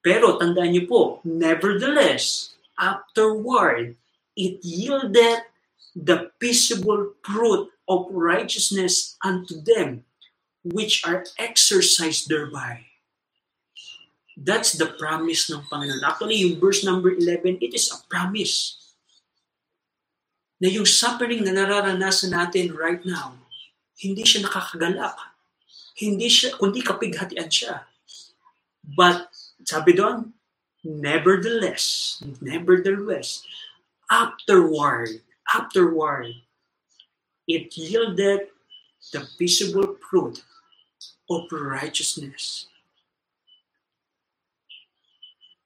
Pero 0.00 0.40
tandaan 0.40 0.72
niyo 0.72 0.84
po, 0.88 1.00
nevertheless, 1.24 2.56
afterward, 2.80 3.96
it 4.36 4.60
yielded 4.64 5.44
the 5.96 6.32
peaceable 6.40 7.12
fruit 7.24 7.68
of 7.88 8.08
righteousness 8.12 9.16
unto 9.24 9.60
them 9.60 10.04
which 10.64 11.04
are 11.06 11.24
exercised 11.38 12.28
thereby. 12.28 12.84
That's 14.34 14.74
the 14.74 14.90
promise 14.98 15.46
ng 15.46 15.62
Panginoon. 15.70 16.02
Actually, 16.02 16.42
yung 16.42 16.58
verse 16.58 16.82
number 16.82 17.14
11, 17.14 17.62
it 17.62 17.70
is 17.74 17.90
a 17.94 18.02
promise 18.10 18.84
na 20.58 20.70
yung 20.70 20.86
suffering 20.86 21.42
na 21.42 21.54
nararanasan 21.54 22.34
natin 22.34 22.74
right 22.74 23.02
now, 23.06 23.38
hindi 23.98 24.26
siya 24.26 24.46
nakakagalak. 24.46 25.14
Hindi 25.94 26.26
siya, 26.26 26.58
kundi 26.58 26.82
kapighatian 26.82 27.46
siya. 27.46 27.86
But, 28.82 29.30
sabi 29.62 29.94
doon, 29.94 30.34
nevertheless, 30.82 32.18
nevertheless, 32.42 33.46
afterward, 34.10 35.22
afterward, 35.54 36.34
it 37.46 37.70
yielded 37.78 38.50
the 39.12 39.22
visible 39.38 39.96
fruit 40.02 40.42
of 41.30 41.46
righteousness. 41.52 42.66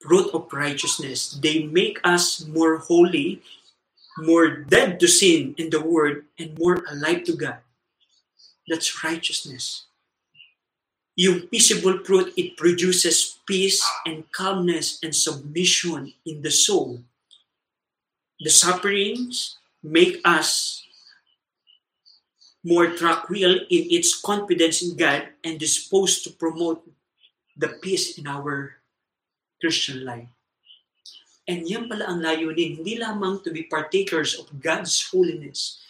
Fruit 0.09 0.33
of 0.35 0.49
righteousness. 0.53 1.37
They 1.37 1.65
make 1.65 2.01
us 2.03 2.47
more 2.49 2.79
holy, 2.79 3.43
more 4.19 4.49
dead 4.49 5.01
to 5.01 5.09
sin 5.09 5.55
in 5.59 5.71
the 5.71 5.83
word, 5.85 6.25
and 6.39 6.59
more 6.59 6.83
alive 6.91 7.25
to 7.25 7.37
God. 7.37 7.61
That's 8.69 9.05
righteousness. 9.05 9.85
Yung 11.17 11.51
visible 11.53 12.01
fruit, 12.05 12.33
it 12.39 12.57
produces 12.57 13.39
peace 13.47 13.85
and 14.07 14.25
calmness 14.33 14.99
and 15.03 15.15
submission 15.15 16.15
in 16.25 16.43
the 16.43 16.51
soul. 16.51 17.05
The 18.41 18.51
sufferings 18.51 19.59
make 19.83 20.23
us 20.25 20.87
more 22.65 22.89
tranquil 22.97 23.61
in 23.69 23.83
its 23.91 24.21
confidence 24.21 24.83
in 24.83 24.97
God 24.97 25.29
and 25.45 25.61
disposed 25.61 26.25
to 26.25 26.31
promote 26.31 26.87
the 27.57 27.69
peace 27.69 28.19
in 28.19 28.27
our 28.27 28.78
Christian 29.59 30.07
life. 30.07 30.31
And 31.49 31.65
yan 31.65 31.89
pala 31.89 32.13
ang 32.13 32.21
layunin, 32.21 32.81
hindi 32.83 33.01
lamang 33.01 33.41
to 33.41 33.49
be 33.49 33.65
partakers 33.65 34.37
of 34.37 34.53
God's 34.61 35.01
holiness. 35.09 35.81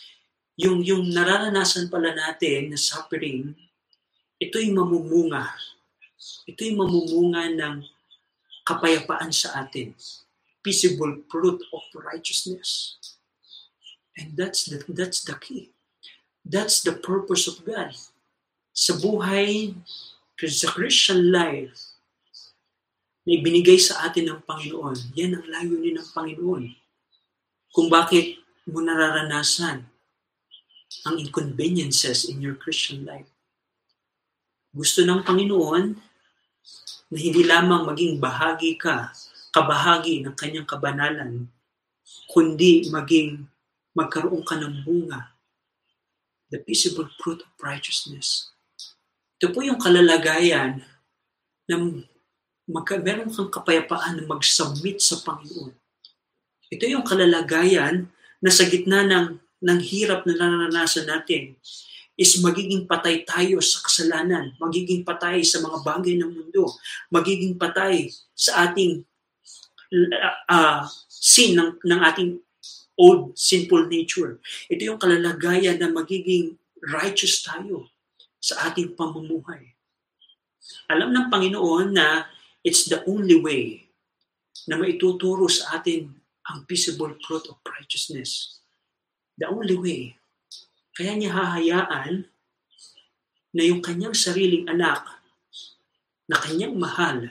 Yung, 0.55 0.87
yung 0.87 1.11
nararanasan 1.11 1.91
pala 1.91 2.15
natin 2.15 2.71
na 2.71 2.79
suffering, 2.79 3.59
ito'y 4.39 4.71
mamumunga. 4.71 5.51
Ito'y 6.47 6.79
mamumunga 6.79 7.51
ng 7.59 7.77
kapayapaan 8.63 9.35
sa 9.35 9.67
atin. 9.67 9.99
Peaceable 10.63 11.27
fruit 11.27 11.59
of 11.75 11.83
righteousness. 11.95 12.99
And 14.15 14.39
that's 14.39 14.67
the, 14.67 14.83
that's 14.87 15.27
the 15.27 15.35
key. 15.39 15.75
That's 16.47 16.87
the 16.87 16.95
purpose 16.95 17.51
of 17.51 17.67
God. 17.67 17.95
Sa 18.75 18.95
buhay, 18.95 19.75
sa 20.39 20.71
Christian 20.71 21.35
life, 21.35 21.88
na 23.29 23.37
ibinigay 23.37 23.77
sa 23.77 24.09
atin 24.09 24.33
ng 24.33 24.41
Panginoon, 24.49 25.13
yan 25.13 25.37
ang 25.37 25.45
layunin 25.45 26.01
ng 26.01 26.09
Panginoon. 26.17 26.65
Kung 27.77 27.93
bakit 27.93 28.41
mo 28.65 28.81
nararanasan 28.81 29.85
ang 31.05 31.17
inconveniences 31.21 32.29
in 32.29 32.41
your 32.41 32.57
Christian 32.57 33.05
life. 33.05 33.29
Gusto 34.73 35.05
ng 35.05 35.25
Panginoon 35.25 35.85
na 37.09 37.17
hindi 37.17 37.45
lamang 37.45 37.89
maging 37.89 38.21
bahagi 38.21 38.77
ka, 38.77 39.13
kabahagi 39.53 40.25
ng 40.25 40.37
kanyang 40.37 40.69
kabanalan, 40.69 41.49
kundi 42.29 42.89
maging 42.93 43.49
magkaroon 43.97 44.45
ka 44.45 44.57
ng 44.57 44.85
bunga, 44.85 45.33
the 46.53 46.61
visible 46.65 47.09
fruit 47.21 47.41
of 47.41 47.53
righteousness. 47.61 48.53
Ito 49.41 49.53
po 49.53 49.65
yung 49.65 49.81
kalalagayan 49.81 50.85
ng 51.69 52.05
magka, 52.69 53.01
meron 53.01 53.33
kang 53.33 53.49
kapayapaan 53.49 54.21
na 54.21 54.25
mag-submit 54.29 55.01
sa 55.01 55.19
Panginoon. 55.25 55.73
Ito 56.69 56.85
yung 56.85 57.05
kalalagayan 57.09 58.13
na 58.45 58.51
sa 58.53 58.69
gitna 58.69 59.09
ng, 59.09 59.41
ng 59.65 59.81
hirap 59.81 60.29
na 60.29 60.37
naranasan 60.37 61.09
natin 61.09 61.57
is 62.19 62.37
magiging 62.43 62.85
patay 62.85 63.23
tayo 63.23 63.63
sa 63.63 63.79
kasalanan, 63.87 64.53
magiging 64.59 65.07
patay 65.07 65.41
sa 65.47 65.63
mga 65.63 65.87
bagay 65.87 66.19
ng 66.19 66.29
mundo, 66.29 66.67
magiging 67.09 67.55
patay 67.55 68.11
sa 68.35 68.69
ating 68.69 69.07
uh, 70.51 70.83
sin 71.09 71.57
ng, 71.57 71.79
ng 71.79 72.01
ating 72.05 72.31
old 72.99 73.39
sinful 73.39 73.87
nature. 73.87 74.43
Ito 74.67 74.83
yung 74.93 75.01
kalalagayan 75.01 75.79
na 75.79 75.89
magiging 75.89 76.59
righteous 76.83 77.47
tayo 77.47 77.87
sa 78.43 78.67
ating 78.67 78.99
pamumuhay. 78.99 79.79
Alam 80.91 81.15
ng 81.15 81.27
Panginoon 81.31 81.95
na 81.95 82.27
It's 82.67 82.91
the 82.91 83.05
only 83.07 83.39
way 83.39 83.89
na 84.67 84.77
maituturo 84.77 85.47
sa 85.47 85.81
atin 85.81 86.13
ang 86.49 86.65
visible 86.65 87.13
fruit 87.23 87.45
of 87.49 87.61
righteousness. 87.65 88.61
The 89.39 89.49
only 89.49 89.77
way. 89.79 90.01
Kaya 90.97 91.15
niya 91.15 91.31
hahayaan 91.31 92.27
na 93.55 93.63
yung 93.63 93.81
kanyang 93.85 94.17
sariling 94.17 94.67
anak 94.67 95.07
na 96.29 96.37
kanyang 96.37 96.75
mahal 96.77 97.31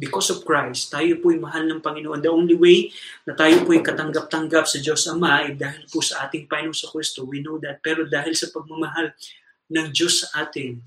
because 0.00 0.32
of 0.32 0.48
Christ, 0.48 0.88
tayo 0.88 1.20
po'y 1.20 1.36
mahal 1.36 1.68
ng 1.68 1.84
Panginoon. 1.84 2.24
The 2.24 2.32
only 2.32 2.56
way 2.56 2.88
na 3.28 3.36
tayo 3.36 3.68
po'y 3.68 3.84
katanggap-tanggap 3.84 4.64
sa 4.64 4.80
Diyos 4.80 5.04
Ama 5.12 5.44
ay 5.44 5.60
dahil 5.60 5.84
po 5.92 6.00
sa 6.00 6.24
ating 6.24 6.48
Panginoon 6.48 6.76
sa 6.76 6.88
Kristo. 6.88 7.28
We 7.28 7.44
know 7.44 7.60
that. 7.60 7.84
Pero 7.84 8.08
dahil 8.08 8.32
sa 8.32 8.48
pagmamahal 8.48 9.12
ng 9.68 9.86
Diyos 9.92 10.24
sa 10.24 10.48
atin, 10.48 10.80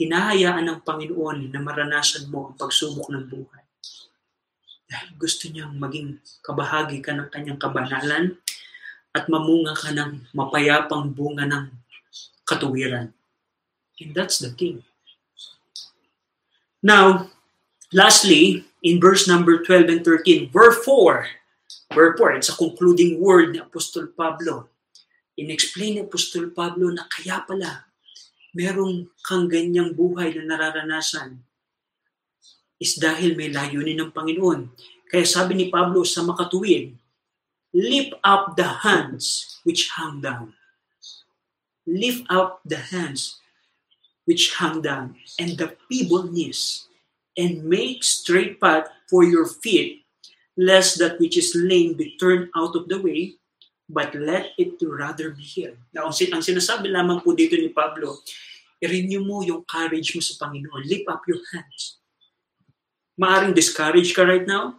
hinahayaan 0.00 0.64
ng 0.64 0.80
Panginoon 0.80 1.52
na 1.52 1.60
maranasan 1.60 2.32
mo 2.32 2.48
ang 2.48 2.56
pagsubok 2.56 3.12
ng 3.12 3.28
buhay. 3.28 3.64
Dahil 4.88 5.08
gusto 5.20 5.52
niyang 5.52 5.76
maging 5.76 6.16
kabahagi 6.40 7.04
ka 7.04 7.12
ng 7.12 7.28
kanyang 7.28 7.60
kabanalan 7.60 8.40
at 9.12 9.28
mamunga 9.28 9.76
ka 9.76 9.92
ng 9.92 10.32
mapayapang 10.32 11.12
bunga 11.12 11.44
ng 11.44 11.68
katuwiran. 12.48 13.12
And 14.00 14.16
that's 14.16 14.40
the 14.40 14.56
thing. 14.56 14.80
Now, 16.80 17.28
lastly, 17.92 18.64
in 18.80 18.96
verse 18.96 19.28
number 19.28 19.60
12 19.60 19.92
and 19.92 20.02
13, 20.02 20.48
wherefore, 20.56 21.28
wherefore, 21.92 22.32
it's 22.32 22.48
a 22.48 22.56
concluding 22.56 23.20
word 23.20 23.52
ni 23.52 23.60
Apostol 23.60 24.08
Pablo. 24.16 24.72
In-explain 25.36 26.00
ni 26.00 26.00
Apostol 26.00 26.56
Pablo 26.56 26.88
na 26.88 27.04
kaya 27.12 27.44
pala 27.44 27.89
merong 28.56 29.10
kang 29.22 29.46
ganyang 29.46 29.94
buhay 29.94 30.34
na 30.34 30.56
nararanasan 30.56 31.42
is 32.80 32.96
dahil 32.96 33.36
may 33.36 33.52
layunin 33.52 34.00
ng 34.00 34.10
Panginoon. 34.10 34.72
Kaya 35.10 35.26
sabi 35.28 35.54
ni 35.54 35.66
Pablo 35.68 36.02
sa 36.02 36.24
makatuwid, 36.24 36.96
lift 37.76 38.16
up 38.24 38.56
the 38.56 38.86
hands 38.86 39.58
which 39.62 39.92
hang 39.94 40.24
down. 40.24 40.56
Lift 41.84 42.24
up 42.32 42.64
the 42.64 42.80
hands 42.80 43.42
which 44.24 44.56
hang 44.56 44.80
down 44.80 45.18
and 45.36 45.58
the 45.58 45.76
feeble 45.90 46.30
knees 46.30 46.86
and 47.36 47.66
make 47.66 48.04
straight 48.06 48.62
path 48.62 48.88
for 49.10 49.26
your 49.26 49.44
feet 49.44 50.06
lest 50.56 50.98
that 50.98 51.18
which 51.18 51.34
is 51.34 51.56
lame 51.56 51.94
be 51.94 52.16
turned 52.20 52.52
out 52.54 52.76
of 52.76 52.86
the 52.88 53.00
way 53.00 53.34
but 53.90 54.14
let 54.14 54.54
it 54.54 54.78
rather 54.86 55.34
be 55.34 55.42
healed. 55.42 55.78
Now, 55.90 56.06
ang, 56.06 56.14
ang 56.14 56.42
sinasabi 56.46 56.86
lamang 56.94 57.26
po 57.26 57.34
dito 57.34 57.58
ni 57.58 57.74
Pablo, 57.74 58.22
i-renew 58.78 59.26
mo 59.26 59.42
yung 59.42 59.66
courage 59.66 60.14
mo 60.14 60.22
sa 60.22 60.38
Panginoon. 60.38 60.86
Lift 60.86 61.10
up 61.10 61.26
your 61.26 61.42
hands. 61.50 61.98
Maaring 63.18 63.50
discouraged 63.50 64.14
ka 64.14 64.22
right 64.22 64.46
now. 64.46 64.78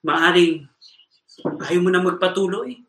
Maaring 0.00 0.64
ayaw 1.68 1.80
mo 1.84 1.92
na 1.92 2.00
magpatuloy. 2.00 2.80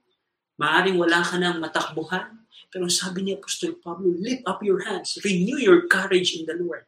Maaring 0.55 0.95
wala 0.95 1.19
ka 1.21 1.35
nang 1.35 1.59
matakbuhan. 1.59 2.31
Pero 2.71 2.87
sabi 2.87 3.27
ni 3.27 3.31
Apostol 3.35 3.75
Pablo, 3.77 4.07
lift 4.15 4.47
up 4.47 4.63
your 4.63 4.87
hands. 4.87 5.19
Renew 5.21 5.59
your 5.59 5.85
courage 5.91 6.33
in 6.39 6.47
the 6.47 6.55
Lord. 6.55 6.87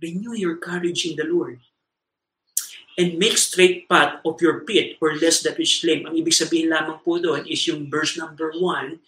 Renew 0.00 0.32
your 0.38 0.56
courage 0.62 1.04
in 1.04 1.18
the 1.18 1.26
Lord 1.26 1.60
and 3.00 3.16
make 3.16 3.40
straight 3.40 3.88
path 3.88 4.20
of 4.28 4.36
your 4.44 4.68
pit 4.68 5.00
or 5.00 5.16
less 5.16 5.40
that 5.40 5.56
which 5.56 5.80
lame. 5.88 6.04
Ang 6.04 6.20
ibig 6.20 6.36
sabihin 6.36 6.68
lamang 6.68 7.00
po 7.00 7.16
doon 7.16 7.48
is 7.48 7.64
yung 7.64 7.88
verse 7.88 8.20
number 8.20 8.52
one, 8.60 9.00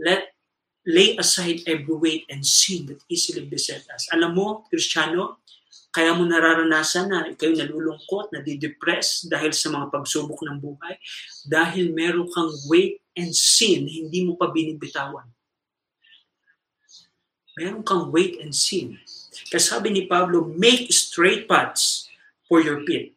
let 0.00 0.32
lay 0.88 1.12
aside 1.20 1.60
every 1.68 1.92
weight 1.92 2.24
and 2.32 2.48
sin 2.48 2.88
that 2.88 3.04
easily 3.12 3.44
beset 3.44 3.84
us. 3.92 4.08
Alam 4.16 4.32
mo, 4.32 4.46
Kristiyano, 4.72 5.44
Kaya 5.96 6.12
mo 6.12 6.28
nararanasan 6.28 7.08
na 7.08 7.24
ikaw 7.24 7.56
nalulungkot, 7.56 8.28
nadidepress 8.28 9.24
dahil 9.32 9.56
sa 9.56 9.72
mga 9.72 9.88
pagsubok 9.88 10.44
ng 10.44 10.60
buhay. 10.60 11.00
Dahil 11.48 11.96
meron 11.96 12.28
kang 12.28 12.52
weight 12.68 13.00
and 13.16 13.32
sin 13.32 13.88
hindi 13.88 14.28
mo 14.28 14.36
pa 14.36 14.52
binibitawan. 14.52 15.24
Meron 17.56 17.80
kang 17.80 18.12
weight 18.12 18.44
and 18.44 18.52
sin. 18.52 19.00
Kaya 19.48 19.56
sabi 19.56 19.88
ni 19.88 20.04
Pablo, 20.04 20.44
make 20.44 20.92
straight 20.92 21.48
paths 21.48 22.12
for 22.44 22.60
your 22.60 22.84
feet. 22.84 23.15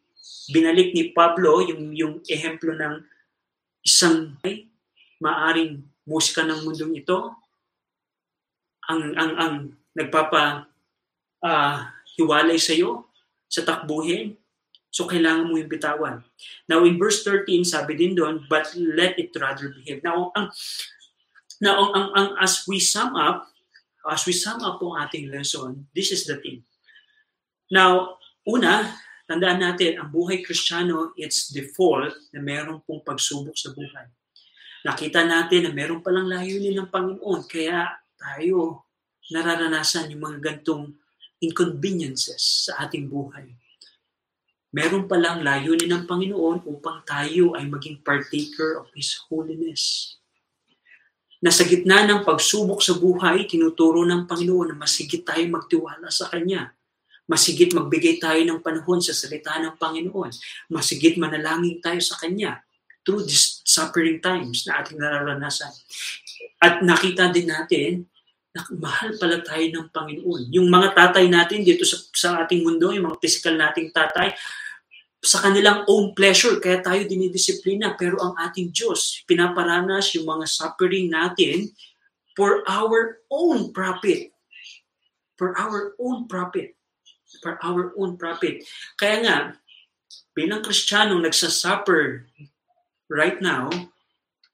Binalik 0.50 0.92
ni 0.92 1.14
Pablo 1.14 1.62
yung, 1.64 1.94
yung 1.94 2.14
ehemplo 2.26 2.74
ng 2.74 2.94
isang 3.86 4.36
maaring 5.22 5.80
musika 6.04 6.42
ng 6.44 6.66
mundong 6.66 6.98
ito, 6.98 7.32
ang, 8.90 9.14
ang, 9.14 9.32
ang 9.38 9.54
nagpapa 9.94 10.66
uh, 11.44 11.76
hiwalay 12.18 12.58
sa 12.58 12.74
iyo 12.74 13.10
sa 13.46 13.62
takbuhin. 13.62 14.34
So, 14.90 15.06
kailangan 15.06 15.46
mo 15.46 15.54
yung 15.54 15.70
bitawan. 15.70 16.26
Now, 16.66 16.82
in 16.82 16.98
verse 16.98 17.22
13, 17.22 17.62
sabi 17.62 17.94
din 17.94 18.18
doon, 18.18 18.42
but 18.50 18.66
let 18.74 19.14
it 19.22 19.30
rather 19.38 19.70
behave. 19.70 20.02
Now, 20.02 20.34
ang, 20.34 20.50
now 21.62 21.78
ang, 21.78 21.90
ang, 21.94 22.08
ang, 22.10 22.28
as 22.42 22.66
we 22.66 22.82
sum 22.82 23.14
up, 23.14 23.46
as 24.02 24.26
we 24.26 24.34
sum 24.34 24.58
up 24.66 24.82
po 24.82 24.98
ating 24.98 25.30
lesson, 25.30 25.86
this 25.94 26.10
is 26.10 26.26
the 26.26 26.42
thing. 26.42 26.66
Now, 27.70 28.18
una, 28.42 28.98
tandaan 29.30 29.62
natin, 29.62 30.02
ang 30.02 30.10
buhay 30.10 30.42
kristyano, 30.42 31.14
it's 31.14 31.54
default 31.54 32.10
na 32.34 32.42
meron 32.42 32.82
pong 32.82 33.06
pagsubok 33.06 33.54
sa 33.54 33.70
buhay. 33.70 34.10
Nakita 34.82 35.22
natin 35.22 35.68
na 35.68 35.70
meron 35.70 36.02
palang 36.02 36.26
layunin 36.26 36.74
ng 36.74 36.90
Panginoon, 36.90 37.46
kaya 37.46 37.94
tayo 38.18 38.90
nararanasan 39.30 40.10
yung 40.10 40.26
mga 40.26 40.38
gantong 40.42 40.98
inconveniences 41.38 42.66
sa 42.66 42.90
ating 42.90 43.06
buhay. 43.06 43.54
Meron 44.74 45.06
palang 45.06 45.46
layunin 45.46 45.90
ng 45.94 46.04
Panginoon 46.10 46.66
upang 46.66 47.06
tayo 47.06 47.54
ay 47.54 47.70
maging 47.70 48.02
partaker 48.02 48.82
of 48.82 48.90
His 48.98 49.14
holiness. 49.30 50.14
Na 51.38 51.54
sa 51.54 51.62
gitna 51.62 52.02
ng 52.04 52.26
pagsubok 52.26 52.82
sa 52.82 52.98
buhay, 52.98 53.46
tinuturo 53.46 54.02
ng 54.02 54.26
Panginoon 54.26 54.74
na 54.74 54.76
masigit 54.76 55.22
tayo 55.22 55.42
magtiwala 55.46 56.10
sa 56.10 56.26
Kanya. 56.26 56.74
Masigit 57.30 57.70
magbigay 57.70 58.18
tayo 58.18 58.42
ng 58.42 58.58
panahon 58.58 58.98
sa 58.98 59.14
salita 59.14 59.54
ng 59.62 59.78
Panginoon. 59.78 60.34
Masigit 60.74 61.14
manalangin 61.14 61.78
tayo 61.78 62.02
sa 62.02 62.18
Kanya 62.18 62.58
through 63.06 63.22
these 63.22 63.62
suffering 63.62 64.18
times 64.18 64.66
na 64.66 64.82
ating 64.82 64.98
nararanasan. 64.98 65.70
At 66.58 66.82
nakita 66.82 67.30
din 67.30 67.46
natin 67.46 68.10
na 68.50 68.66
mahal 68.74 69.14
pala 69.14 69.38
tayo 69.46 69.62
ng 69.62 69.86
Panginoon. 69.94 70.50
Yung 70.50 70.66
mga 70.66 70.90
tatay 70.98 71.30
natin 71.30 71.62
dito 71.62 71.86
sa, 71.86 72.02
sa 72.10 72.28
ating 72.42 72.66
mundo, 72.66 72.90
yung 72.90 73.06
mga 73.06 73.22
physical 73.22 73.54
nating 73.54 73.94
tatay, 73.94 74.34
sa 75.22 75.38
kanilang 75.44 75.84
own 75.86 76.16
pleasure, 76.16 76.58
kaya 76.58 76.82
tayo 76.82 77.06
dinidisiplina. 77.06 77.94
Pero 77.94 78.18
ang 78.18 78.34
ating 78.42 78.74
Diyos, 78.74 79.22
pinaparanas 79.28 80.16
yung 80.18 80.26
mga 80.26 80.50
suffering 80.50 81.12
natin 81.12 81.70
for 82.34 82.66
our 82.66 83.22
own 83.30 83.70
profit. 83.70 84.34
For 85.38 85.54
our 85.54 85.94
own 86.02 86.26
profit. 86.26 86.79
For 87.38 87.54
our 87.62 87.94
own 87.94 88.18
profit. 88.18 88.66
Kaya 88.98 89.16
nga, 89.22 89.38
bilang 90.34 90.66
Kristiyano 90.66 91.14
nagsasuffer 91.22 92.26
right 93.06 93.38
now, 93.38 93.70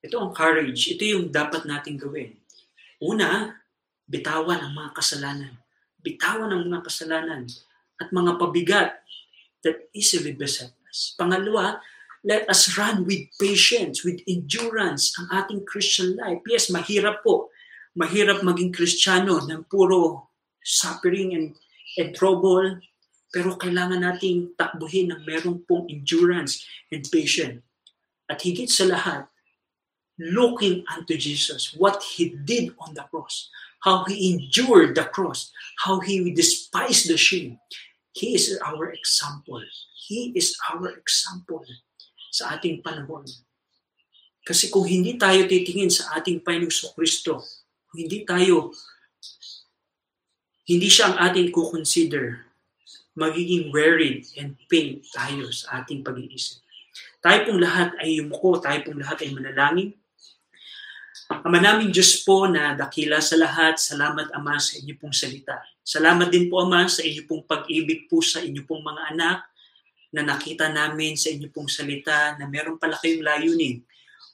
ito 0.04 0.20
ang 0.20 0.36
courage. 0.36 0.92
Ito 0.92 1.02
yung 1.02 1.26
dapat 1.32 1.64
nating 1.64 1.96
gawin. 1.96 2.36
Una, 3.00 3.56
bitawan 4.06 4.60
ang 4.60 4.76
mga 4.76 4.92
kasalanan. 4.92 5.56
Bitawan 6.04 6.52
ang 6.52 6.68
mga 6.68 6.84
kasalanan 6.84 7.48
at 7.98 8.08
mga 8.12 8.38
pabigat 8.38 9.02
that 9.66 9.90
easily 9.96 10.36
beset 10.36 10.70
us. 10.86 11.12
Pangalawa, 11.18 11.82
let 12.22 12.48
us 12.48 12.78
run 12.78 13.04
with 13.04 13.26
patience, 13.36 14.06
with 14.06 14.22
endurance 14.24 15.12
ang 15.18 15.26
ating 15.32 15.66
Christian 15.66 16.16
life. 16.16 16.40
Yes, 16.46 16.70
mahirap 16.70 17.26
po. 17.26 17.50
Mahirap 17.98 18.46
maging 18.46 18.70
Kristiyano 18.70 19.42
ng 19.44 19.66
puro 19.66 20.30
suffering 20.62 21.34
and, 21.34 21.48
and 21.99 22.12
trouble. 22.12 22.80
Pero 23.34 23.59
kailangan 23.59 24.07
nating 24.07 24.55
takbuhin 24.55 25.12
ng 25.12 25.22
meron 25.26 25.61
pong 25.66 25.90
endurance 25.90 26.64
and 26.88 27.05
patience. 27.11 27.61
At 28.30 28.42
higit 28.42 28.70
sa 28.70 28.86
lahat, 28.86 29.28
looking 30.16 30.86
unto 30.88 31.14
Jesus, 31.18 31.74
what 31.76 32.01
He 32.16 32.32
did 32.32 32.72
on 32.80 32.94
the 32.97 33.05
cross 33.11 33.53
how 33.86 34.03
he 34.03 34.34
endured 34.34 34.99
the 34.99 35.05
cross, 35.05 35.55
how 35.78 36.01
he 36.01 36.34
despised 36.34 37.09
the 37.09 37.16
shame. 37.16 37.59
He 38.12 38.34
is 38.34 38.59
our 38.66 38.90
example. 38.90 39.62
He 39.94 40.34
is 40.34 40.59
our 40.72 40.90
example 40.90 41.62
sa 42.34 42.59
ating 42.59 42.82
panahon. 42.82 43.30
Kasi 44.42 44.74
kung 44.74 44.90
hindi 44.90 45.14
tayo 45.14 45.47
titingin 45.47 45.90
sa 45.90 46.18
ating 46.18 46.42
Panginoong 46.42 46.99
Kristo, 46.99 47.38
kung 47.86 47.99
hindi 48.03 48.26
tayo, 48.26 48.74
hindi 50.66 50.88
siya 50.90 51.14
ang 51.14 51.16
ating 51.30 51.54
kukonsider, 51.54 52.42
magiging 53.14 53.70
worried 53.70 54.26
and 54.36 54.58
pain 54.66 55.00
tayo 55.14 55.48
sa 55.54 55.82
ating 55.82 56.02
pag-iisip. 56.02 56.60
Tayo 57.22 57.48
pong 57.48 57.60
lahat 57.62 57.94
ay 58.02 58.20
yumuko, 58.20 58.58
tayo 58.58 58.82
pong 58.82 59.00
lahat 59.00 59.24
ay 59.24 59.30
manalangin, 59.32 59.94
Ama 61.26 61.58
naming 61.58 61.90
Diyos 61.90 62.22
po 62.22 62.46
na 62.46 62.78
dakila 62.78 63.18
sa 63.18 63.34
lahat, 63.34 63.82
salamat 63.82 64.30
Ama 64.30 64.62
sa 64.62 64.78
inyo 64.78 64.94
pong 64.94 65.10
salita. 65.10 65.58
Salamat 65.82 66.30
din 66.30 66.46
po 66.46 66.62
Ama 66.62 66.86
sa 66.86 67.02
inyo 67.02 67.26
pong 67.26 67.42
pag-ibig 67.42 68.06
po 68.06 68.22
sa 68.22 68.38
inyo 68.38 68.62
pong 68.62 68.86
mga 68.86 69.02
anak 69.10 69.38
na 70.14 70.22
nakita 70.22 70.70
namin 70.70 71.18
sa 71.18 71.34
inyo 71.34 71.50
pong 71.50 71.66
salita 71.66 72.38
na 72.38 72.46
meron 72.46 72.78
pala 72.78 72.94
kayong 73.02 73.26
layunin 73.26 73.82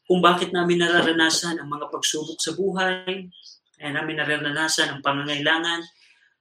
kung 0.04 0.20
bakit 0.20 0.52
namin 0.52 0.84
nararanasan 0.84 1.56
ang 1.56 1.72
mga 1.72 1.88
pagsubok 1.88 2.36
sa 2.36 2.52
buhay, 2.52 3.32
kaya 3.78 3.90
namin 3.94 4.20
nararanasan 4.20 4.92
ang 4.92 5.00
pangangailangan, 5.00 5.80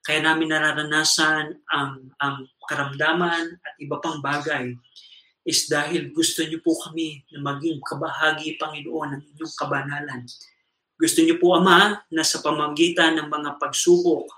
kaya 0.01 0.19
namin 0.25 0.49
nararanasan 0.49 1.61
ang, 1.69 2.09
ang 2.17 2.49
karamdaman 2.65 3.61
at 3.61 3.73
iba 3.77 4.01
pang 4.01 4.17
bagay 4.17 4.73
is 5.45 5.65
dahil 5.69 6.13
gusto 6.13 6.45
niyo 6.45 6.61
po 6.61 6.77
kami 6.77 7.25
na 7.33 7.53
maging 7.53 7.81
kabahagi, 7.81 8.61
Panginoon, 8.61 9.17
ng 9.17 9.23
inyong 9.33 9.55
kabanalan. 9.57 10.21
Gusto 10.97 11.19
niyo 11.25 11.41
po, 11.41 11.57
Ama, 11.57 12.05
na 12.13 12.23
sa 12.25 12.45
pamagitan 12.45 13.17
ng 13.17 13.27
mga 13.29 13.57
pagsubok, 13.57 14.29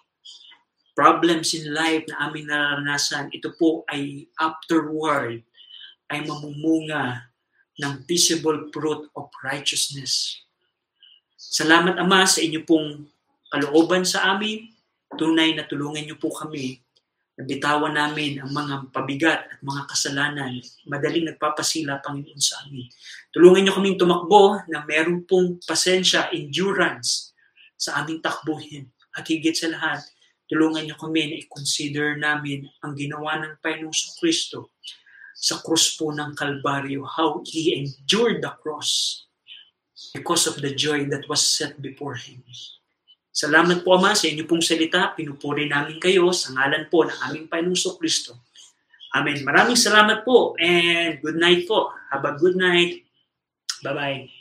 problems 0.95 1.51
in 1.55 1.75
life 1.75 2.07
na 2.07 2.27
aming 2.27 2.47
nararanasan, 2.47 3.27
ito 3.35 3.51
po 3.59 3.83
ay 3.91 4.31
afterward, 4.39 5.43
ay 6.07 6.23
mamumunga 6.23 7.27
ng 7.83 7.93
visible 8.07 8.71
fruit 8.71 9.11
of 9.15 9.27
righteousness. 9.43 10.43
Salamat, 11.35 11.99
Ama, 11.99 12.23
sa 12.23 12.39
inyo 12.39 12.63
pong 12.63 13.11
kalooban 13.51 14.07
sa 14.07 14.33
amin. 14.33 14.72
Tunay 15.15 15.53
na 15.53 15.67
tulungan 15.67 16.05
niyo 16.05 16.17
po 16.17 16.33
kami 16.33 16.83
Nabitawan 17.33 17.97
namin 17.97 18.37
ang 18.45 18.53
mga 18.53 18.93
pabigat 18.93 19.41
at 19.49 19.59
mga 19.65 19.89
kasalanan. 19.89 20.61
Madaling 20.85 21.33
nagpapasila, 21.33 21.97
Panginoon, 21.97 22.37
sa 22.37 22.61
amin. 22.61 22.85
Tulungan 23.33 23.65
niyo 23.65 23.73
kaming 23.73 23.97
tumakbo 23.97 24.61
na 24.69 24.85
meron 24.85 25.25
pong 25.25 25.57
pasensya, 25.65 26.29
endurance 26.29 27.33
sa 27.73 28.05
aming 28.05 28.21
takbuhin. 28.21 28.85
At 29.17 29.25
higit 29.25 29.57
sa 29.57 29.73
lahat, 29.73 30.05
tulungan 30.45 30.85
niyo 30.85 30.93
kami 30.93 31.33
na 31.33 31.35
i-consider 31.41 32.21
namin 32.21 32.69
ang 32.85 32.93
ginawa 32.93 33.41
ng 33.41 33.57
Panginoong 33.65 33.97
sa 33.97 34.13
Kristo 34.21 34.77
sa 35.33 35.57
krus 35.57 35.97
po 35.97 36.13
ng 36.13 36.37
Kalbaryo, 36.37 37.01
how 37.01 37.41
He 37.49 37.73
endured 37.73 38.45
the 38.45 38.53
cross 38.61 39.25
because 40.13 40.45
of 40.45 40.61
the 40.61 40.69
joy 40.69 41.09
that 41.09 41.25
was 41.25 41.41
set 41.41 41.81
before 41.81 42.13
Him. 42.13 42.45
Salamat 43.33 43.81
po 43.81 43.97
Ama 43.97 44.13
sa 44.13 44.29
inyo 44.29 44.45
pong 44.45 44.61
salita. 44.61 45.09
Pinupuri 45.17 45.65
namin 45.65 45.97
kayo 45.97 46.29
sa 46.29 46.53
ngalan 46.53 46.85
po 46.85 47.01
ng 47.01 47.17
aming 47.25 47.49
Panginoong 47.49 47.97
Kristo. 47.97 48.37
Amen. 49.17 49.41
Maraming 49.41 49.77
salamat 49.77 50.21
po 50.21 50.53
and 50.61 51.17
good 51.17 51.41
night 51.41 51.65
po. 51.65 51.89
Have 52.13 52.29
a 52.29 52.37
good 52.37 52.53
night. 52.53 53.09
Bye-bye. 53.81 54.32